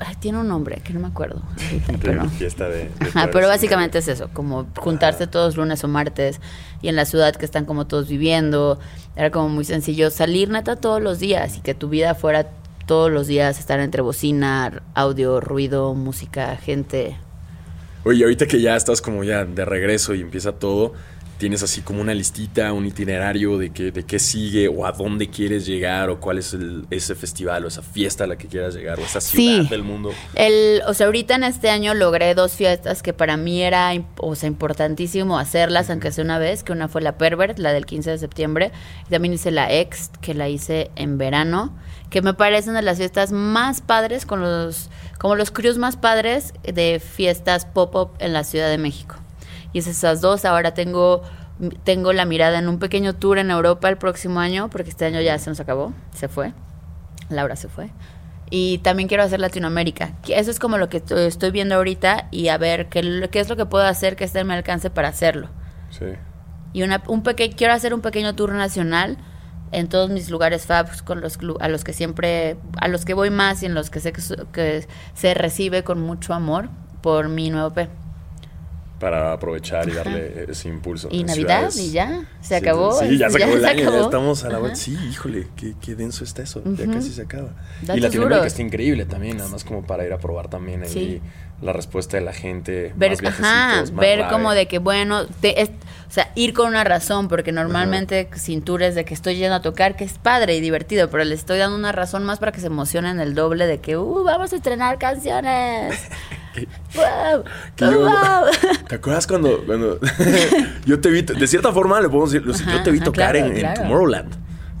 Ay, 0.00 0.16
tiene 0.18 0.38
un 0.38 0.48
nombre 0.48 0.80
que 0.82 0.92
no 0.92 0.98
me 0.98 1.06
acuerdo. 1.06 1.40
ahorita, 1.62 1.92
De 1.92 1.98
pero... 1.98 2.28
fiesta 2.30 2.68
de. 2.68 2.78
de 2.78 2.90
Ajá, 2.98 3.10
fuerza. 3.12 3.30
pero 3.30 3.46
básicamente 3.48 3.98
es 3.98 4.08
eso, 4.08 4.28
como 4.32 4.66
juntarse 4.78 5.28
todos 5.28 5.56
lunes 5.56 5.84
o 5.84 5.88
martes 5.88 6.40
y 6.82 6.88
en 6.88 6.96
la 6.96 7.04
ciudad 7.04 7.36
que 7.36 7.44
están 7.44 7.64
como 7.64 7.86
todos 7.86 8.08
viviendo. 8.08 8.80
Era 9.14 9.30
como 9.30 9.50
muy 9.50 9.64
sencillo 9.64 10.10
salir 10.10 10.48
neta 10.48 10.74
todos 10.74 11.00
los 11.00 11.20
días 11.20 11.58
y 11.58 11.60
que 11.60 11.74
tu 11.74 11.88
vida 11.90 12.16
fuera 12.16 12.48
todos 12.86 13.10
los 13.10 13.26
días 13.26 13.58
estar 13.58 13.80
entre 13.80 14.02
bocina, 14.02 14.82
audio, 14.94 15.40
ruido, 15.40 15.94
música, 15.94 16.56
gente. 16.56 17.16
Oye, 18.04 18.22
ahorita 18.24 18.46
que 18.46 18.60
ya 18.60 18.76
estás 18.76 19.00
como 19.00 19.24
ya 19.24 19.44
de 19.44 19.64
regreso 19.64 20.14
y 20.14 20.20
empieza 20.20 20.52
todo, 20.52 20.92
tienes 21.38 21.62
así 21.62 21.80
como 21.80 22.00
una 22.00 22.14
listita, 22.14 22.72
un 22.72 22.86
itinerario 22.86 23.58
de 23.58 23.70
qué, 23.70 23.90
de 23.90 24.04
qué 24.04 24.18
sigue 24.18 24.68
o 24.68 24.86
a 24.86 24.92
dónde 24.92 25.30
quieres 25.30 25.66
llegar 25.66 26.08
o 26.10 26.20
cuál 26.20 26.38
es 26.38 26.52
el- 26.54 26.86
ese 26.90 27.14
festival 27.14 27.64
o 27.64 27.68
esa 27.68 27.82
fiesta 27.82 28.24
a 28.24 28.26
la 28.26 28.36
que 28.36 28.46
quieras 28.46 28.74
llegar 28.74 29.00
o 29.00 29.02
esa 29.02 29.20
ciudad 29.20 29.62
Sí. 29.62 29.68
del 29.68 29.82
mundo. 29.82 30.12
El, 30.34 30.82
o 30.86 30.94
sea, 30.94 31.06
ahorita 31.06 31.34
en 31.34 31.44
este 31.44 31.70
año 31.70 31.92
logré 31.94 32.34
dos 32.34 32.52
fiestas 32.52 33.02
que 33.02 33.12
para 33.14 33.36
mí 33.36 33.62
era 33.62 33.90
o 34.18 34.34
sea, 34.36 34.48
importantísimo 34.48 35.38
hacerlas, 35.38 35.90
aunque 35.90 36.12
sea 36.12 36.24
una 36.24 36.38
vez, 36.38 36.62
que 36.62 36.72
una 36.72 36.88
fue 36.88 37.00
la 37.00 37.18
Pervert, 37.18 37.58
la 37.58 37.72
del 37.72 37.84
15 37.86 38.10
de 38.10 38.18
septiembre, 38.18 38.70
y 39.06 39.10
también 39.10 39.34
hice 39.34 39.50
la 39.50 39.72
Ex, 39.72 40.10
que 40.20 40.34
la 40.34 40.48
hice 40.48 40.90
en 40.94 41.18
verano, 41.18 41.74
que 42.14 42.22
me 42.22 42.32
parecen 42.32 42.74
de 42.74 42.82
las 42.82 42.98
fiestas 42.98 43.32
más 43.32 43.80
padres, 43.80 44.24
con 44.24 44.40
los, 44.40 44.88
como 45.18 45.34
los 45.34 45.50
crews 45.50 45.78
más 45.78 45.96
padres 45.96 46.54
de 46.62 47.00
fiestas 47.04 47.66
pop-up 47.66 48.12
en 48.20 48.32
la 48.32 48.44
Ciudad 48.44 48.68
de 48.70 48.78
México. 48.78 49.16
Y 49.72 49.80
es 49.80 49.88
esas 49.88 50.20
dos, 50.20 50.44
ahora 50.44 50.74
tengo, 50.74 51.24
tengo 51.82 52.12
la 52.12 52.24
mirada 52.24 52.60
en 52.60 52.68
un 52.68 52.78
pequeño 52.78 53.14
tour 53.16 53.38
en 53.38 53.50
Europa 53.50 53.88
el 53.88 53.96
próximo 53.96 54.38
año, 54.38 54.70
porque 54.70 54.90
este 54.90 55.06
año 55.06 55.20
ya 55.22 55.36
se 55.40 55.50
nos 55.50 55.58
acabó, 55.58 55.92
se 56.14 56.28
fue. 56.28 56.52
Laura 57.30 57.56
se 57.56 57.66
fue. 57.68 57.90
Y 58.48 58.78
también 58.78 59.08
quiero 59.08 59.24
hacer 59.24 59.40
Latinoamérica. 59.40 60.12
Eso 60.28 60.52
es 60.52 60.60
como 60.60 60.78
lo 60.78 60.88
que 60.88 61.00
to- 61.00 61.18
estoy 61.18 61.50
viendo 61.50 61.74
ahorita 61.74 62.28
y 62.30 62.46
a 62.46 62.58
ver 62.58 62.88
qué, 62.90 63.28
qué 63.32 63.40
es 63.40 63.48
lo 63.48 63.56
que 63.56 63.66
puedo 63.66 63.86
hacer 63.86 64.14
que 64.14 64.22
esté 64.22 64.38
en 64.38 64.46
mi 64.46 64.54
alcance 64.54 64.88
para 64.88 65.08
hacerlo. 65.08 65.48
Sí. 65.90 66.04
Y 66.72 66.84
una, 66.84 67.02
un 67.08 67.24
peque- 67.24 67.50
quiero 67.56 67.72
hacer 67.72 67.92
un 67.92 68.02
pequeño 68.02 68.36
tour 68.36 68.52
nacional 68.52 69.16
en 69.78 69.88
todos 69.88 70.10
mis 70.10 70.30
lugares 70.30 70.66
fabs 70.66 71.02
con 71.02 71.20
los 71.20 71.38
a 71.60 71.68
los 71.68 71.84
que 71.84 71.92
siempre 71.92 72.56
a 72.80 72.88
los 72.88 73.04
que 73.04 73.14
voy 73.14 73.30
más 73.30 73.62
y 73.62 73.66
en 73.66 73.74
los 73.74 73.90
que 73.90 74.00
sé 74.00 74.12
que, 74.12 74.22
que 74.52 74.86
se 75.14 75.34
recibe 75.34 75.82
con 75.84 76.00
mucho 76.00 76.32
amor 76.34 76.68
por 77.02 77.28
mi 77.28 77.50
nuevo 77.50 77.70
P. 77.74 77.88
para 79.00 79.32
aprovechar 79.32 79.86
y 79.88 79.92
darle 79.92 80.46
ese 80.48 80.68
impulso. 80.68 81.08
Y 81.10 81.20
En 81.20 81.26
Navidad, 81.26 81.70
ciudades- 81.70 81.78
y 81.78 81.90
ya, 81.90 82.22
se 82.40 82.56
acabó. 82.56 82.92
Sí, 82.98 83.18
ya 83.18 83.28
se 83.28 83.36
acabó 83.36 83.56
el 83.56 83.64
año, 83.66 83.90
ya 83.92 84.00
estamos 84.00 84.44
a 84.44 84.48
la 84.50 84.58
vuelta. 84.58 84.76
Sí, 84.76 84.96
híjole, 85.10 85.48
qué, 85.56 85.74
qué 85.80 85.94
denso 85.94 86.24
está 86.24 86.42
eso. 86.42 86.62
Ya 86.64 86.86
casi 86.90 87.10
se 87.12 87.22
acaba. 87.22 87.50
Datos 87.82 87.96
y 87.98 88.00
Latinoamérica 88.00 88.36
duros. 88.38 88.46
está 88.46 88.62
increíble 88.62 89.04
también, 89.04 89.36
nada 89.36 89.50
más 89.50 89.64
como 89.64 89.82
para 89.84 90.06
ir 90.06 90.12
a 90.12 90.18
probar 90.18 90.48
también 90.48 90.84
ahí 90.84 90.88
Sí. 90.88 91.20
La 91.64 91.72
respuesta 91.72 92.16
de 92.18 92.22
la 92.24 92.32
gente. 92.32 92.92
ver, 92.94 93.20
más 93.22 93.40
ajá, 93.40 93.76
más 93.80 93.94
ver 93.94 94.26
como 94.28 94.52
de 94.52 94.68
que 94.68 94.78
bueno, 94.78 95.26
te- 95.40 95.60
es- 95.62 95.70
o 96.08 96.12
sea, 96.14 96.30
ir 96.36 96.52
con 96.54 96.68
una 96.68 96.84
razón, 96.84 97.26
porque 97.26 97.50
normalmente 97.50 98.28
sin 98.36 98.62
tours 98.62 98.94
de 98.94 99.04
que 99.04 99.14
estoy 99.14 99.34
yendo 99.36 99.56
a 99.56 99.62
tocar, 99.62 99.96
que 99.96 100.04
es 100.04 100.12
padre 100.18 100.54
y 100.54 100.60
divertido, 100.60 101.10
pero 101.10 101.24
le 101.24 101.34
estoy 101.34 101.58
dando 101.58 101.76
una 101.76 101.90
razón 101.90 102.22
más 102.24 102.38
para 102.38 102.52
que 102.52 102.60
se 102.60 102.68
emocionen 102.68 103.18
el 103.18 103.34
doble 103.34 103.66
de 103.66 103.80
que, 103.80 103.96
uh, 103.96 104.22
vamos 104.22 104.52
a 104.52 104.56
estrenar 104.56 104.98
canciones. 104.98 105.98
wow, 106.94 107.42
Que 107.74 107.84
yo- 107.86 107.98
wow. 108.00 108.46
¿Te 108.88 108.94
acuerdas 108.94 109.26
cuando, 109.26 109.64
cuando 109.66 109.98
yo 110.86 111.00
te 111.00 111.08
vi, 111.10 111.22
de 111.22 111.46
cierta 111.48 111.72
forma 111.72 112.00
le 112.00 112.08
podemos 112.08 112.30
decir, 112.30 112.46
yo 112.46 112.82
te 112.82 112.90
vi 112.92 113.00
tocar 113.00 113.32
claro, 113.32 113.46
en, 113.52 113.64
en 113.66 113.90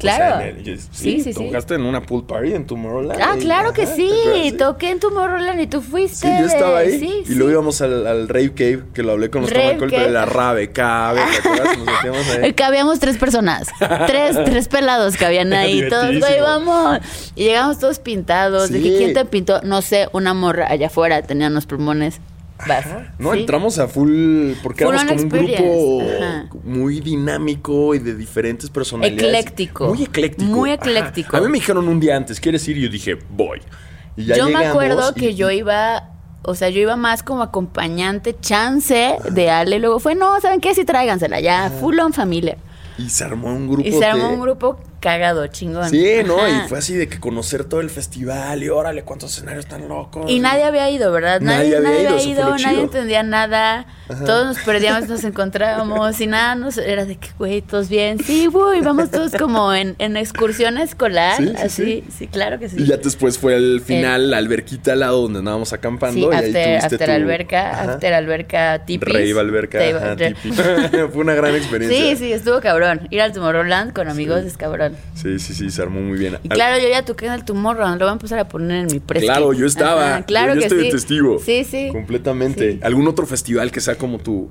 claro. 0.04 0.24
Tomorrowland? 0.36 0.38
O 0.38 0.38
Claro. 0.38 0.38
sea, 0.38 0.48
en 0.48 0.58
el- 0.58 0.80
Sí, 0.80 0.88
sí, 0.92 1.20
sí, 1.22 1.32
sí. 1.32 1.44
tocaste 1.46 1.74
en 1.74 1.82
una 1.82 2.02
pool 2.02 2.26
party 2.26 2.54
en 2.54 2.66
Tomorrowland. 2.66 3.20
Ah, 3.22 3.34
claro 3.40 3.72
que 3.72 3.86
sí, 3.86 4.54
toqué 4.58 4.90
en 4.90 5.00
Tomorrowland 5.00 5.60
y 5.60 5.66
tú 5.66 5.80
fuiste. 5.82 6.26
Sí, 6.28 6.32
yo 6.40 6.46
estaba 6.46 6.78
ahí. 6.78 6.98
Sí, 6.98 7.22
y 7.26 7.34
luego 7.34 7.50
íbamos 7.52 7.80
al, 7.80 8.06
al 8.06 8.28
Rave 8.28 8.52
Cave, 8.54 8.82
que 8.94 9.02
lo 9.02 9.12
hablé 9.12 9.30
con 9.30 9.42
los 9.42 9.52
Tomacol, 9.52 9.90
pero 9.90 10.02
de 10.04 10.10
la 10.10 10.24
Rave 10.26 10.70
Cave. 10.72 11.20
¿Te 11.42 11.48
acuerdas? 11.48 11.78
Nos 11.78 11.86
metíamos 11.86 12.28
ahí. 12.30 12.44
Eh, 12.50 12.54
Cabíamos 12.56 12.98
tres 13.00 13.16
personas. 13.18 13.68
Tres, 14.06 14.36
tres 14.44 14.68
pelados 14.68 15.16
cabían 15.16 15.52
ahí. 15.54 15.88
Todos, 15.88 16.18
güey, 16.18 16.40
vamos. 16.40 16.98
Y 17.34 17.44
llegamos 17.44 17.78
todos 17.78 17.98
pintados. 17.98 18.70
Dije, 18.70 18.96
¿quién 18.98 19.14
te 19.14 19.24
pintó? 19.24 19.60
No 19.62 19.82
sé, 19.82 20.08
una 20.12 20.34
morra 20.34 20.66
allá 20.70 20.86
afuera 20.88 21.22
tenía 21.22 21.48
unos 21.48 21.66
pulmones. 21.66 22.20
Vas. 22.66 22.86
No, 23.18 23.32
¿Sí? 23.32 23.40
entramos 23.40 23.78
a 23.78 23.88
full. 23.88 24.52
Porque 24.62 24.84
Full 24.84 24.94
éramos 24.94 25.12
como 25.12 25.22
un 25.22 25.28
grupo. 25.28 26.02
Ajá. 26.02 26.46
muy 26.64 27.00
dinámico 27.00 27.94
y 27.94 27.98
de 27.98 28.14
diferentes 28.14 28.70
personalidades. 28.70 29.22
Ecléctico. 29.22 29.88
Muy 29.88 30.02
ecléctico. 30.04 30.50
Muy 30.50 30.70
Ajá. 30.70 30.76
ecléctico. 30.82 31.36
A 31.36 31.40
mí 31.40 31.46
me 31.48 31.58
dijeron 31.58 31.88
un 31.88 32.00
día 32.00 32.16
antes, 32.16 32.40
¿quieres 32.40 32.66
ir? 32.68 32.78
Y 32.78 32.82
yo 32.82 32.88
dije, 32.88 33.16
voy. 33.30 33.60
Y 34.16 34.24
ya 34.26 34.36
Yo 34.36 34.48
me 34.48 34.64
acuerdo 34.66 35.12
y- 35.14 35.20
que 35.20 35.34
yo 35.34 35.50
iba. 35.50 36.10
O 36.46 36.54
sea, 36.54 36.68
yo 36.68 36.78
iba 36.80 36.94
más 36.96 37.22
como 37.22 37.42
acompañante, 37.42 38.36
chance 38.38 39.16
de 39.30 39.50
Ale. 39.50 39.78
Luego 39.78 39.98
fue, 39.98 40.14
no, 40.14 40.38
¿saben 40.40 40.60
qué? 40.60 40.74
Sí, 40.74 40.84
tráigansela 40.84 41.40
ya. 41.40 41.70
Full 41.80 41.98
on 42.00 42.12
familia. 42.12 42.58
Y 42.98 43.08
se 43.08 43.24
armó 43.24 43.48
un 43.48 43.66
grupo. 43.66 43.88
Y 43.88 43.92
se 43.92 44.04
armó 44.04 44.28
de- 44.28 44.34
un 44.34 44.40
grupo 44.40 44.78
cagado, 45.04 45.46
chingón. 45.48 45.90
Sí, 45.90 46.06
¿no? 46.26 46.36
Y 46.48 46.66
fue 46.68 46.78
así 46.78 46.94
de 46.94 47.08
que 47.08 47.20
conocer 47.20 47.64
todo 47.64 47.80
el 47.80 47.90
festival 47.90 48.62
y 48.62 48.70
órale, 48.70 49.02
cuántos 49.02 49.34
escenarios 49.34 49.66
tan 49.66 49.86
locos. 49.86 50.30
Y 50.30 50.40
nadie 50.40 50.64
había 50.64 50.88
ido, 50.88 51.12
¿verdad? 51.12 51.42
Nadie 51.42 51.58
Nadie, 51.58 51.76
había 51.76 52.10
nadie 52.10 52.24
ido, 52.30 52.40
ido, 52.48 52.56
nadie 52.56 52.80
entendía 52.80 53.22
nada. 53.22 53.86
Todos 54.24 54.46
nos 54.46 54.58
perdíamos, 54.64 55.06
nos 55.08 55.22
encontrábamos 55.24 56.18
y 56.22 56.26
nada, 56.26 56.54
nos, 56.54 56.78
era 56.78 57.04
de 57.04 57.16
que, 57.16 57.28
güey, 57.38 57.60
todos 57.60 57.90
bien. 57.90 58.18
Sí, 58.24 58.46
güey, 58.46 58.80
vamos 58.80 59.10
todos 59.10 59.32
como 59.32 59.74
en, 59.74 59.94
en 59.98 60.16
excursión 60.16 60.78
escolar. 60.78 61.36
Sí, 61.36 61.48
sí, 61.48 61.54
así, 61.62 62.04
sí. 62.18 62.26
claro 62.28 62.58
que 62.58 62.70
sí. 62.70 62.76
Y 62.78 62.86
ya 62.86 62.96
después 62.96 63.36
fue 63.38 63.54
al 63.56 63.82
final, 63.82 64.30
la 64.30 64.38
alberquita 64.38 64.92
al 64.94 65.00
lado 65.00 65.20
donde 65.22 65.40
andábamos 65.40 65.74
acampando. 65.74 66.14
Sí, 66.14 66.26
y 66.32 66.34
ahí 66.34 66.46
after, 66.46 66.52
tuviste 66.78 66.86
after 66.94 67.08
tu- 67.08 67.12
alberca, 67.14 67.70
Ajá. 67.70 67.92
after 67.92 68.14
alberca 68.14 68.84
tipis. 68.86 69.12
Rave 69.12 69.38
alberca, 69.40 69.78
ajá. 69.78 70.16
Fue 71.12 71.20
una 71.20 71.34
gran 71.34 71.54
experiencia. 71.54 71.98
Sí, 71.98 72.16
sí, 72.16 72.32
estuvo 72.32 72.60
cabrón. 72.60 73.06
Ir 73.10 73.20
al 73.20 73.32
Tomorrowland 73.32 73.92
con 73.92 74.08
amigos 74.08 74.44
es 74.44 74.56
cabrón. 74.56 74.93
Sí, 75.14 75.38
sí, 75.38 75.54
sí, 75.54 75.70
se 75.70 75.82
armó 75.82 76.00
muy 76.00 76.18
bien. 76.18 76.38
Y 76.42 76.48
claro, 76.48 76.82
yo 76.82 76.88
ya 76.88 77.04
toqué 77.04 77.26
en 77.26 77.32
el 77.32 77.44
Tomorrowland, 77.44 77.98
lo 77.98 78.06
voy 78.06 78.10
a 78.10 78.12
empezar 78.12 78.38
a 78.38 78.48
poner 78.48 78.82
en 78.82 78.86
mi 78.86 79.00
precio. 79.00 79.26
Claro, 79.26 79.52
yo 79.52 79.66
estaba. 79.66 80.22
claro 80.22 80.54
yo, 80.54 80.54
yo 80.54 80.60
que 80.60 80.66
estoy 80.66 80.78
sí. 80.80 80.84
de 80.86 80.90
testigo. 80.90 81.38
Sí, 81.38 81.64
sí. 81.64 81.88
Completamente. 81.92 82.72
Sí. 82.72 82.80
¿Algún 82.82 83.08
otro 83.08 83.26
festival 83.26 83.70
que 83.70 83.80
sea 83.80 83.96
como 83.96 84.18
tu. 84.18 84.48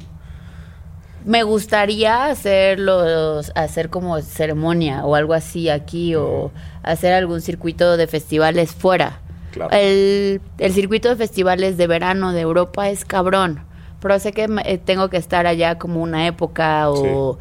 Me 1.25 1.43
gustaría 1.43 2.25
hacer 2.25 2.79
los, 2.79 3.51
hacer 3.55 3.89
como 3.89 4.21
ceremonia 4.21 5.05
o 5.05 5.15
algo 5.15 5.33
así 5.33 5.69
aquí 5.69 6.15
o 6.15 6.51
hacer 6.83 7.13
algún 7.13 7.41
circuito 7.41 7.95
de 7.95 8.07
festivales 8.07 8.73
fuera. 8.73 9.21
Claro. 9.51 9.71
El, 9.71 10.41
el 10.57 10.73
circuito 10.73 11.09
de 11.09 11.15
festivales 11.15 11.77
de 11.77 11.87
verano 11.87 12.33
de 12.33 12.41
Europa 12.41 12.89
es 12.89 13.05
cabrón, 13.05 13.61
pero 14.01 14.19
sé 14.19 14.33
que 14.33 14.49
eh, 14.65 14.77
tengo 14.79 15.09
que 15.09 15.17
estar 15.17 15.47
allá 15.47 15.77
como 15.77 16.01
una 16.01 16.27
época 16.27 16.89
o 16.89 17.37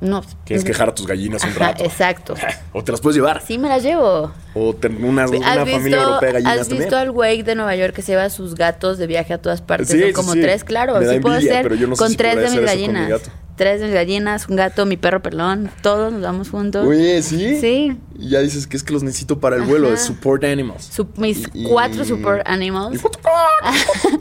no. 0.00 0.22
Quieres 0.44 0.64
quejar 0.64 0.88
a 0.90 0.94
tus 0.94 1.06
gallinas 1.06 1.42
un 1.44 1.50
Ajá, 1.50 1.58
rato. 1.58 1.84
exacto. 1.84 2.34
O 2.72 2.82
te 2.84 2.92
las 2.92 3.00
puedes 3.00 3.16
llevar. 3.16 3.42
Sí 3.46 3.58
me 3.58 3.68
las 3.68 3.82
llevo. 3.82 4.32
O 4.58 4.72
tener 4.74 5.04
una, 5.04 5.26
una 5.28 5.52
¿Has 5.62 5.70
familia 5.70 6.02
europea 6.02 6.28
de 6.28 6.32
gallinas 6.42 6.58
¿Has 6.60 6.68
visto 6.70 6.96
al 6.96 7.10
güey 7.10 7.42
de 7.42 7.54
Nueva 7.54 7.76
York 7.76 7.92
que 7.94 8.00
se 8.02 8.12
lleva 8.12 8.24
a 8.24 8.30
sus 8.30 8.54
gatos 8.54 8.96
de 8.96 9.06
viaje 9.06 9.34
a 9.34 9.38
todas 9.38 9.60
partes? 9.60 9.88
Sí, 9.88 9.98
Son 9.98 10.06
sí, 10.08 10.12
como 10.14 10.32
sí. 10.32 10.40
tres, 10.40 10.64
claro. 10.64 10.98
Me 10.98 11.04
da 11.04 11.12
sí 11.12 11.20
puedo 11.20 11.34
envidia, 11.34 11.52
hacer 11.52 11.62
pero 11.64 11.74
yo 11.74 11.86
no 11.88 11.94
sé 11.96 11.98
con 11.98 12.10
si 12.10 12.16
tres 12.16 12.36
de 12.36 12.40
mis 12.42 12.50
con 12.52 12.60
mi 12.60 12.66
gallinas. 12.66 13.22
Tres 13.56 13.80
de 13.80 13.86
mis 13.86 13.94
gallinas, 13.94 14.48
un 14.48 14.56
gato, 14.56 14.84
mi 14.86 14.96
perro 14.98 15.22
pelón. 15.22 15.70
Todos 15.82 16.12
nos 16.12 16.20
vamos 16.22 16.50
juntos. 16.50 16.86
Oye, 16.86 17.22
¿sí? 17.22 17.58
Sí. 17.60 17.96
Y 18.18 18.28
ya 18.30 18.40
dices 18.40 18.66
que 18.66 18.76
es 18.76 18.82
que 18.82 18.92
los 18.92 19.02
necesito 19.02 19.40
para 19.40 19.56
el 19.56 19.62
vuelo, 19.62 19.90
de 19.90 19.96
support 19.98 20.44
animals. 20.44 20.84
Su- 20.92 21.08
mis 21.16 21.38
Y- 21.54 21.62
y- 21.62 21.64
cuatro 21.64 22.04
super 22.04 22.42
Y 22.46 22.50
animals. 22.50 23.00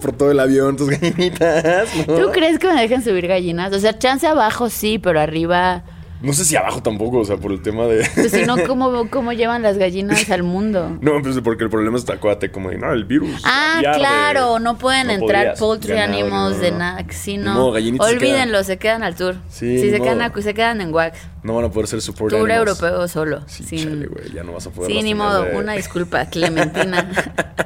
por 0.02 0.14
todo 0.14 0.32
el 0.32 0.40
avión, 0.40 0.78
tus 0.78 0.90
gallinitas. 0.90 1.90
¿no? 2.08 2.16
¿Tú 2.16 2.32
crees 2.32 2.60
que 2.60 2.68
me 2.68 2.80
dejen 2.82 3.04
subir 3.04 3.28
gallinas? 3.28 3.74
O 3.74 3.80
sea, 3.80 3.98
chance 3.98 4.26
abajo 4.28 4.70
sí, 4.70 5.00
pero 5.00 5.20
arriba. 5.20 5.84
No 6.26 6.34
sé 6.34 6.44
si 6.44 6.56
abajo 6.56 6.82
tampoco, 6.82 7.20
o 7.20 7.26
sea, 7.26 7.38
por 7.38 7.52
el 7.52 7.62
tema 7.62 7.86
de. 7.86 8.08
Pues 8.16 8.32
si 8.32 8.44
no, 8.46 8.56
¿cómo, 8.68 9.08
¿cómo 9.12 9.32
llevan 9.32 9.62
las 9.62 9.78
gallinas 9.78 10.28
al 10.32 10.42
mundo? 10.42 10.98
No, 11.00 11.22
pues 11.22 11.40
porque 11.44 11.64
el 11.64 11.70
problema 11.70 11.98
es, 11.98 12.10
acuérdate, 12.10 12.50
como 12.50 12.72
de, 12.72 12.80
no, 12.80 12.92
el 12.92 13.06
virus. 13.06 13.42
Ah, 13.44 13.76
de- 13.78 14.00
claro, 14.00 14.58
no 14.58 14.78
pueden 14.80 15.08
no 15.08 15.14
entrar 15.14 15.56
poultry 15.56 15.98
animals 16.00 16.56
no, 16.58 16.62
de 16.64 16.72
no. 16.72 16.78
nada. 16.80 17.06
Sí, 17.10 17.38
no. 17.38 17.54
modo, 17.54 17.72
gallinitas 17.74 18.08
se 18.10 18.16
Olvídenlo, 18.16 18.64
se 18.64 18.78
quedan 18.78 19.04
al 19.04 19.16
tour. 19.16 19.36
Sí, 19.50 19.66
ni 19.66 19.90
se 19.92 20.02
quedan, 20.02 20.22
a- 20.24 20.34
se 20.42 20.54
quedan 20.56 20.82
en 20.82 20.92
wax. 20.92 21.20
No 21.44 21.54
van 21.54 21.66
a 21.66 21.70
poder 21.70 21.88
ser 21.88 22.02
support 22.02 22.32
Tour 22.34 22.50
animals. 22.52 22.80
europeo 22.82 23.08
solo. 23.08 23.44
Sí, 23.46 23.64
sin- 23.64 23.84
chale, 23.84 24.08
güey, 24.08 24.32
ya 24.34 24.44
no 24.44 24.54
vas 24.54 24.66
a 24.66 24.72
poder. 24.72 24.90
Sí, 24.92 25.04
ni 25.04 25.14
modo. 25.14 25.46
Una 25.56 25.74
disculpa, 25.74 26.26
Clementina. 26.26 27.08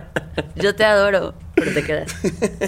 Yo 0.56 0.76
te 0.76 0.84
adoro, 0.84 1.34
pero 1.56 1.72
te 1.74 1.84
quedas. 1.84 2.14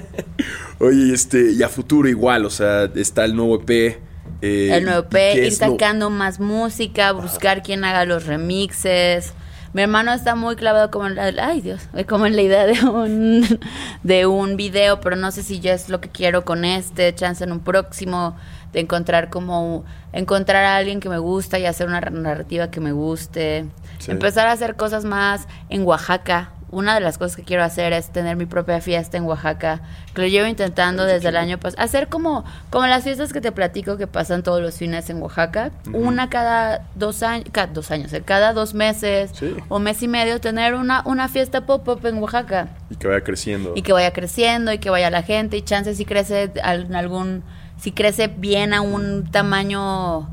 Oye, 0.79 1.13
este, 1.13 1.51
y 1.51 1.61
a 1.63 1.69
futuro 1.69 2.07
igual, 2.07 2.45
o 2.45 2.49
sea, 2.49 2.89
está 2.95 3.25
el 3.25 3.35
nuevo 3.35 3.61
EP. 3.61 3.99
Eh, 4.41 4.69
El 4.73 4.85
nuevo 4.85 5.01
¿y 5.01 5.11
P, 5.11 5.31
qué 5.33 5.47
ir 5.47 5.51
lo- 5.51 5.51
sacando 5.71 6.09
más 6.09 6.39
música, 6.39 7.11
buscar 7.11 7.61
quién 7.63 7.83
haga 7.85 8.05
los 8.05 8.25
remixes. 8.25 9.33
Mi 9.73 9.83
hermano 9.83 10.11
está 10.11 10.35
muy 10.35 10.57
clavado 10.57 10.91
como 10.91 11.07
en 11.07 11.15
la, 11.15 11.31
ay 11.47 11.61
Dios, 11.61 11.81
como 12.09 12.25
en 12.25 12.35
la 12.35 12.41
idea 12.41 12.65
de 12.65 12.83
un 12.85 13.59
de 14.03 14.25
un 14.25 14.57
video, 14.57 14.99
pero 14.99 15.15
no 15.15 15.31
sé 15.31 15.43
si 15.43 15.59
ya 15.59 15.73
es 15.73 15.87
lo 15.89 16.01
que 16.01 16.09
quiero 16.09 16.43
con 16.43 16.65
este, 16.65 17.13
chance 17.15 17.43
en 17.43 17.51
un 17.53 17.61
próximo 17.61 18.35
de 18.73 18.79
encontrar 18.81 19.29
como 19.29 19.83
encontrar 20.13 20.63
a 20.65 20.75
alguien 20.77 20.99
que 20.99 21.09
me 21.09 21.17
gusta 21.19 21.57
y 21.59 21.65
hacer 21.65 21.87
una 21.87 21.99
narrativa 22.01 22.69
que 22.71 22.79
me 22.81 22.91
guste. 22.91 23.65
Sí. 23.99 24.11
Empezar 24.11 24.47
a 24.47 24.53
hacer 24.53 24.75
cosas 24.75 25.05
más 25.05 25.47
en 25.69 25.83
Oaxaca. 25.85 26.51
Una 26.71 26.95
de 26.95 27.01
las 27.01 27.17
cosas 27.17 27.35
que 27.35 27.43
quiero 27.43 27.63
hacer 27.63 27.91
es 27.91 28.09
tener 28.11 28.37
mi 28.37 28.45
propia 28.45 28.79
fiesta 28.79 29.17
en 29.17 29.23
Oaxaca, 29.25 29.81
que 30.15 30.21
lo 30.21 30.27
llevo 30.27 30.47
intentando 30.47 31.03
desde 31.05 31.27
el 31.29 31.35
año 31.37 31.57
pasado. 31.59 31.83
Hacer 31.83 32.07
como, 32.07 32.45
como 32.69 32.87
las 32.87 33.03
fiestas 33.03 33.33
que 33.33 33.41
te 33.41 33.51
platico 33.51 33.97
que 33.97 34.07
pasan 34.07 34.41
todos 34.41 34.61
los 34.61 34.75
fines 34.75 35.09
en 35.09 35.21
Oaxaca. 35.21 35.71
Una 35.93 36.29
cada 36.29 36.87
dos 36.95 37.23
años, 37.23 37.45
cada 37.51 37.67
dos 37.73 37.91
años, 37.91 38.13
eh, 38.13 38.21
cada 38.23 38.53
dos 38.53 38.73
meses 38.73 39.31
Sí. 39.33 39.53
o 39.67 39.79
mes 39.79 40.01
y 40.01 40.07
medio, 40.07 40.39
tener 40.39 40.73
una, 40.75 41.01
una 41.05 41.27
fiesta 41.27 41.65
pop-up 41.65 42.05
en 42.05 42.19
Oaxaca 42.19 42.69
Y 42.89 42.95
que 42.95 43.07
vaya 43.07 43.21
creciendo. 43.23 43.73
y 43.75 43.81
que 43.81 43.91
vaya 43.91 44.13
creciendo 44.13 44.71
y 44.71 44.77
que 44.77 44.89
vaya 44.89 45.09
la 45.09 45.23
gente 45.23 45.57
y 45.57 45.61
chance 45.63 45.93
si 45.93 46.05
crece 46.05 46.51
en 46.55 46.95
algún 46.95 47.43
si 47.77 47.91
crece 47.91 48.27
bien 48.27 48.73
a 48.73 48.81
un 48.81 49.29
tamaño 49.31 50.29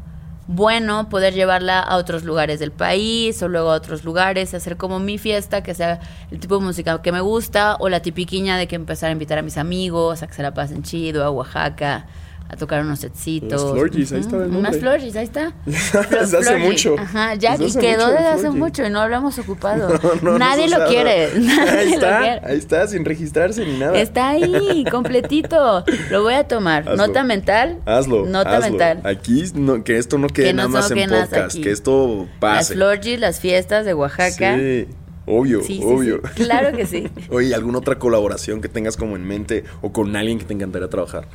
bueno 0.48 1.10
poder 1.10 1.34
llevarla 1.34 1.78
a 1.78 1.96
otros 1.98 2.24
lugares 2.24 2.58
del 2.58 2.72
país 2.72 3.40
o 3.42 3.48
luego 3.48 3.70
a 3.70 3.74
otros 3.74 4.02
lugares 4.02 4.54
hacer 4.54 4.78
como 4.78 4.98
mi 4.98 5.18
fiesta 5.18 5.62
que 5.62 5.74
sea 5.74 6.00
el 6.30 6.40
tipo 6.40 6.58
de 6.58 6.64
música 6.64 7.02
que 7.02 7.12
me 7.12 7.20
gusta 7.20 7.76
o 7.78 7.90
la 7.90 8.00
tipiquiña 8.00 8.56
de 8.56 8.66
que 8.66 8.74
empezar 8.74 9.10
a 9.10 9.12
invitar 9.12 9.36
a 9.36 9.42
mis 9.42 9.58
amigos 9.58 10.22
a 10.22 10.26
que 10.26 10.32
se 10.32 10.42
la 10.42 10.54
pasen 10.54 10.82
chido 10.82 11.22
a 11.22 11.30
Oaxaca 11.30 12.06
a 12.50 12.56
tocar 12.56 12.80
unos 12.82 13.00
setcitos 13.00 13.62
Las 13.62 13.72
florgies, 13.72 14.10
ahí 14.12 14.20
estaba 14.20 14.44
el 14.44 14.50
unas 14.50 14.72
nombre. 14.80 14.90
ahí 15.18 15.24
está 15.24 15.52
Desde 15.66 16.38
hace 16.38 16.56
mucho. 16.56 16.96
ajá 16.98 17.34
ya 17.34 17.56
y 17.56 17.72
quedó 17.74 18.08
desde 18.08 18.26
hace 18.26 18.50
mucho 18.50 18.86
y 18.86 18.90
no 18.90 19.04
hemos 19.04 19.38
ocupado 19.38 19.88
No, 20.22 20.32
no, 20.32 20.38
nadie 20.38 20.66
no 20.68 20.78
lo 20.78 20.86
quiere 20.86 21.28
nadie 21.38 21.70
Ahí 21.70 21.88
lo 21.90 21.94
está, 21.96 22.18
quiere. 22.20 22.40
ahí 22.46 22.56
está, 22.58 22.86
sin 22.86 23.04
registrarse 23.04 23.64
ni 23.66 23.78
nada. 23.78 23.98
Está 24.00 24.30
ahí, 24.30 24.84
completito. 24.90 25.84
Lo 26.10 26.22
voy 26.22 26.34
a 26.34 26.44
tomar. 26.44 26.88
Hazlo. 26.88 27.06
Nota 27.06 27.24
mental. 27.24 27.78
Hazlo. 27.84 28.24
Nota 28.26 28.56
hazlo. 28.56 28.70
mental. 28.70 29.00
Aquí, 29.04 29.44
no- 29.54 29.84
que 29.84 29.98
esto 29.98 30.16
no 30.18 30.28
quede 30.28 30.46
Que 30.46 30.52
nada 30.54 30.68
más 30.68 30.90
en 30.90 31.08
podcast, 31.10 31.34
aquí. 31.34 31.60
que 31.60 31.70
esto 31.70 32.26
Las 32.28 32.38
pase. 32.40 32.74
florgis, 32.74 33.20
las 33.20 33.40
fiestas 33.40 33.84
de 33.84 33.94
Oaxaca. 33.94 34.56
Sí, 34.56 34.86
obvio, 35.26 35.62
Sí, 35.62 35.78
sí, 35.78 35.80
obvio. 35.84 36.20
sí. 36.34 36.44
Claro 36.44 36.76
que 36.76 36.86
sí. 36.86 37.08
Oye, 37.30 37.54
¿alguna 37.54 37.78
otra 37.78 37.98
colaboración 37.98 38.60
que 38.62 38.68
tengas 38.68 38.96
como 38.96 39.16
en 39.16 39.26
mente 39.26 39.64
o 39.82 39.92
con 39.92 40.14
alguien 40.16 40.38
que 40.38 40.44
te 40.46 40.54
encantaría 40.54 40.88
trabajar? 40.88 41.28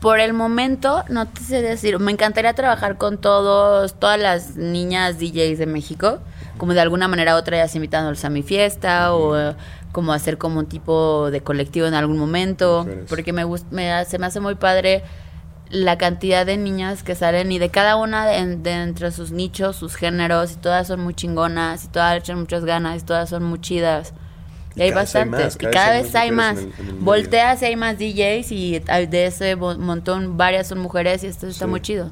Por 0.00 0.18
el 0.18 0.32
momento, 0.32 1.04
no 1.08 1.28
te 1.28 1.42
sé 1.42 1.60
decir. 1.60 1.98
Me 1.98 2.10
encantaría 2.10 2.54
trabajar 2.54 2.96
con 2.96 3.18
todos, 3.18 3.94
todas 3.98 4.18
las 4.18 4.56
niñas 4.56 5.18
DJs 5.18 5.58
de 5.58 5.66
México. 5.66 6.18
Como 6.56 6.72
de 6.72 6.80
alguna 6.80 7.06
manera 7.06 7.34
u 7.34 7.38
otra, 7.38 7.64
ya 7.64 7.70
invitándolos 7.74 8.24
a 8.24 8.30
mi 8.30 8.42
fiesta 8.42 9.14
o 9.14 9.36
eh, 9.38 9.54
como 9.92 10.12
hacer 10.12 10.38
como 10.38 10.58
un 10.60 10.66
tipo 10.66 11.30
de 11.30 11.42
colectivo 11.42 11.86
en 11.86 11.94
algún 11.94 12.18
momento, 12.18 12.80
Mujeres. 12.84 13.06
porque 13.08 13.32
me, 13.32 13.44
me 13.70 13.92
hace, 13.92 14.18
me 14.18 14.26
hace 14.26 14.40
muy 14.40 14.54
padre 14.54 15.02
la 15.70 15.98
cantidad 15.98 16.44
de 16.44 16.56
niñas 16.56 17.02
que 17.02 17.14
salen 17.14 17.52
y 17.52 17.58
de 17.58 17.70
cada 17.70 17.96
una 17.96 18.26
de, 18.26 18.56
de 18.56 18.72
entre 18.82 19.10
sus 19.12 19.30
nichos, 19.30 19.76
sus 19.76 19.94
géneros, 19.94 20.52
y 20.52 20.56
todas 20.56 20.88
son 20.88 21.00
muy 21.00 21.14
chingonas, 21.14 21.84
y 21.84 21.88
todas 21.88 22.16
echan 22.16 22.40
muchas 22.40 22.64
ganas, 22.64 23.02
y 23.02 23.04
todas 23.04 23.28
son 23.30 23.44
muy 23.44 23.60
chidas. 23.60 24.12
Y, 24.76 24.80
Y 24.80 24.82
hay 24.84 24.92
bastantes, 24.92 25.56
y 25.60 25.66
cada 25.66 25.90
vez 25.92 26.14
hay 26.14 26.30
más. 26.30 26.54
mujeres 26.56 26.78
en 26.78 26.84
el- 26.84 26.90
en 26.90 26.96
el 26.98 27.02
Volteas 27.04 27.62
y 27.62 27.64
hay 27.64 27.76
más 27.76 27.98
DJs, 27.98 28.52
y 28.52 28.78
de 28.78 29.26
ese 29.26 29.56
montón, 29.56 30.36
varias 30.36 30.68
son 30.68 30.78
mujeres, 30.78 31.24
y 31.24 31.26
esto 31.26 31.46
está 31.48 31.64
Sí. 31.64 31.70
muy 31.70 31.80
chido. 31.80 32.10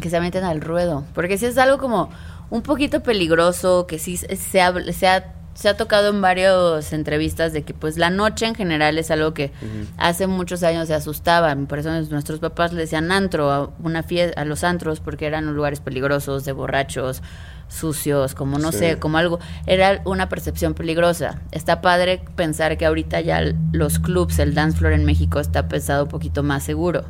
Que 0.00 0.10
se 0.10 0.20
meten 0.20 0.44
al 0.44 0.60
ruedo. 0.60 1.04
Porque 1.14 1.38
si 1.38 1.46
es 1.46 1.58
algo 1.58 1.78
como 1.78 2.10
un 2.50 2.62
poquito 2.62 3.02
peligroso, 3.02 3.86
que 3.86 3.98
sí 3.98 4.16
se, 4.16 4.36
se 4.36 4.60
ha, 4.60 4.72
se 4.92 5.06
ha- 5.08 5.34
se 5.54 5.68
ha 5.68 5.76
tocado 5.76 6.10
en 6.10 6.20
varias 6.22 6.92
entrevistas 6.92 7.52
de 7.52 7.64
que 7.64 7.74
pues 7.74 7.98
la 7.98 8.10
noche 8.10 8.46
en 8.46 8.54
general 8.54 8.96
es 8.96 9.10
algo 9.10 9.34
que 9.34 9.50
hace 9.96 10.28
muchos 10.28 10.62
años 10.62 10.86
se 10.86 10.94
asustaban. 10.94 11.66
Por 11.66 11.80
eso 11.80 11.90
nuestros 12.10 12.38
papás 12.38 12.72
le 12.72 12.80
decían 12.82 13.10
antro 13.10 13.50
a 13.50 13.70
una 13.82 14.04
fiesta, 14.04 14.40
a 14.40 14.44
los 14.44 14.62
antros, 14.62 15.00
porque 15.00 15.26
eran 15.26 15.52
lugares 15.52 15.80
peligrosos, 15.80 16.44
de 16.44 16.52
borrachos, 16.52 17.22
sucios, 17.68 18.34
como 18.34 18.58
no 18.58 18.72
Sí. 18.72 18.78
sé, 18.78 18.98
como 18.98 19.18
algo. 19.18 19.38
Era 19.66 20.00
una 20.04 20.28
percepción 20.28 20.74
peligrosa. 20.74 21.40
Está 21.52 21.80
padre 21.80 22.22
pensar 22.36 22.76
que 22.78 22.86
ahorita 22.86 23.20
ya 23.20 23.40
los 23.72 23.98
clubs, 23.98 24.38
el 24.38 24.54
dance 24.54 24.78
floor 24.78 24.94
en 24.94 25.04
México 25.04 25.38
está 25.40 25.68
pensado 25.68 26.04
un 26.04 26.08
poquito 26.08 26.42
más 26.42 26.62
seguro. 26.64 27.04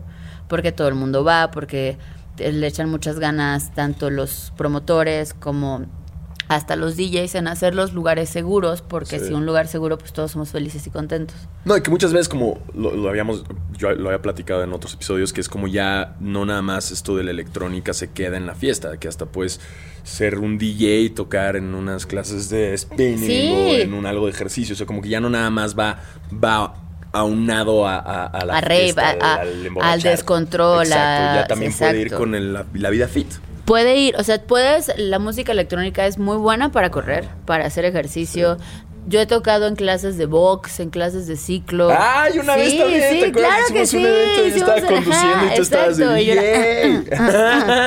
Porque 0.49 0.73
todo 0.73 0.89
el 0.89 0.95
mundo 0.95 1.25
va, 1.25 1.51
porque 1.51 1.99
le 2.39 2.67
echan 2.67 2.89
muchas 2.91 3.19
ganas 3.19 3.73
tanto 3.75 4.11
los 4.11 4.53
promotores 4.57 5.35
como 5.35 5.83
hasta 6.49 6.77
los 6.77 6.97
DJs 6.97 7.35
en 7.35 7.47
hacer 7.49 7.75
los 7.75 7.93
lugares 7.93 8.29
seguros, 8.31 8.81
porque 8.83 9.19
Sí. 9.19 9.27
si 9.29 9.33
un 9.35 9.45
lugar 9.47 9.69
seguro, 9.69 9.99
pues 9.99 10.13
todos 10.13 10.31
somos 10.33 10.49
felices 10.51 10.87
y 10.87 10.91
contentos. 10.91 11.37
No, 11.65 11.77
y 11.77 11.83
que 11.83 11.91
muchas 11.91 12.13
veces 12.13 12.29
como 12.29 12.59
lo, 12.75 12.95
lo 12.97 13.09
habíamos, 13.09 13.45
yo 13.77 13.91
lo 13.95 14.09
había 14.09 14.23
platicado 14.23 14.63
en 14.65 14.73
otros 14.73 14.95
episodios, 14.95 15.33
que 15.33 15.41
es 15.43 15.49
como 15.49 15.69
ya 15.69 16.17
no 16.21 16.47
nada 16.47 16.63
más 16.63 16.91
esto 16.91 17.17
de 17.17 17.25
la 17.25 17.31
electrónica 17.33 17.93
se 17.93 18.11
queda 18.11 18.37
en 18.39 18.47
la 18.47 18.55
fiesta, 18.55 18.97
que 18.99 19.09
hasta 19.09 19.27
puedes 19.27 19.61
ser 20.05 20.39
un 20.39 20.57
DJ, 20.57 21.11
tocar 21.11 21.57
en 21.57 21.75
unas 21.75 22.07
clases 22.07 22.49
de 22.49 22.77
spinning 22.79 23.19
Sí. 23.19 23.53
o 23.55 23.75
en 23.75 23.93
un 23.93 24.07
algo 24.07 24.25
de 24.27 24.33
ejercicio, 24.33 24.73
o 24.73 24.77
sea, 24.77 24.87
como 24.87 25.03
que 25.03 25.11
ya 25.11 25.21
no 25.21 25.29
nada 25.29 25.51
más 25.51 25.79
va, 25.79 26.01
va 26.33 26.75
aunado 27.13 27.87
a, 27.87 27.97
a, 27.99 28.27
a 28.27 28.45
la 28.45 28.59
A 28.59 28.63
fiesta, 28.63 29.11
al 29.11 29.69
al 29.81 30.03
descontrol, 30.03 30.87
Exacto, 30.87 31.41
ya 31.41 31.47
también 31.47 31.73
puede 31.73 32.01
ir 32.01 32.13
con 32.13 32.35
el- 32.35 32.53
la, 32.53 32.67
la 32.75 32.91
vida 32.91 33.09
fit. 33.09 33.29
Puede 33.69 33.99
ir, 33.99 34.17
o 34.17 34.25
sea, 34.25 34.41
puedes, 34.41 34.91
la 34.97 35.19
música 35.19 35.53
electrónica 35.53 36.07
es 36.07 36.17
muy 36.17 36.39
buena 36.39 36.73
para 36.73 36.91
correr, 36.91 37.29
para 37.45 37.67
hacer 37.67 37.85
ejercicio. 37.85 38.57
Yo 39.11 39.21
he 39.21 39.27
tocado 39.27 39.67
en 39.67 39.75
clases 39.75 40.19
de 40.19 40.27
box, 40.27 40.81
en 40.81 40.91
clases 40.91 41.27
de 41.27 41.37
ciclo. 41.37 41.89
Ay, 41.91 42.39
una 42.39 42.57
vez 42.57 42.73
Sí, 42.73 42.79
también, 42.79 43.03
sí, 43.11 43.21
¿te 43.21 43.33
claro 43.33 43.65
que 43.73 43.81
un 43.81 43.87
sí, 43.87 43.97
evento 44.05 44.47
y 44.47 44.51
yo 44.51 44.57
estaba 44.57 44.81
conduciendo 44.83 45.29
y 45.29 45.41
tú 45.41 45.45
ajá, 45.47 45.55
estabas 45.55 45.97
de 45.97 46.05
exacto, 46.05 46.19
y 46.19 46.27
yo 46.27 46.33
era- 46.35 46.43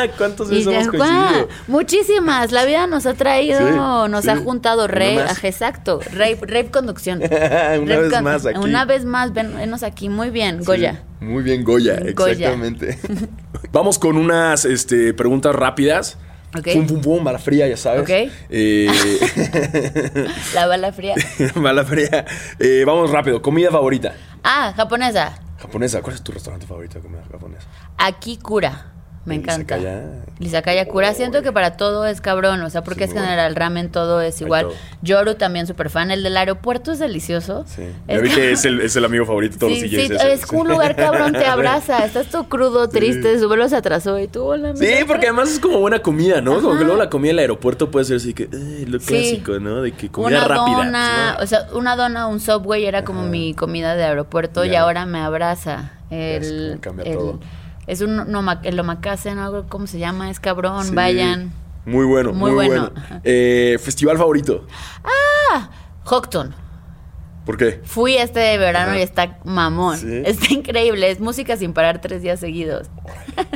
"Yay". 0.05 0.11
¿Cuántas 0.17 0.47
Y 0.51 0.55
veces 0.55 0.67
hemos 0.67 0.87
coincidido? 0.87 1.47
Muchísimas. 1.67 2.51
La 2.51 2.65
vida 2.65 2.87
nos 2.87 3.05
ha 3.05 3.13
traído, 3.13 3.59
Sí, 3.59 4.09
nos 4.09 4.23
sí. 4.23 4.29
ha 4.31 4.35
juntado 4.37 4.87
ajá, 4.87 5.47
Exacto, 5.47 5.99
rave, 6.11 6.39
rave 6.41 6.71
conducción. 6.71 7.19
Una 7.23 7.29
Rave 7.29 7.85
vez 8.01 8.13
con- 8.13 8.23
más 8.23 8.45
aquí. 8.47 8.59
Una 8.59 8.85
vez 8.85 9.05
más, 9.05 9.31
ven- 9.33 9.55
venos 9.55 9.83
aquí. 9.83 10.09
Muy 10.09 10.31
bien, 10.31 10.63
Goya. 10.63 11.03
Muy 11.19 11.43
bien, 11.43 11.63
Goya, 11.63 11.99
Goya. 12.15 12.31
exactamente. 12.33 12.97
Vamos 13.71 13.99
con 13.99 14.17
unas 14.17 14.65
este, 14.65 15.13
preguntas 15.13 15.53
rápidas. 15.53 16.17
Ok. 16.57 16.67
Pum, 16.73 16.87
pum, 16.87 17.01
pum, 17.01 17.23
bala 17.23 17.39
fría, 17.39 17.67
ya 17.67 17.77
sabes. 17.77 18.01
Ok. 18.01 18.09
Eh, 18.49 18.89
La 20.53 20.67
bala 20.67 20.91
fría. 20.91 21.15
bala 21.55 21.85
fría. 21.85 22.25
Eh, 22.59 22.83
vamos 22.85 23.09
rápido. 23.09 23.41
Comida 23.41 23.71
favorita. 23.71 24.13
Ah, 24.43 24.73
japonesa. 24.75 25.39
Japonesa. 25.57 26.01
¿Cuál 26.01 26.15
es 26.15 26.23
tu 26.23 26.31
restaurante 26.31 26.67
favorito 26.67 26.95
de 26.95 27.01
comida 27.01 27.23
japonesa? 27.31 27.67
Aquí 27.97 28.37
cura. 28.37 28.91
Me 29.23 29.35
encanta. 29.35 29.77
Izakaya. 29.77 30.03
Izakaya 30.39 30.87
cura. 30.87 31.13
Siento 31.13 31.43
que 31.43 31.51
para 31.51 31.77
todo 31.77 32.07
es 32.07 32.21
cabrón. 32.21 32.61
O 32.63 32.69
sea, 32.71 32.83
porque 32.83 33.05
Sí, 33.05 33.13
es 33.13 33.21
general 33.21 33.55
ramen, 33.55 33.91
todo 33.91 34.19
es 34.19 34.41
igual. 34.41 34.63
todo. 34.65 34.73
Yoru 35.03 35.35
también 35.35 35.67
súper 35.67 35.91
fan. 35.91 36.09
El 36.09 36.23
del 36.23 36.35
aeropuerto 36.37 36.91
es 36.91 36.97
delicioso. 36.97 37.63
Sí. 37.67 37.83
Ya 38.07 38.17
vi 38.19 38.29
que 38.31 38.51
es 38.53 38.65
el, 38.65 38.81
es 38.81 38.95
el 38.95 39.05
amigo 39.05 39.25
favorito 39.27 39.53
de 39.53 39.59
todos 39.59 39.73
Sí, 39.73 39.81
los 39.81 39.91
sí, 39.91 40.13
ese. 40.15 40.33
es 40.33 40.41
un 40.51 40.67
lugar 40.67 40.95
cabrón, 40.95 41.33
te 41.33 41.45
abraza. 41.45 42.03
Estás 42.03 42.27
todo 42.27 42.49
crudo, 42.49 42.89
triste, 42.89 43.37
su 43.39 43.47
vuelo 43.47 43.69
se 43.69 43.75
atrasó 43.75 44.17
y 44.17 44.27
tú, 44.27 44.43
hola, 44.43 44.75
Sí, 44.75 44.85
mira. 44.87 45.05
porque 45.05 45.27
además 45.27 45.51
es 45.51 45.59
como 45.59 45.79
buena 45.79 45.99
comida, 45.99 46.41
¿no? 46.41 46.55
Como 46.55 46.69
que 46.71 46.75
Ajá. 46.77 46.83
luego 46.85 46.97
la 46.97 47.09
comida 47.11 47.29
del 47.29 47.39
aeropuerto 47.39 47.91
puede 47.91 48.05
ser 48.05 48.15
así 48.17 48.33
que, 48.33 48.45
eh, 48.51 48.85
lo 48.87 48.99
Sí. 48.99 49.05
clásico, 49.05 49.59
¿no? 49.59 49.83
De 49.83 49.91
que 49.91 50.09
comida 50.09 50.39
una 50.39 50.47
rápida. 50.47 50.75
dona, 50.77 51.33
¿no? 51.37 51.43
o 51.43 51.45
sea, 51.45 51.67
una 51.73 51.95
dona, 51.95 52.25
un 52.25 52.39
subway 52.39 52.85
era 52.85 53.03
como 53.03 53.21
Ajá. 53.21 53.29
mi 53.29 53.53
comida 53.53 53.95
de 53.95 54.03
aeropuerto 54.03 54.65
y 54.65 54.73
ahora 54.75 55.05
me 55.05 55.19
abraza. 55.19 55.91
es 56.09 56.47
El, 56.47 56.69
como 56.71 56.81
cambia 56.81 57.05
el- 57.05 57.17
todo. 57.17 57.39
Es 57.87 58.01
un 58.01 58.15
no, 58.31 58.59
el 58.63 58.79
omakase, 58.79 59.33
no 59.35 59.43
algo 59.45 59.65
cómo 59.67 59.87
se 59.87 59.99
llama, 59.99 60.29
es 60.29 60.39
cabrón, 60.39 60.85
Sí. 60.85 60.95
vayan. 60.95 61.51
Muy 61.85 62.05
bueno, 62.05 62.31
Muy 62.31 62.51
muy, 62.51 62.67
bueno. 62.67 62.89
bueno. 62.91 62.93
Ajá. 62.95 63.21
Eh, 63.23 63.77
Festival 63.81 64.17
favorito. 64.17 64.67
Ah, 65.03 65.69
Hockton. 66.03 66.53
¿Por 67.45 67.57
qué? 67.57 67.81
Fui 67.83 68.15
este 68.17 68.55
verano 68.59 68.91
Ajá. 68.91 68.99
y 68.99 69.01
está 69.01 69.39
mamón. 69.43 69.97
Sí. 69.97 70.21
Está 70.25 70.53
increíble, 70.53 71.09
es 71.09 71.19
música 71.19 71.57
sin 71.57 71.73
parar 71.73 71.99
tres 71.99 72.21
días 72.21 72.39
seguidos. 72.39 72.87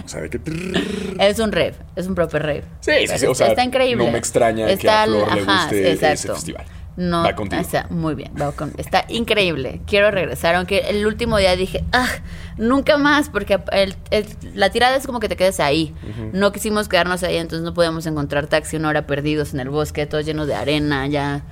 O 0.04 0.08
sea, 0.08 0.28
que... 0.28 0.42
Es 1.20 1.38
un 1.40 1.52
rave, 1.52 1.76
es 1.96 2.08
un 2.08 2.16
propio 2.16 2.40
rave. 2.40 2.64
Sí, 2.80 2.92
sí, 3.08 3.20
sí, 3.20 3.26
o 3.28 3.36
sea, 3.36 3.48
está 3.50 3.64
increíble. 3.64 4.04
no 4.06 4.12
me 4.12 4.18
extraña 4.18 4.66
que 4.76 4.90
a 4.90 5.04
Flor 5.06 5.34
le 5.36 5.42
ajá, 5.42 5.62
guste 5.64 5.92
ese 5.92 6.12
exacto. 6.12 6.34
festival. 6.36 6.66
No, 6.98 7.24
Va 7.24 7.36
contigo. 7.36 7.62
está 7.62 7.88
muy 7.90 8.16
bien, 8.16 8.32
va 8.42 8.52
con- 8.54 8.72
está 8.78 9.04
increíble. 9.10 9.82
Quiero 9.86 10.12
regresar, 10.12 10.56
aunque 10.56 10.80
el 10.90 11.06
último 11.06 11.38
día 11.38 11.56
dije, 11.58 11.84
ah, 11.92 12.08
nunca 12.58 12.98
más, 12.98 13.28
porque 13.30 13.60
el- 13.74 13.96
el- 14.12 14.26
la 14.54 14.70
tirada 14.70 14.96
es 14.96 15.06
como 15.06 15.20
que 15.20 15.28
te 15.28 15.36
quedes 15.36 15.60
ahí. 15.60 15.94
No 16.32 16.52
quisimos 16.54 16.88
quedarnos 16.88 17.22
ahí, 17.24 17.36
entonces 17.38 17.66
no 17.66 17.74
podíamos 17.74 18.06
encontrar 18.06 18.48
taxi 18.48 18.78
una 18.78 18.90
hora 18.90 19.06
perdidos 19.08 19.54
en 19.54 19.60
el 19.60 19.70
bosque, 19.70 20.06
todos 20.06 20.26
llenos 20.26 20.48
de 20.48 20.56
arena, 20.56 21.06
ya 21.08 21.44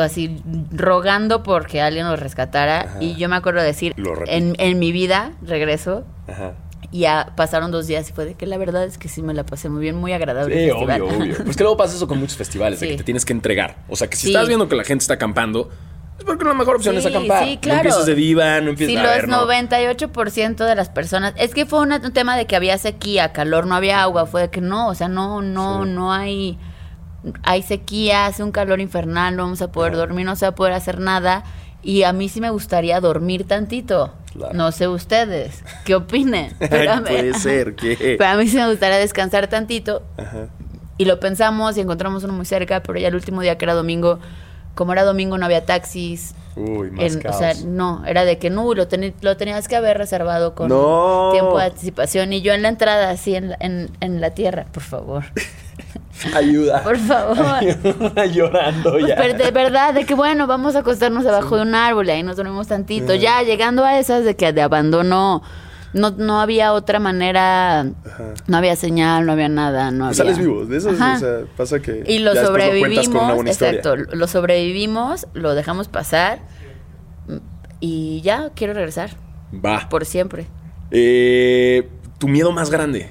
así 0.00 0.40
rogando 0.72 1.42
porque 1.42 1.80
alguien 1.80 2.06
nos 2.06 2.18
rescatara. 2.20 2.80
Ajá. 2.82 2.96
Y 3.02 3.16
yo 3.16 3.28
me 3.28 3.36
acuerdo 3.36 3.60
de 3.60 3.66
decir, 3.66 3.94
en, 4.28 4.54
en 4.58 4.78
mi 4.78 4.92
vida 4.92 5.32
regreso. 5.42 6.04
Ajá. 6.26 6.54
Y 6.90 7.00
ya 7.00 7.32
pasaron 7.36 7.70
dos 7.70 7.86
días 7.86 8.08
y 8.08 8.12
fue 8.14 8.24
de 8.24 8.34
que 8.34 8.46
la 8.46 8.56
verdad 8.56 8.84
es 8.84 8.96
que 8.96 9.08
sí 9.08 9.20
me 9.22 9.34
la 9.34 9.44
pasé 9.44 9.68
muy 9.68 9.80
bien, 9.82 9.96
muy 9.96 10.12
agradable. 10.14 10.54
Sí, 10.58 10.70
festival. 10.70 11.02
obvio, 11.02 11.18
obvio. 11.18 11.36
Pues 11.44 11.56
que 11.56 11.62
luego 11.62 11.76
pasa 11.76 11.94
eso 11.96 12.08
con 12.08 12.18
muchos 12.18 12.36
festivales, 12.38 12.80
de 12.80 12.86
Sí. 12.86 12.92
que 12.92 12.98
te 12.98 13.04
tienes 13.04 13.24
que 13.26 13.32
entregar. 13.34 13.76
O 13.88 13.96
sea, 13.96 14.08
que 14.08 14.16
si 14.16 14.28
Sí. 14.28 14.32
estás 14.32 14.48
viendo 14.48 14.68
que 14.68 14.76
la 14.76 14.84
gente 14.84 15.02
está 15.02 15.14
acampando, 15.14 15.68
es 16.18 16.24
porque 16.24 16.44
la 16.46 16.54
mejor 16.54 16.76
opción 16.76 16.94
Sí, 16.94 17.00
es 17.00 17.06
acampar. 17.06 17.44
sí, 17.44 17.58
claro. 17.58 17.76
No 17.76 17.80
empieces 17.90 18.06
de 18.06 18.14
diva, 18.14 18.60
no 18.62 18.70
empieces 18.70 18.94
Si 18.94 18.96
a 19.06 19.16
los 19.18 19.26
no. 19.28 19.42
98% 19.46 20.64
de 20.64 20.74
las 20.74 20.88
personas, 20.88 21.34
es 21.36 21.52
que 21.54 21.66
fue 21.66 21.80
una- 21.80 21.98
un 22.02 22.12
tema 22.12 22.36
de 22.36 22.46
que 22.46 22.56
había 22.56 22.78
sequía, 22.78 23.32
calor, 23.32 23.66
no 23.66 23.74
había 23.74 24.02
agua, 24.02 24.24
fue 24.26 24.42
de 24.42 24.50
que 24.50 24.60
no, 24.62 24.88
o 24.88 24.94
sea, 24.94 25.08
no, 25.08 25.42
no, 25.42 25.84
Sí. 25.84 25.90
no 25.90 26.12
hay, 26.12 26.58
hay 27.42 27.62
sequía, 27.62 28.26
hace 28.26 28.42
un 28.42 28.50
calor 28.52 28.80
infernal, 28.80 29.36
no 29.36 29.42
vamos 29.42 29.60
a 29.60 29.70
poder 29.72 29.94
dormir, 29.94 30.24
no 30.24 30.36
se 30.36 30.46
va 30.46 30.50
a 30.50 30.54
poder 30.54 30.72
hacer 30.72 31.00
nada. 31.00 31.44
Y 31.82 32.02
a 32.04 32.12
mí 32.12 32.28
sí 32.28 32.40
me 32.40 32.50
gustaría 32.50 33.00
dormir 33.00 33.46
tantito. 33.46 34.14
Claro. 34.38 34.54
No 34.54 34.72
sé 34.72 34.88
ustedes, 34.88 35.62
¿qué 35.84 35.94
opinen? 35.94 36.54
Pero 36.58 37.02
Puede 37.02 37.34
ser, 37.34 37.74
¿qué? 37.74 38.16
Pero 38.18 38.30
a 38.30 38.36
mí 38.36 38.48
sí 38.48 38.56
me 38.56 38.68
gustaría 38.70 38.98
descansar 38.98 39.48
tantito. 39.48 40.02
Ajá. 40.16 40.48
Y 40.96 41.04
lo 41.04 41.20
pensamos 41.20 41.76
y 41.76 41.80
encontramos 41.80 42.24
uno 42.24 42.32
muy 42.32 42.44
cerca, 42.44 42.82
pero 42.82 42.98
ya 42.98 43.06
el 43.06 43.14
último 43.14 43.40
día 43.40 43.56
que 43.56 43.64
era 43.64 43.74
domingo, 43.74 44.18
como 44.78 44.92
era 44.92 45.02
domingo 45.02 45.36
no 45.38 45.44
había 45.44 45.66
taxis. 45.66 46.34
Uy, 46.54 46.90
más 46.92 47.14
En- 47.16 47.26
o 47.26 47.32
sea, 47.32 47.52
no, 47.66 48.04
era 48.06 48.24
de 48.24 48.38
que 48.38 48.48
no, 48.48 48.72
lo, 48.74 48.86
lo 49.20 49.36
tenías 49.36 49.68
que 49.68 49.74
haber 49.76 49.98
reservado 49.98 50.54
con 50.54 50.68
No. 50.68 51.30
tiempo 51.32 51.58
de 51.58 51.64
anticipación. 51.64 52.32
Y 52.32 52.40
yo 52.42 52.52
en 52.52 52.62
la 52.62 52.68
entrada, 52.68 53.10
así 53.10 53.34
en 53.34 53.50
la, 53.50 53.56
en, 53.60 53.90
en 54.00 54.20
la 54.20 54.30
tierra, 54.30 54.66
por 54.72 54.82
favor, 54.84 55.24
Ayuda. 56.34 56.82
por 56.84 56.96
favor. 56.98 57.38
Ayuda, 57.38 58.26
Llorando 58.32 58.90
Pues, 58.92 59.06
ya. 59.06 59.16
pero 59.16 59.34
de 59.38 59.50
verdad, 59.50 59.94
de 59.94 60.04
que 60.04 60.14
bueno, 60.14 60.46
vamos 60.46 60.74
a 60.76 60.80
acostarnos 60.80 61.26
abajo 61.26 61.56
de 61.56 61.62
un 61.62 61.74
árbol 61.74 62.06
y 62.08 62.10
ahí 62.10 62.22
nos 62.22 62.36
dormimos 62.36 62.66
tantito. 62.68 63.14
Ya 63.14 63.42
llegando 63.42 63.84
a 63.84 63.98
esas 63.98 64.24
de 64.24 64.34
que 64.36 64.52
de 64.52 64.62
abandono, 64.62 65.42
no, 65.92 66.10
no 66.10 66.40
había 66.40 66.72
otra 66.72 66.98
manera, 67.00 67.80
Ajá. 67.80 68.34
no 68.46 68.56
había 68.56 68.76
señal, 68.76 69.24
no 69.26 69.32
había 69.32 69.48
nada, 69.48 69.90
no 69.90 70.06
Pues 70.06 70.20
había. 70.20 70.32
sales 70.34 70.46
vivo. 70.46 70.64
De 70.66 70.76
eso, 70.78 70.90
o 70.90 70.94
sea, 70.94 71.18
pasa 71.56 71.80
que. 71.80 72.04
Y 72.06 72.18
lo 72.20 72.34
ya 72.34 72.44
sobrevivimos, 72.46 73.08
con 73.08 73.24
una 73.24 73.34
buena 73.34 73.50
historia. 73.50 73.78
exacto, 73.80 74.14
lo 74.16 74.26
sobrevivimos, 74.26 75.26
lo 75.34 75.54
dejamos 75.54 75.88
pasar 75.88 76.40
y 77.80 78.20
ya 78.22 78.50
quiero 78.54 78.74
regresar 78.74 79.10
Va. 79.54 79.88
por 79.88 80.04
siempre. 80.04 80.46
Eh, 80.90 81.88
tu 82.18 82.28
miedo 82.28 82.52
más 82.52 82.70
grande. 82.70 83.10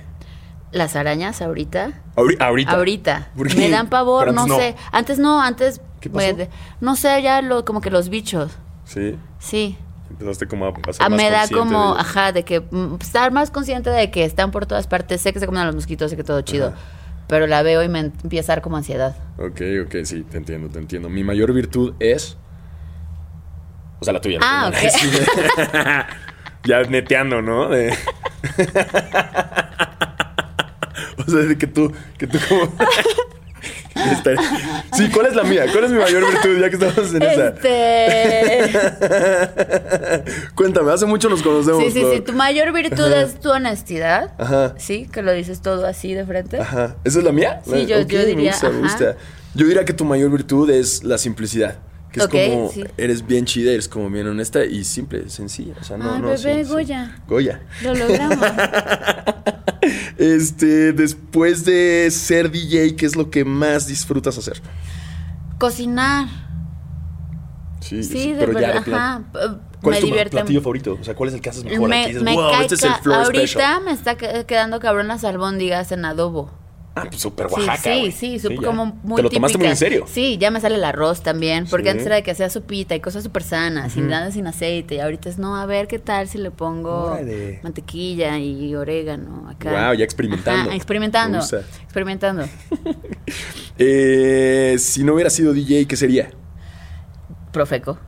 Las 0.71 0.95
arañas 0.97 1.41
ahorita, 1.41 2.01
Ahori- 2.15 2.35
ahorita. 2.39 2.71
ahorita, 2.71 3.29
me 3.55 3.69
dan 3.69 3.87
pavor, 3.89 4.33
no, 4.33 4.45
sé, 4.47 4.75
antes 4.91 5.17
no, 5.17 5.41
antes, 5.41 5.79
¿Qué 6.01 6.09
pasó? 6.09 6.35
me- 6.35 6.49
no 6.81 6.95
sé, 6.97 7.21
ya 7.21 7.41
lo, 7.41 7.63
como 7.63 7.79
que 7.79 7.89
los 7.89 8.09
bichos, 8.09 8.51
Sí. 8.83 9.15
sí. 9.39 9.77
Empezaste 10.09 10.47
como 10.47 10.65
a, 10.65 10.69
a 10.69 10.93
ser 10.93 10.95
Ah, 11.05 11.09
más 11.09 11.17
me 11.21 11.29
da 11.29 11.47
como, 11.47 11.93
de- 11.95 11.99
ajá, 12.01 12.31
de 12.31 12.43
que 12.43 12.61
mm, 12.61 12.95
estar 13.01 13.31
más 13.31 13.51
consciente 13.51 13.89
de 13.89 14.09
que 14.11 14.23
están 14.23 14.51
por 14.51 14.65
todas 14.65 14.87
partes, 14.87 15.21
sé 15.21 15.33
que 15.33 15.39
se 15.39 15.45
comen 15.45 15.61
a 15.61 15.65
los 15.65 15.75
mosquitos, 15.75 16.09
sé 16.11 16.17
que 16.17 16.23
todo 16.23 16.41
chido, 16.41 16.67
Ajá. 16.69 16.77
pero 17.27 17.45
la 17.47 17.61
veo 17.63 17.83
y 17.83 17.89
me 17.89 17.99
empieza 17.99 18.53
a 18.53 18.55
dar 18.55 18.61
como 18.63 18.77
ansiedad. 18.77 19.15
Ok, 19.37 19.61
ok, 19.85 19.95
sí, 20.05 20.23
te 20.23 20.37
entiendo, 20.37 20.69
te 20.69 20.79
entiendo. 20.79 21.09
Mi 21.09 21.23
mayor 21.23 21.51
virtud 21.53 21.93
es. 21.99 22.37
O 23.99 24.03
sea, 24.05 24.13
la 24.13 24.21
tuya. 24.21 24.39
la 24.39 24.67
Ah, 24.67 24.71
tuya. 24.71 24.89
Sí. 24.91 25.09
ya 26.69 26.81
neteando, 26.83 27.41
¿no? 27.41 27.67
De- 27.69 27.91
o 31.17 31.23
sea, 31.29 31.39
de 31.39 31.57
que 31.57 31.67
tú, 31.67 31.91
que 32.17 32.27
tú 32.27 32.37
como. 32.47 32.61
Sí, 34.93 35.09
¿cuál 35.11 35.27
es 35.27 35.35
la 35.35 35.43
mía? 35.43 35.65
¿Cuál 35.71 35.85
es 35.85 35.91
mi 35.91 35.97
mayor 35.99 36.25
virtud? 36.31 36.59
Ya 36.59 36.69
que 36.69 36.75
estamos 36.75 37.13
en 37.13 37.21
esa. 37.21 37.47
Este. 37.49 38.69
Cuéntame, 40.55 40.91
hace 40.91 41.05
mucho 41.05 41.29
nos 41.29 41.41
conocemos. 41.41 41.83
Sí, 41.83 41.91
sí, 41.91 42.05
sí. 42.13 42.21
Tu 42.21 42.33
mayor 42.33 42.71
virtud 42.73 43.11
es 43.11 43.39
tu 43.39 43.49
honestidad. 43.51 44.31
Ajá. 44.37 44.73
Sí, 44.77 45.07
que 45.11 45.21
lo 45.21 45.31
dices 45.33 45.61
todo 45.61 45.85
así 45.85 46.13
de 46.13 46.25
frente. 46.25 46.59
Ajá. 46.59 46.95
¿Esa 47.03 47.19
es 47.19 47.25
la 47.25 47.31
mía? 47.31 47.61
Sí, 47.65 47.71
La- 47.71 47.83
yo- 47.83 48.05
diría, 48.05 48.35
Me 48.35 48.47
gusta, 48.49 48.69
me 48.69 48.75
ajá. 48.75 48.81
gusta. 48.83 49.15
Yo 49.53 49.65
diría 49.65 49.85
que 49.85 49.93
tu 49.93 50.05
mayor 50.05 50.29
virtud 50.31 50.69
es 50.69 51.03
la 51.03 51.17
simplicidad. 51.17 51.75
Que 52.11 52.19
es 52.21 52.27
como, 52.27 52.71
sí. 52.71 52.83
eres 52.97 53.25
bien 53.27 53.45
chida, 53.45 53.71
eres 53.71 53.87
como 53.89 54.09
bien 54.09 54.27
honesta 54.27 54.63
y 54.65 54.83
simple, 54.85 55.29
sencilla. 55.29 55.73
O 55.79 55.83
sea, 55.83 55.97
no, 55.97 56.13
Ay, 56.15 56.21
no. 56.21 56.27
bebé, 56.29 56.37
sí, 56.59 56.65
sí. 56.65 56.71
Goya. 56.71 57.15
Goya. 57.27 57.61
Lo 57.83 57.93
logramos. 57.93 58.37
Este, 60.17 60.91
después 60.93 61.63
de 61.63 62.09
ser 62.11 62.51
DJ, 62.51 62.95
¿qué 62.95 63.05
es 63.05 63.15
lo 63.15 63.29
que 63.29 63.45
más 63.45 63.87
disfrutas 63.87 64.37
hacer? 64.37 64.61
Cocinar. 65.59 66.27
Sí, 67.79 68.03
Sí, 68.03 68.33
de 68.33 68.39
pero 68.45 68.59
ya 68.59 68.73
de 68.73 68.81
plan. 68.81 69.27
Ajá. 69.33 69.59
¿Cuál 69.81 69.91
me 69.91 69.97
es 69.97 69.99
tu 70.01 70.05
divierte. 70.07 70.31
platillo 70.31 70.61
favorito? 70.61 70.97
O 70.99 71.03
sea, 71.03 71.15
¿cuál 71.15 71.29
es 71.29 71.35
el 71.35 71.41
que 71.41 71.49
haces 71.49 71.63
mejor? 71.63 71.87
Me, 71.87 71.99
Aquí 72.01 72.07
dices, 72.09 72.23
me 72.23 72.33
wow, 72.33 72.51
cae 72.51 72.61
este 72.63 72.75
es 72.75 72.83
el 72.83 72.89
ca- 72.89 72.99
floor 72.99 73.23
ahorita 73.25 73.47
special. 73.47 73.83
me 73.83 73.91
está 73.91 74.15
que- 74.15 74.45
quedando 74.45 74.79
cabrón 74.79 75.07
las 75.07 75.23
albóndigas 75.23 75.91
en 75.91 76.03
adobo. 76.03 76.51
Ah, 76.99 77.05
pues 77.09 77.21
súper 77.21 77.47
Sí, 77.49 77.53
Oaxaca, 77.55 77.81
sí, 77.93 78.11
sí, 78.11 78.39
ya. 78.39 78.55
como 78.65 78.85
muy 79.03 79.17
Te 79.17 79.23
lo 79.23 79.29
tomaste 79.29 79.57
muy 79.57 79.67
en 79.67 79.77
serio. 79.77 80.05
Sí, 80.07 80.37
ya 80.39 80.51
me 80.51 80.59
sale 80.59 80.75
el 80.75 80.83
arroz 80.83 81.21
también, 81.21 81.65
porque 81.69 81.85
Sí. 81.85 81.89
antes 81.91 82.05
era 82.05 82.15
de 82.15 82.23
que 82.23 82.31
hacía 82.31 82.49
sopita 82.49 82.95
y 82.95 82.99
cosas 82.99 83.23
súper 83.23 83.43
sanas, 83.43 83.93
sin 83.93 84.07
nada 84.07 84.31
sin 84.31 84.47
aceite, 84.47 84.95
y 84.95 84.99
ahorita 84.99 85.29
es, 85.29 85.37
no, 85.37 85.55
a 85.57 85.65
ver 85.65 85.87
qué 85.87 85.99
tal 85.99 86.27
si 86.27 86.37
le 86.37 86.51
pongo 86.51 87.11
Órale. 87.11 87.59
mantequilla 87.63 88.37
y 88.39 88.73
orégano 88.75 89.49
acá. 89.49 89.69
Guau, 89.71 89.93
ya 89.95 90.03
experimentando. 90.03 90.69
Ajá, 90.69 90.75
experimentando, 90.75 91.39
experimentando. 91.39 92.43
Eh, 93.77 94.75
si 94.79 95.03
no 95.03 95.13
hubiera 95.13 95.29
sido 95.29 95.53
DJ, 95.53 95.85
¿qué 95.87 95.95
sería? 95.95 96.31
Profeco. 97.51 97.99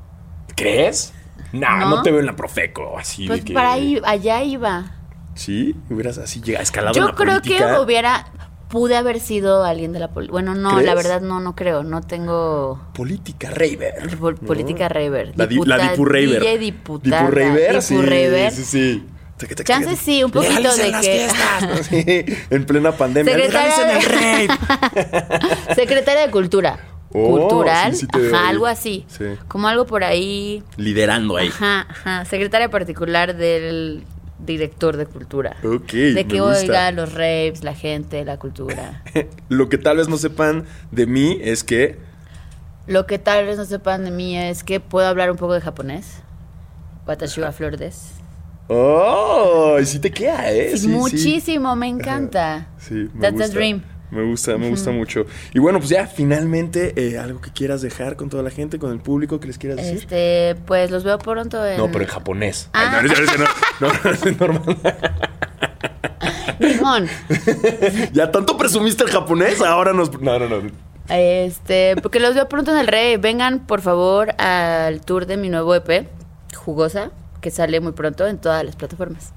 ¿Crees? 0.55 1.13
Nah, 1.53 1.79
no, 1.79 1.89
¿No? 1.97 2.01
te 2.03 2.11
veo 2.11 2.19
en 2.19 2.25
la 2.25 2.35
Profeco, 2.35 2.97
así 2.97 3.27
Pues 3.27 3.39
de 3.39 3.45
que... 3.45 3.53
para 3.53 3.73
ahí, 3.73 3.99
allá 4.03 4.43
iba. 4.43 4.91
Sí, 5.35 5.75
hubieras 5.89 6.17
así 6.17 6.41
llegado, 6.41 6.63
escalado 6.63 6.95
en 6.97 7.01
Yo 7.01 7.07
la 7.07 7.15
creo 7.15 7.39
política. 7.39 7.75
que 7.75 7.79
hubiera, 7.79 8.25
pude 8.69 8.95
haber 8.95 9.19
sido 9.19 9.63
alguien 9.63 9.91
de 9.93 9.99
la 9.99 10.09
política. 10.09 10.31
Bueno, 10.31 10.55
no, 10.55 10.71
¿Crees? 10.75 10.85
la 10.85 10.95
verdad 10.95 11.21
no, 11.21 11.39
no 11.39 11.55
creo, 11.55 11.83
no 11.83 12.01
tengo... 12.01 12.79
Política 12.93 13.49
Raver. 13.49 14.17
Pol- 14.19 14.35
política 14.35 14.87
raver. 14.87 15.33
La, 15.35 15.47
di- 15.47 15.55
Diputa- 15.55 15.77
la 15.77 15.89
Dipu 15.89 16.05
Raver. 16.05 16.39
DJ 16.41 16.57
diputada. 16.59 17.21
Dipu 17.23 17.31
Raver, 17.35 17.81
sí, 17.81 17.95
Dipu 17.95 18.05
Raver. 18.07 18.51
sí, 18.51 18.63
sí. 18.63 19.03
Chance 19.63 19.95
sí, 19.95 20.21
un 20.23 20.31
poquito 20.31 20.75
de 20.75 20.91
que- 21.01 22.37
en 22.49 22.65
plena 22.65 22.91
pandemia. 22.91 23.33
Secretaria 23.33 23.97
el 23.97 24.03
rave. 24.05 24.47
Secretaria 25.75 26.21
de 26.25 26.31
Cultura. 26.31 26.79
Oh, 27.11 27.37
Cultural. 27.39 27.95
sí, 27.95 28.05
sí 28.13 28.19
ajá, 28.31 28.49
algo 28.49 28.67
así. 28.67 29.05
Sí. 29.07 29.23
Como 29.47 29.67
algo 29.67 29.85
por 29.87 30.03
ahí. 30.03 30.61
Liderando 30.77 31.37
ahí. 31.37 31.47
Ajá, 31.47 31.87
ajá. 31.89 32.25
Secretaria 32.25 32.69
particular 32.69 33.35
del 33.35 34.03
director 34.45 34.97
de 34.97 35.05
cultura. 35.05 35.57
Ok, 35.63 35.91
De 35.91 36.13
me 36.13 36.27
que 36.27 36.39
gusta. 36.39 36.59
oiga 36.59 36.91
los 36.91 37.13
raves, 37.13 37.63
la 37.63 37.73
gente, 37.75 38.23
la 38.25 38.37
cultura. 38.37 39.03
Lo 39.49 39.69
que 39.69 39.77
tal 39.77 39.97
vez 39.97 40.07
no 40.09 40.17
sepan 40.17 40.65
de 40.91 41.05
mí 41.05 41.37
es 41.41 41.63
que... 41.63 41.97
Lo 42.87 43.05
que 43.05 43.19
tal 43.19 43.45
vez 43.45 43.57
no 43.57 43.65
sepan 43.65 44.03
de 44.05 44.11
mí 44.11 44.37
es 44.37 44.63
que 44.63 44.79
puedo 44.79 45.07
hablar 45.07 45.29
un 45.29 45.37
poco 45.37 45.53
de 45.53 45.61
japonés. 45.61 46.21
Watashi 47.07 47.41
wa 47.41 47.51
flor 47.51 47.77
desu. 47.77 48.13
¡Oh! 48.67 49.77
y 49.81 49.85
Sí 49.85 49.99
te 49.99 50.11
queda, 50.11 50.49
¿eh? 50.51 50.69
Sí, 50.71 50.77
Sí, 50.77 50.83
sí. 50.83 50.87
muchísimo, 50.89 51.75
me 51.75 51.87
encanta. 51.87 52.67
Sí, 52.77 53.09
me 53.13 53.21
That's 53.21 53.33
gusta. 53.33 53.45
a 53.45 53.55
dream. 53.55 53.83
Me 54.11 54.23
gusta, 54.23 54.57
me 54.57 54.69
gusta 54.69 54.91
mucho. 54.91 55.25
Y 55.53 55.59
bueno, 55.59 55.79
pues 55.79 55.89
ya, 55.89 56.07
finalmente, 56.07 56.93
eh, 56.95 57.19
algo 57.19 57.41
que 57.41 57.51
quieras 57.51 57.81
dejar 57.81 58.15
con 58.15 58.29
toda 58.29 58.41
la 58.41 58.49
gente, 58.49 58.79
con 58.79 58.91
el 58.91 58.99
público, 58.99 59.39
que 59.39 59.47
les 59.47 59.57
quieras 59.57 59.77
decir. 59.77 59.99
Este, 59.99 60.55
pues 60.65 60.89
los 60.89 61.03
veo 61.03 61.19
pronto 61.19 61.63
en. 61.65 61.77
No, 61.77 61.91
pero 61.91 62.03
en 62.03 62.09
japonés. 62.09 62.69
Ah. 62.73 62.99
Ay, 63.01 63.07
no, 63.07 63.13
no, 63.13 63.25
no, 63.25 63.93
no, 63.93 63.93
no, 64.03 64.11
es 64.11 64.39
normal. 64.39 64.77
Limón. 66.59 67.07
Ya 68.13 68.31
tanto 68.31 68.57
presumiste 68.57 69.03
el 69.03 69.11
japonés, 69.11 69.61
ahora 69.61 69.93
nos. 69.93 70.19
No, 70.19 70.39
no, 70.39 70.47
no. 70.47 70.71
Este, 71.09 71.95
porque 72.01 72.19
los 72.19 72.35
veo 72.35 72.47
pronto 72.49 72.71
en 72.71 72.77
el 72.77 72.87
Rey. 72.87 73.17
Vengan, 73.17 73.65
por 73.65 73.81
favor, 73.81 74.31
al 74.41 75.01
tour 75.01 75.25
de 75.25 75.37
mi 75.37 75.49
nuevo 75.49 75.73
EP, 75.75 76.07
Jugosa, 76.55 77.11
que 77.41 77.51
sale 77.51 77.79
muy 77.79 77.93
pronto 77.93 78.27
en 78.27 78.37
todas 78.37 78.63
las 78.63 78.75
plataformas. 78.75 79.33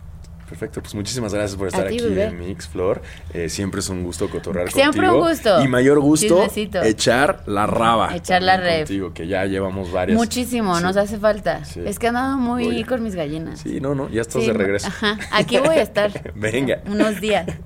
Perfecto, 0.53 0.83
pues 0.83 0.95
muchísimas 0.95 1.33
gracias 1.33 1.57
por 1.57 1.69
estar 1.69 1.89
ti, 1.89 1.95
aquí 1.95 2.05
bebé. 2.05 2.25
en 2.25 2.39
Mix 2.41 2.69
Flor. 2.69 3.01
Eh, 3.33 3.49
siempre 3.49 3.81
es 3.81 3.89
un 3.89 4.03
gusto 4.05 4.29
cotorrar 4.29 4.71
Siempre 4.71 5.07
contigo. 5.07 5.23
un 5.25 5.31
gusto. 5.31 5.63
Y 5.65 5.69
mayor 5.69 5.99
gusto, 6.01 6.27
Chismecito. 6.45 6.83
echar 6.83 7.43
la 7.47 7.67
raba. 7.67 8.15
Echar 8.15 8.43
la 8.43 8.59
rev. 8.59 8.81
Contigo, 8.81 9.15
que 9.15 9.27
ya 9.27 9.47
llevamos 9.47 9.91
varias. 9.91 10.19
Muchísimo, 10.19 10.77
Sí. 10.77 10.83
nos 10.83 10.99
hace 10.99 11.17
falta. 11.19 11.65
Sí. 11.65 11.81
Es 11.87 11.99
que 11.99 12.09
andaba 12.09 12.37
muy 12.37 12.67
Oye. 12.67 12.85
con 12.85 13.03
mis 13.03 13.15
gallinas. 13.15 13.61
Sí, 13.61 13.81
no, 13.81 13.95
no, 13.95 14.11
ya 14.11 14.21
estás 14.21 14.43
Sí, 14.43 14.49
de 14.49 14.53
regreso. 14.53 14.89
Ajá, 14.89 15.19
aquí 15.33 15.57
voy 15.57 15.77
a 15.77 15.83
estar. 15.83 16.33
Venga. 16.35 16.83
Unos 16.87 17.19
días. 17.21 17.47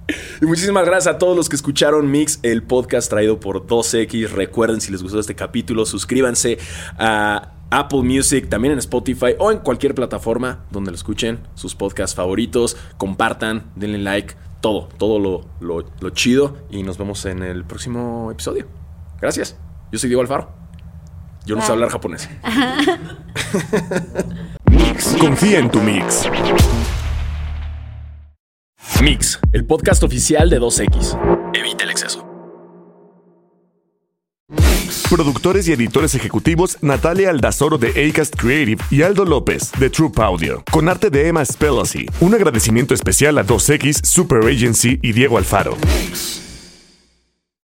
Y 0.40 0.44
muchísimas 0.44 0.84
gracias 0.84 1.14
a 1.14 1.18
todos 1.18 1.34
los 1.34 1.48
que 1.48 1.56
escucharon 1.56 2.10
Mix, 2.10 2.38
el 2.42 2.62
podcast 2.62 3.08
traído 3.10 3.40
por 3.40 3.66
2X. 3.66 4.28
Recuerden, 4.30 4.80
si 4.82 4.92
les 4.92 5.02
gustó 5.02 5.18
este 5.18 5.34
capítulo, 5.34 5.86
suscríbanse 5.86 6.58
a 6.98 7.52
Apple 7.70 8.02
Music, 8.02 8.48
también 8.48 8.72
en 8.72 8.78
Spotify 8.78 9.34
o 9.38 9.52
en 9.52 9.58
cualquier 9.58 9.94
plataforma 9.94 10.64
donde 10.70 10.90
lo 10.90 10.96
escuchen, 10.96 11.40
sus 11.54 11.74
podcasts 11.74 12.16
favoritos. 12.16 12.76
Compartan, 12.96 13.70
denle 13.76 13.98
like, 13.98 14.34
todo, 14.60 14.88
todo 14.98 15.18
lo, 15.18 15.44
lo- 15.60 15.86
lo 16.00 16.10
chido. 16.10 16.56
Y 16.70 16.82
nos 16.82 16.98
vemos 16.98 17.24
en 17.26 17.42
el 17.42 17.64
próximo 17.64 18.30
episodio. 18.30 18.66
Gracias. 19.20 19.56
Yo 19.92 19.98
soy 19.98 20.08
Diego 20.08 20.22
Alfaro. 20.22 20.50
Yo 21.44 21.54
no 21.56 21.62
sé 21.62 21.72
hablar 21.72 21.90
japonés. 21.90 22.28
Confía 25.20 25.58
en 25.60 25.70
tu 25.70 25.80
mix. 25.80 26.28
Mix, 29.00 29.38
el 29.52 29.64
podcast 29.64 30.02
oficial 30.02 30.50
de 30.50 30.60
2X. 30.60 31.50
Evita 31.54 31.84
el 31.84 31.90
exceso. 31.90 32.25
Productores 35.10 35.68
y 35.68 35.72
editores 35.72 36.16
ejecutivos 36.16 36.78
Natalia 36.80 37.30
Aldazoro 37.30 37.78
de 37.78 38.08
Acast 38.08 38.34
Creative 38.34 38.82
y 38.90 39.02
Aldo 39.02 39.24
López 39.24 39.70
de 39.78 39.88
Troop 39.88 40.18
Audio. 40.18 40.64
Con 40.70 40.88
arte 40.88 41.10
de 41.10 41.28
Emma 41.28 41.44
Spelosy. 41.44 42.06
Un 42.18 42.34
agradecimiento 42.34 42.92
especial 42.92 43.38
a 43.38 43.46
2X, 43.46 44.04
Super 44.04 44.44
Agency 44.44 44.98
y 45.02 45.12
Diego 45.12 45.38
Alfaro. 45.38 45.76